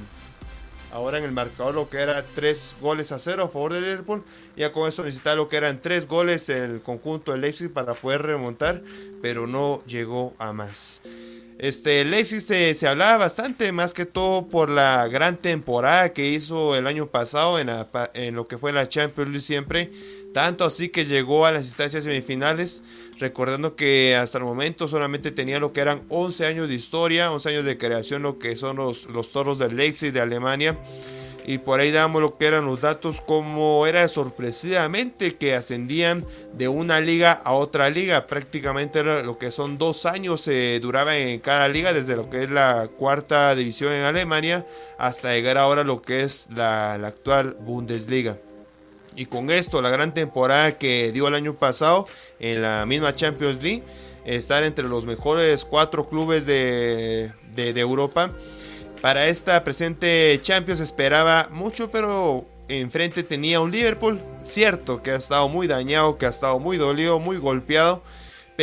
[0.91, 4.23] ahora en el marcador lo que era 3 goles a 0 a favor de Liverpool.
[4.55, 8.21] Ya con eso necesitaba lo que eran 3 goles el conjunto de Leipzig para poder
[8.21, 8.81] remontar,
[9.21, 11.01] pero no llegó a más.
[11.61, 16.75] Este, Leipzig se, se, hablaba bastante, más que todo por la gran temporada que hizo
[16.75, 17.69] el año pasado en,
[18.15, 19.91] en lo que fue la Champions League siempre.
[20.33, 22.83] Tanto así que llegó a las instancias semifinales,
[23.21, 27.49] recordando que hasta el momento solamente tenía lo que eran 11 años de historia, 11
[27.49, 30.77] años de creación, lo que son los, los toros de Leipzig de Alemania.
[31.45, 36.67] Y por ahí damos lo que eran los datos, como era sorpresivamente que ascendían de
[36.67, 38.27] una liga a otra liga.
[38.27, 42.49] Prácticamente lo que son dos años se duraba en cada liga, desde lo que es
[42.51, 44.65] la cuarta división en Alemania
[44.99, 48.37] hasta llegar ahora a lo que es la actual Bundesliga.
[49.15, 52.07] Y con esto, la gran temporada que dio el año pasado
[52.39, 53.83] en la misma Champions League,
[54.25, 58.31] estar entre los mejores cuatro clubes de, Europa.
[59.01, 65.49] Para esta presente Champions esperaba mucho, pero enfrente tenía un Liverpool, cierto, que ha estado
[65.49, 68.03] muy dañado, que ha estado muy dolido, muy golpeado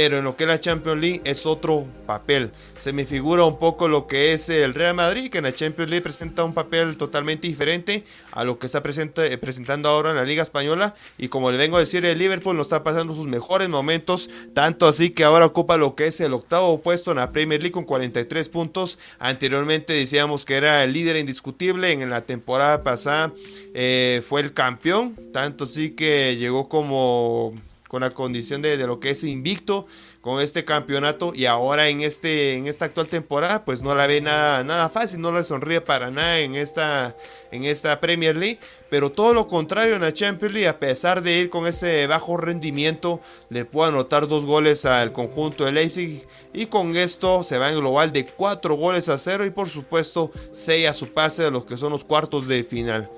[0.01, 2.53] pero en lo que es la Champions League es otro papel.
[2.79, 5.91] Se me figura un poco lo que es el Real Madrid, que en la Champions
[5.91, 10.23] League presenta un papel totalmente diferente a lo que está eh, presentando ahora en la
[10.23, 10.95] Liga Española.
[11.19, 14.87] Y como le vengo a decir, el Liverpool no está pasando sus mejores momentos, tanto
[14.87, 17.83] así que ahora ocupa lo que es el octavo puesto en la Premier League con
[17.83, 19.01] 43 puntos.
[19.19, 23.33] Anteriormente decíamos que era el líder indiscutible, en la temporada pasada
[23.75, 27.53] eh, fue el campeón, tanto así que llegó como
[27.89, 29.87] con la condición de, lo que es invicto
[30.21, 34.21] con este campeonato y ahora en este en esta actual temporada pues no la ve
[34.21, 37.17] nada nada fácil no le sonríe para nada en esta
[37.51, 38.59] en esta Premier League.
[38.91, 42.37] Pero todo lo contrario en la Champions League a pesar de ir con ese bajo
[42.37, 43.21] rendimiento
[43.51, 47.79] le puede anotar dos goles al conjunto de Leipzig y con esto se va en
[47.79, 51.77] global de cuatro goles a cero y por supuesto sella su pase a los que
[51.77, 53.11] son los cuartos de final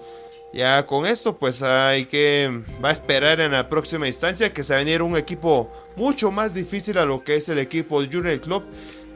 [0.53, 2.63] ya con esto, pues hay que.
[2.85, 6.33] Va a esperar en la próxima instancia que se va a venir un equipo mucho
[6.33, 8.65] más difícil a lo que es el equipo Junior Club.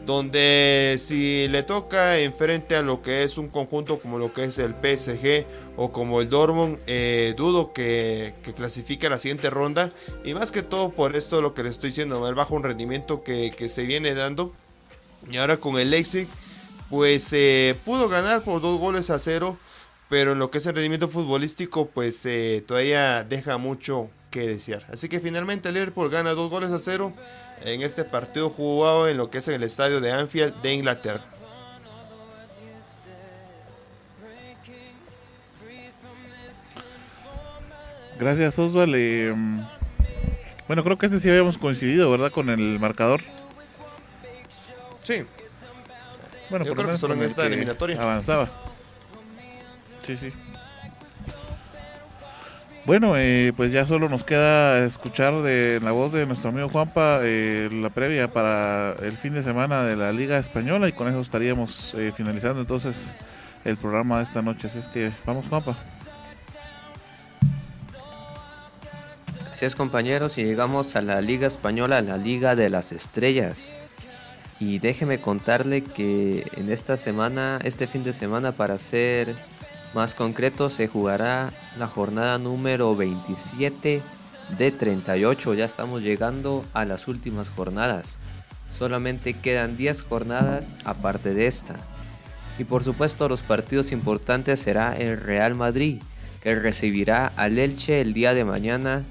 [0.07, 4.59] Donde si le toca enfrente a lo que es un conjunto como lo que es
[4.59, 5.47] el PSG
[5.79, 9.91] o como el Dortmund, eh, dudo que, clasifique a la siguiente ronda.
[10.23, 13.25] Y más que todo por esto lo que le estoy diciendo, el bajo un rendimiento
[13.25, 14.53] que, se viene dando.
[15.31, 16.29] Y ahora con el Leipzig,
[16.91, 19.57] pues eh, pudo ganar por dos goles a cero
[20.15, 24.87] pero en lo que es el rendimiento futbolístico, pues eh, todavía deja mucho que desear.
[24.89, 27.13] Así que finalmente Liverpool gana dos goles a cero
[27.65, 31.25] en este partido jugado en lo que es en el estadio de Anfield de Inglaterra.
[38.17, 38.93] Gracias, Osval.
[38.95, 39.35] Eh,
[40.69, 42.31] bueno, creo que ese sí habíamos coincidido, ¿verdad?
[42.31, 43.21] Con el marcador.
[45.03, 45.25] Sí.
[46.51, 48.01] Bueno, Yo por creo que solo en esta eliminatoria.
[48.01, 48.74] Avanzaba.
[50.07, 50.33] Sí, sí.
[52.87, 57.21] Bueno, eh, pues ya solo nos queda escuchar de la voz de nuestro amigo Juanpa
[57.23, 61.23] eh, la previa para el fin de semana de la Liga Española y con eso
[61.23, 63.17] estaríamos eh, finalizando entonces
[63.65, 64.67] el programa de esta noche.
[64.67, 65.79] Así es que vamos, Juanpa.
[69.51, 73.73] Así es compañeros y llegamos a la Liga Española, la Liga de las Estrellas.
[74.61, 79.35] Y déjeme contarle que en esta semana, este fin de semana para ser
[79.95, 84.03] más concreto, se jugará la jornada número 27
[84.59, 85.55] de 38.
[85.55, 88.19] Ya estamos llegando a las últimas jornadas.
[88.71, 91.77] Solamente quedan 10 jornadas aparte de esta.
[92.59, 96.01] Y por supuesto los partidos importantes será el Real Madrid,
[96.43, 99.03] que recibirá al Elche el día de mañana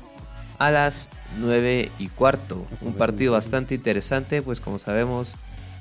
[0.59, 2.67] a las 9 y cuarto.
[2.81, 5.35] Un partido bastante interesante, pues como sabemos,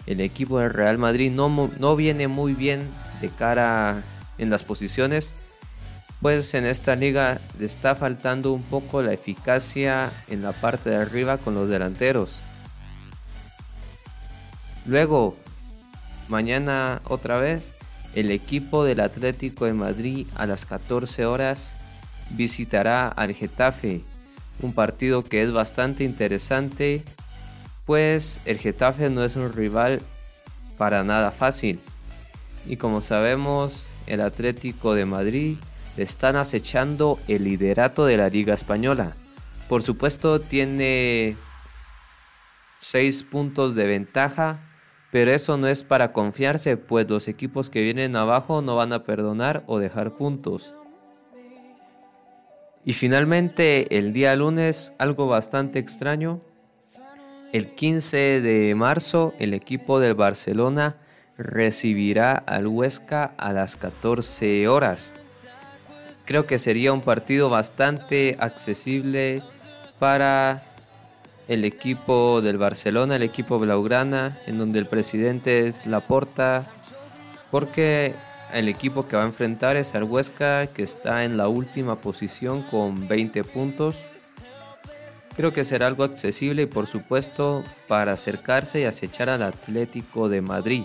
[0.06, 2.88] el equipo del Real Madrid no, no viene muy bien
[3.20, 4.02] de cara
[4.38, 5.32] en las posiciones.
[6.20, 10.96] Pues en esta liga le está faltando un poco la eficacia en la parte de
[10.96, 12.38] arriba con los delanteros.
[14.86, 15.36] Luego,
[16.28, 17.74] mañana otra vez,
[18.14, 21.72] el equipo del Atlético de Madrid a las 14 horas
[22.30, 24.02] visitará al Getafe.
[24.60, 27.02] Un partido que es bastante interesante,
[27.86, 30.00] pues el Getafe no es un rival
[30.78, 31.80] para nada fácil.
[32.66, 35.56] Y como sabemos, el Atlético de Madrid
[35.96, 39.14] le están acechando el liderato de la Liga Española.
[39.68, 41.36] Por supuesto, tiene
[42.78, 44.60] 6 puntos de ventaja,
[45.10, 49.04] pero eso no es para confiarse, pues los equipos que vienen abajo no van a
[49.04, 50.74] perdonar o dejar puntos.
[52.84, 56.40] Y finalmente, el día lunes, algo bastante extraño.
[57.52, 60.96] El 15 de marzo, el equipo del Barcelona
[61.42, 65.14] recibirá al Huesca a las 14 horas.
[66.24, 69.42] Creo que sería un partido bastante accesible
[69.98, 70.62] para
[71.48, 76.66] el equipo del Barcelona, el equipo Blaugrana, en donde el presidente es Laporta,
[77.50, 78.14] porque
[78.52, 82.62] el equipo que va a enfrentar es al Huesca, que está en la última posición
[82.62, 84.06] con 20 puntos.
[85.36, 90.42] Creo que será algo accesible y por supuesto para acercarse y acechar al Atlético de
[90.42, 90.84] Madrid.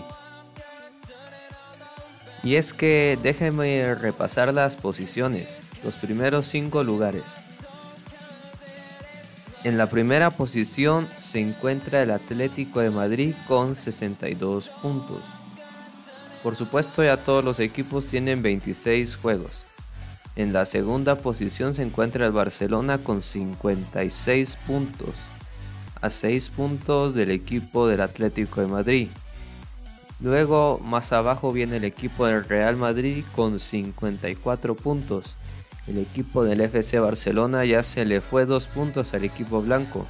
[2.42, 7.24] Y es que déjenme repasar las posiciones, los primeros cinco lugares.
[9.64, 15.24] En la primera posición se encuentra el Atlético de Madrid con 62 puntos.
[16.44, 19.64] Por supuesto ya todos los equipos tienen 26 juegos.
[20.36, 25.16] En la segunda posición se encuentra el Barcelona con 56 puntos,
[26.00, 29.08] a 6 puntos del equipo del Atlético de Madrid.
[30.20, 35.36] Luego más abajo viene el equipo del Real Madrid con 54 puntos.
[35.86, 40.06] El equipo del FC Barcelona ya se le fue 2 puntos al equipo blanco.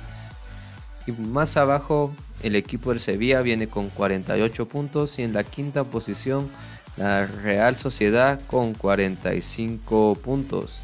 [1.06, 2.12] Y más abajo
[2.42, 6.50] el equipo del Sevilla viene con 48 puntos y en la quinta posición
[6.96, 10.82] la Real Sociedad con 45 puntos.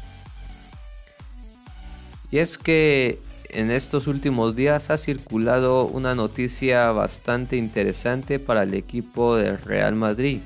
[2.31, 3.19] Y es que
[3.49, 9.95] en estos últimos días ha circulado una noticia bastante interesante para el equipo del Real
[9.95, 10.39] Madrid.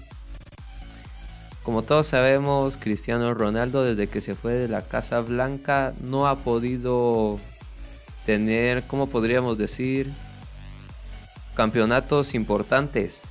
[1.63, 6.39] Como todos sabemos, Cristiano Ronaldo desde que se fue de la Casa Blanca no ha
[6.39, 7.39] podido
[8.25, 10.11] tener, ¿cómo podríamos decir?
[11.55, 13.23] Campeonatos importantes.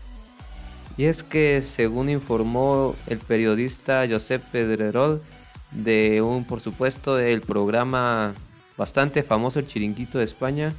[0.96, 5.22] Y es que según informó el periodista Josep Pedrerol
[5.70, 8.34] de un, por supuesto, del programa
[8.78, 10.72] bastante famoso El Chiringuito de España,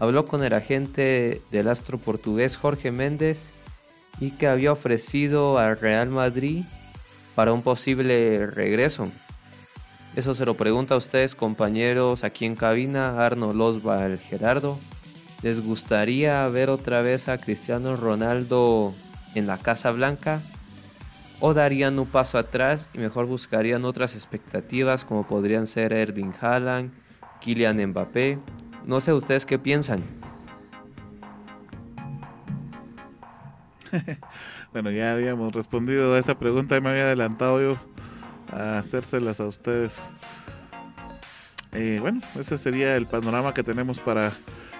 [0.00, 3.50] habló con el agente del astro portugués Jorge Méndez
[4.18, 6.64] y que había ofrecido al Real Madrid
[7.36, 9.08] para un posible regreso.
[10.16, 14.78] Eso se lo pregunta a ustedes compañeros aquí en cabina, Arno Losbal, Gerardo.
[15.42, 18.94] ¿Les gustaría ver otra vez a Cristiano Ronaldo
[19.34, 20.40] en la Casa Blanca?
[21.40, 26.92] ¿O darían un paso atrás y mejor buscarían otras expectativas como podrían ser Erling Haaland,
[27.42, 28.38] Kylian Mbappé?
[28.86, 30.02] No sé ustedes qué piensan.
[34.72, 37.76] Bueno, ya habíamos respondido a esa pregunta y me había adelantado yo
[38.50, 39.94] a hacérselas a ustedes.
[41.72, 44.32] Eh, bueno, ese sería el panorama que tenemos para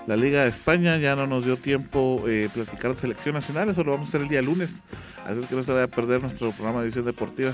[0.07, 0.97] la Liga de España.
[0.97, 4.23] Ya no nos dio tiempo eh, platicar de selección nacional, eso lo vamos a hacer
[4.23, 4.83] el día lunes.
[5.27, 7.53] Así que no se vaya a perder nuestro programa de edición deportiva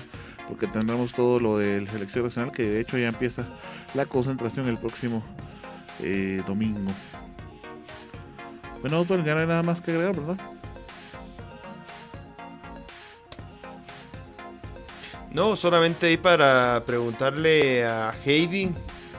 [0.48, 3.46] porque tendremos todo lo del selección nacional, que de hecho ya empieza
[3.94, 5.22] la concentración el próximo
[6.02, 6.90] eh, domingo.
[8.80, 10.38] Bueno, ya no hay nada más que agregar, ¿verdad?
[15.32, 18.72] No, solamente ahí para preguntarle a Heidi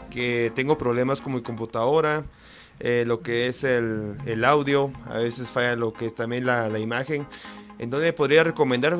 [0.09, 2.23] que tengo problemas con mi computadora,
[2.79, 7.27] eh, lo que es el, audio, a veces falla lo que es también la, imagen.
[7.79, 8.97] ¿En dónde podría recomendar,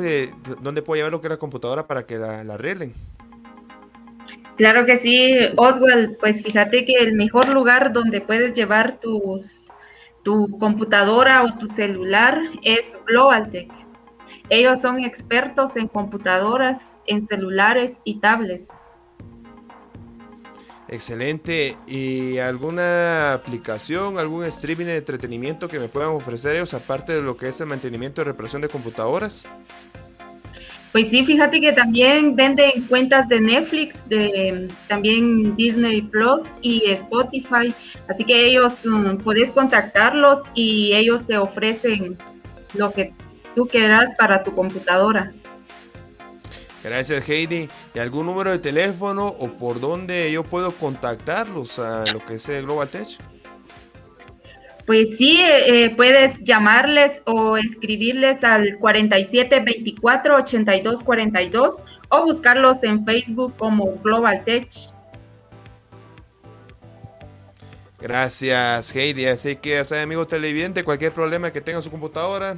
[0.62, 2.94] dónde puedo llevar lo que es la computadora para que la, la arreglen?
[4.56, 9.68] Claro que sí, Oswald, pues fíjate que el mejor lugar donde puedes llevar tus,
[10.24, 13.72] tu computadora o tu celular es GlobalTech.
[14.50, 18.72] Ellos son expertos en computadoras, en celulares y tablets.
[20.92, 21.78] Excelente.
[21.88, 27.38] ¿Y alguna aplicación, algún streaming de entretenimiento que me puedan ofrecer ellos, aparte de lo
[27.38, 29.48] que es el mantenimiento y reparación de computadoras?
[30.92, 37.74] Pues sí, fíjate que también venden cuentas de Netflix, de también Disney Plus y Spotify.
[38.08, 42.18] Así que ellos um, puedes contactarlos y ellos te ofrecen
[42.74, 43.14] lo que
[43.56, 45.32] tú quieras para tu computadora.
[46.84, 47.68] Gracias Heidi.
[47.94, 52.48] ¿Y algún número de teléfono o por dónde yo puedo contactarlos a lo que es
[52.64, 53.08] Global Tech?
[54.86, 63.54] Pues sí, eh, eh, puedes llamarles o escribirles al 4724 8242 o buscarlos en Facebook
[63.58, 64.68] como Global Tech.
[68.02, 72.58] Gracias Heidi, así que ya sabe amigo televidente, cualquier problema que tenga en su computadora,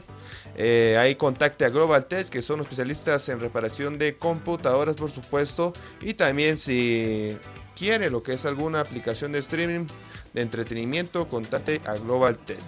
[0.56, 5.74] eh, ahí contacte a Global Tech, que son especialistas en reparación de computadoras, por supuesto.
[6.02, 7.38] Y también si
[7.76, 9.88] quiere lo que es alguna aplicación de streaming,
[10.34, 12.60] de entretenimiento, contacte a Global Tech.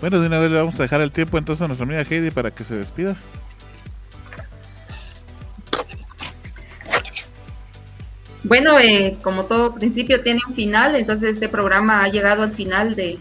[0.00, 2.30] Bueno, de una vez le vamos a dejar el tiempo entonces a nuestra amiga Heidi
[2.30, 3.16] para que se despida.
[8.44, 12.94] Bueno, eh, como todo principio tiene un final, entonces este programa ha llegado al final
[12.94, 13.18] de,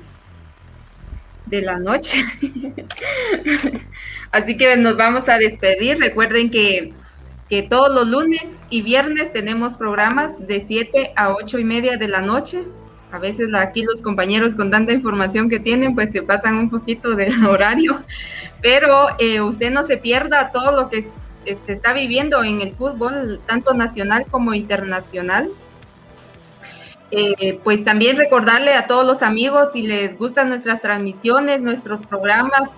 [1.49, 2.24] de la noche.
[4.32, 5.98] Así que nos vamos a despedir.
[5.99, 6.94] Recuerden que,
[7.49, 12.07] que, todos los lunes y viernes tenemos programas de 7 a 8 y media de
[12.07, 12.64] la noche.
[13.11, 17.15] A veces aquí los compañeros con tanta información que tienen, pues se pasan un poquito
[17.15, 18.03] del horario.
[18.61, 21.07] Pero eh, usted no se pierda todo lo que
[21.65, 25.49] se está viviendo en el fútbol, tanto nacional como internacional.
[27.12, 32.70] Eh, pues también recordarle a todos los amigos si les gustan nuestras transmisiones, nuestros programas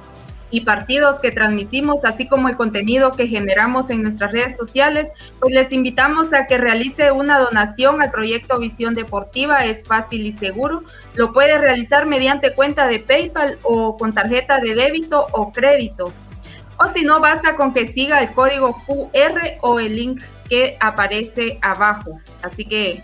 [0.52, 5.08] y partidos que transmitimos, así como el contenido que generamos en nuestras redes sociales,
[5.40, 10.32] pues les invitamos a que realice una donación al proyecto Visión Deportiva, es fácil y
[10.32, 10.84] seguro.
[11.14, 16.12] Lo puede realizar mediante cuenta de PayPal o con tarjeta de débito o crédito.
[16.78, 21.60] O si no, basta con que siga el código QR o el link que aparece
[21.62, 22.20] abajo.
[22.42, 23.04] Así que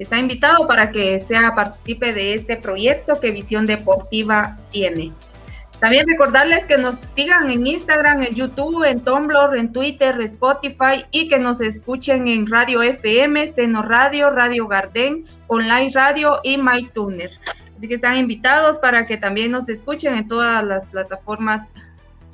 [0.00, 5.12] está invitado para que sea participe de este proyecto que Visión Deportiva tiene.
[5.78, 11.28] También recordarles que nos sigan en Instagram, en YouTube, en Tumblr, en Twitter, Spotify y
[11.28, 17.30] que nos escuchen en Radio FM, Seno Radio, Radio Garden, Online Radio y MyTuner.
[17.76, 21.68] Así que están invitados para que también nos escuchen en todas las plataformas,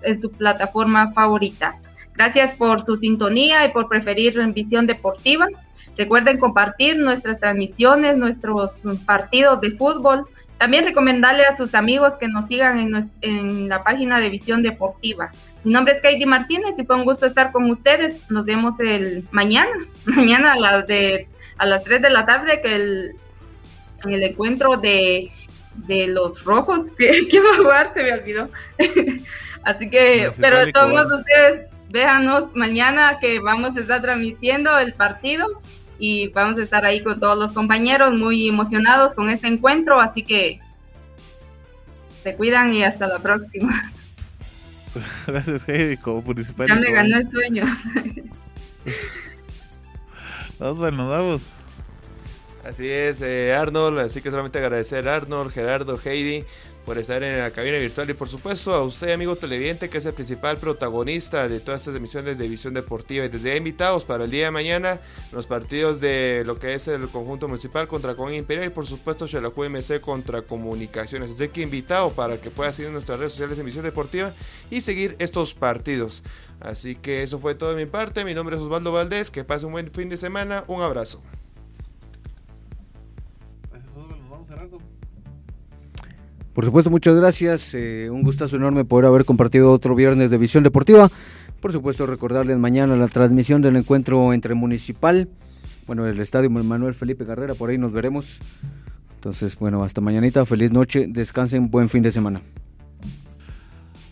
[0.03, 1.79] en su plataforma favorita.
[2.15, 5.47] Gracias por su sintonía y por preferir Visión Deportiva.
[5.97, 8.73] Recuerden compartir nuestras transmisiones, nuestros
[9.07, 10.27] partidos de fútbol.
[10.59, 12.79] También recomendarle a sus amigos que nos sigan
[13.21, 15.31] en, la página de Visión Deportiva.
[15.65, 18.31] Mi nombre es Katie Martínez y fue un gusto estar con ustedes.
[18.31, 19.73] Nos vemos el mañana,
[20.07, 21.29] mañana a las de
[21.59, 23.13] a las 3 de la tarde que el,
[24.05, 25.31] en el encuentro de,
[25.89, 28.49] los rojos que, que va a jugar, se me olvidó.
[29.65, 35.61] Así que, pero de todos ustedes véanos mañana que vamos a estar transmitiendo el partido
[35.99, 40.23] y vamos a estar ahí con todos los compañeros muy emocionados con este encuentro, así
[40.23, 40.61] que
[42.23, 43.93] se cuidan y hasta la próxima.
[45.27, 46.69] Gracias, Heidi, como principal.
[46.69, 47.65] Ya me ganó el sueño.
[50.59, 51.53] nos vamos.
[52.65, 56.45] Así es, eh, Arnold, así que solamente agradecer a Arnold, Gerardo, Heidi
[56.87, 60.07] por estar en la cabina virtual y por supuesto a usted amigo televidente que es
[60.07, 64.31] el principal protagonista de todas estas emisiones de visión deportiva y desde invitados para el
[64.31, 65.01] día de mañana
[65.33, 69.27] los partidos de lo que es el conjunto municipal contra Con Imperial y por supuesto
[69.41, 71.31] la QMC contra Comunicaciones.
[71.31, 74.33] Así que invitado para que pueda seguir nuestras redes sociales de visión deportiva
[74.71, 76.23] y seguir estos partidos.
[76.61, 78.25] Así que eso fue todo de mi parte.
[78.25, 79.31] Mi nombre es Osvaldo Valdés.
[79.31, 80.65] Que pase un buen fin de semana.
[80.69, 81.21] Un abrazo.
[86.57, 87.75] Por supuesto, muchas gracias.
[87.75, 91.11] Eh, un gustazo enorme poder haber compartido otro viernes de Visión Deportiva.
[91.61, 95.29] Por supuesto, recordarles mañana la transmisión del encuentro entre Municipal,
[95.87, 98.39] bueno, el Estadio Manuel Felipe Carrera, por ahí nos veremos.
[99.17, 102.41] Entonces, bueno, hasta mañanita, feliz noche, descansen, buen fin de semana.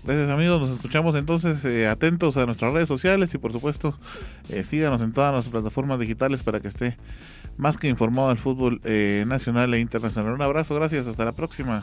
[0.04, 3.96] Gracias amigos, nos escuchamos entonces eh, atentos a nuestras redes sociales y por supuesto
[4.50, 6.98] eh, síganos en todas las plataformas digitales para que esté
[7.56, 8.82] más que informado del fútbol
[9.26, 10.34] nacional e internacional.
[10.34, 11.82] Un abrazo, gracias, hasta la próxima.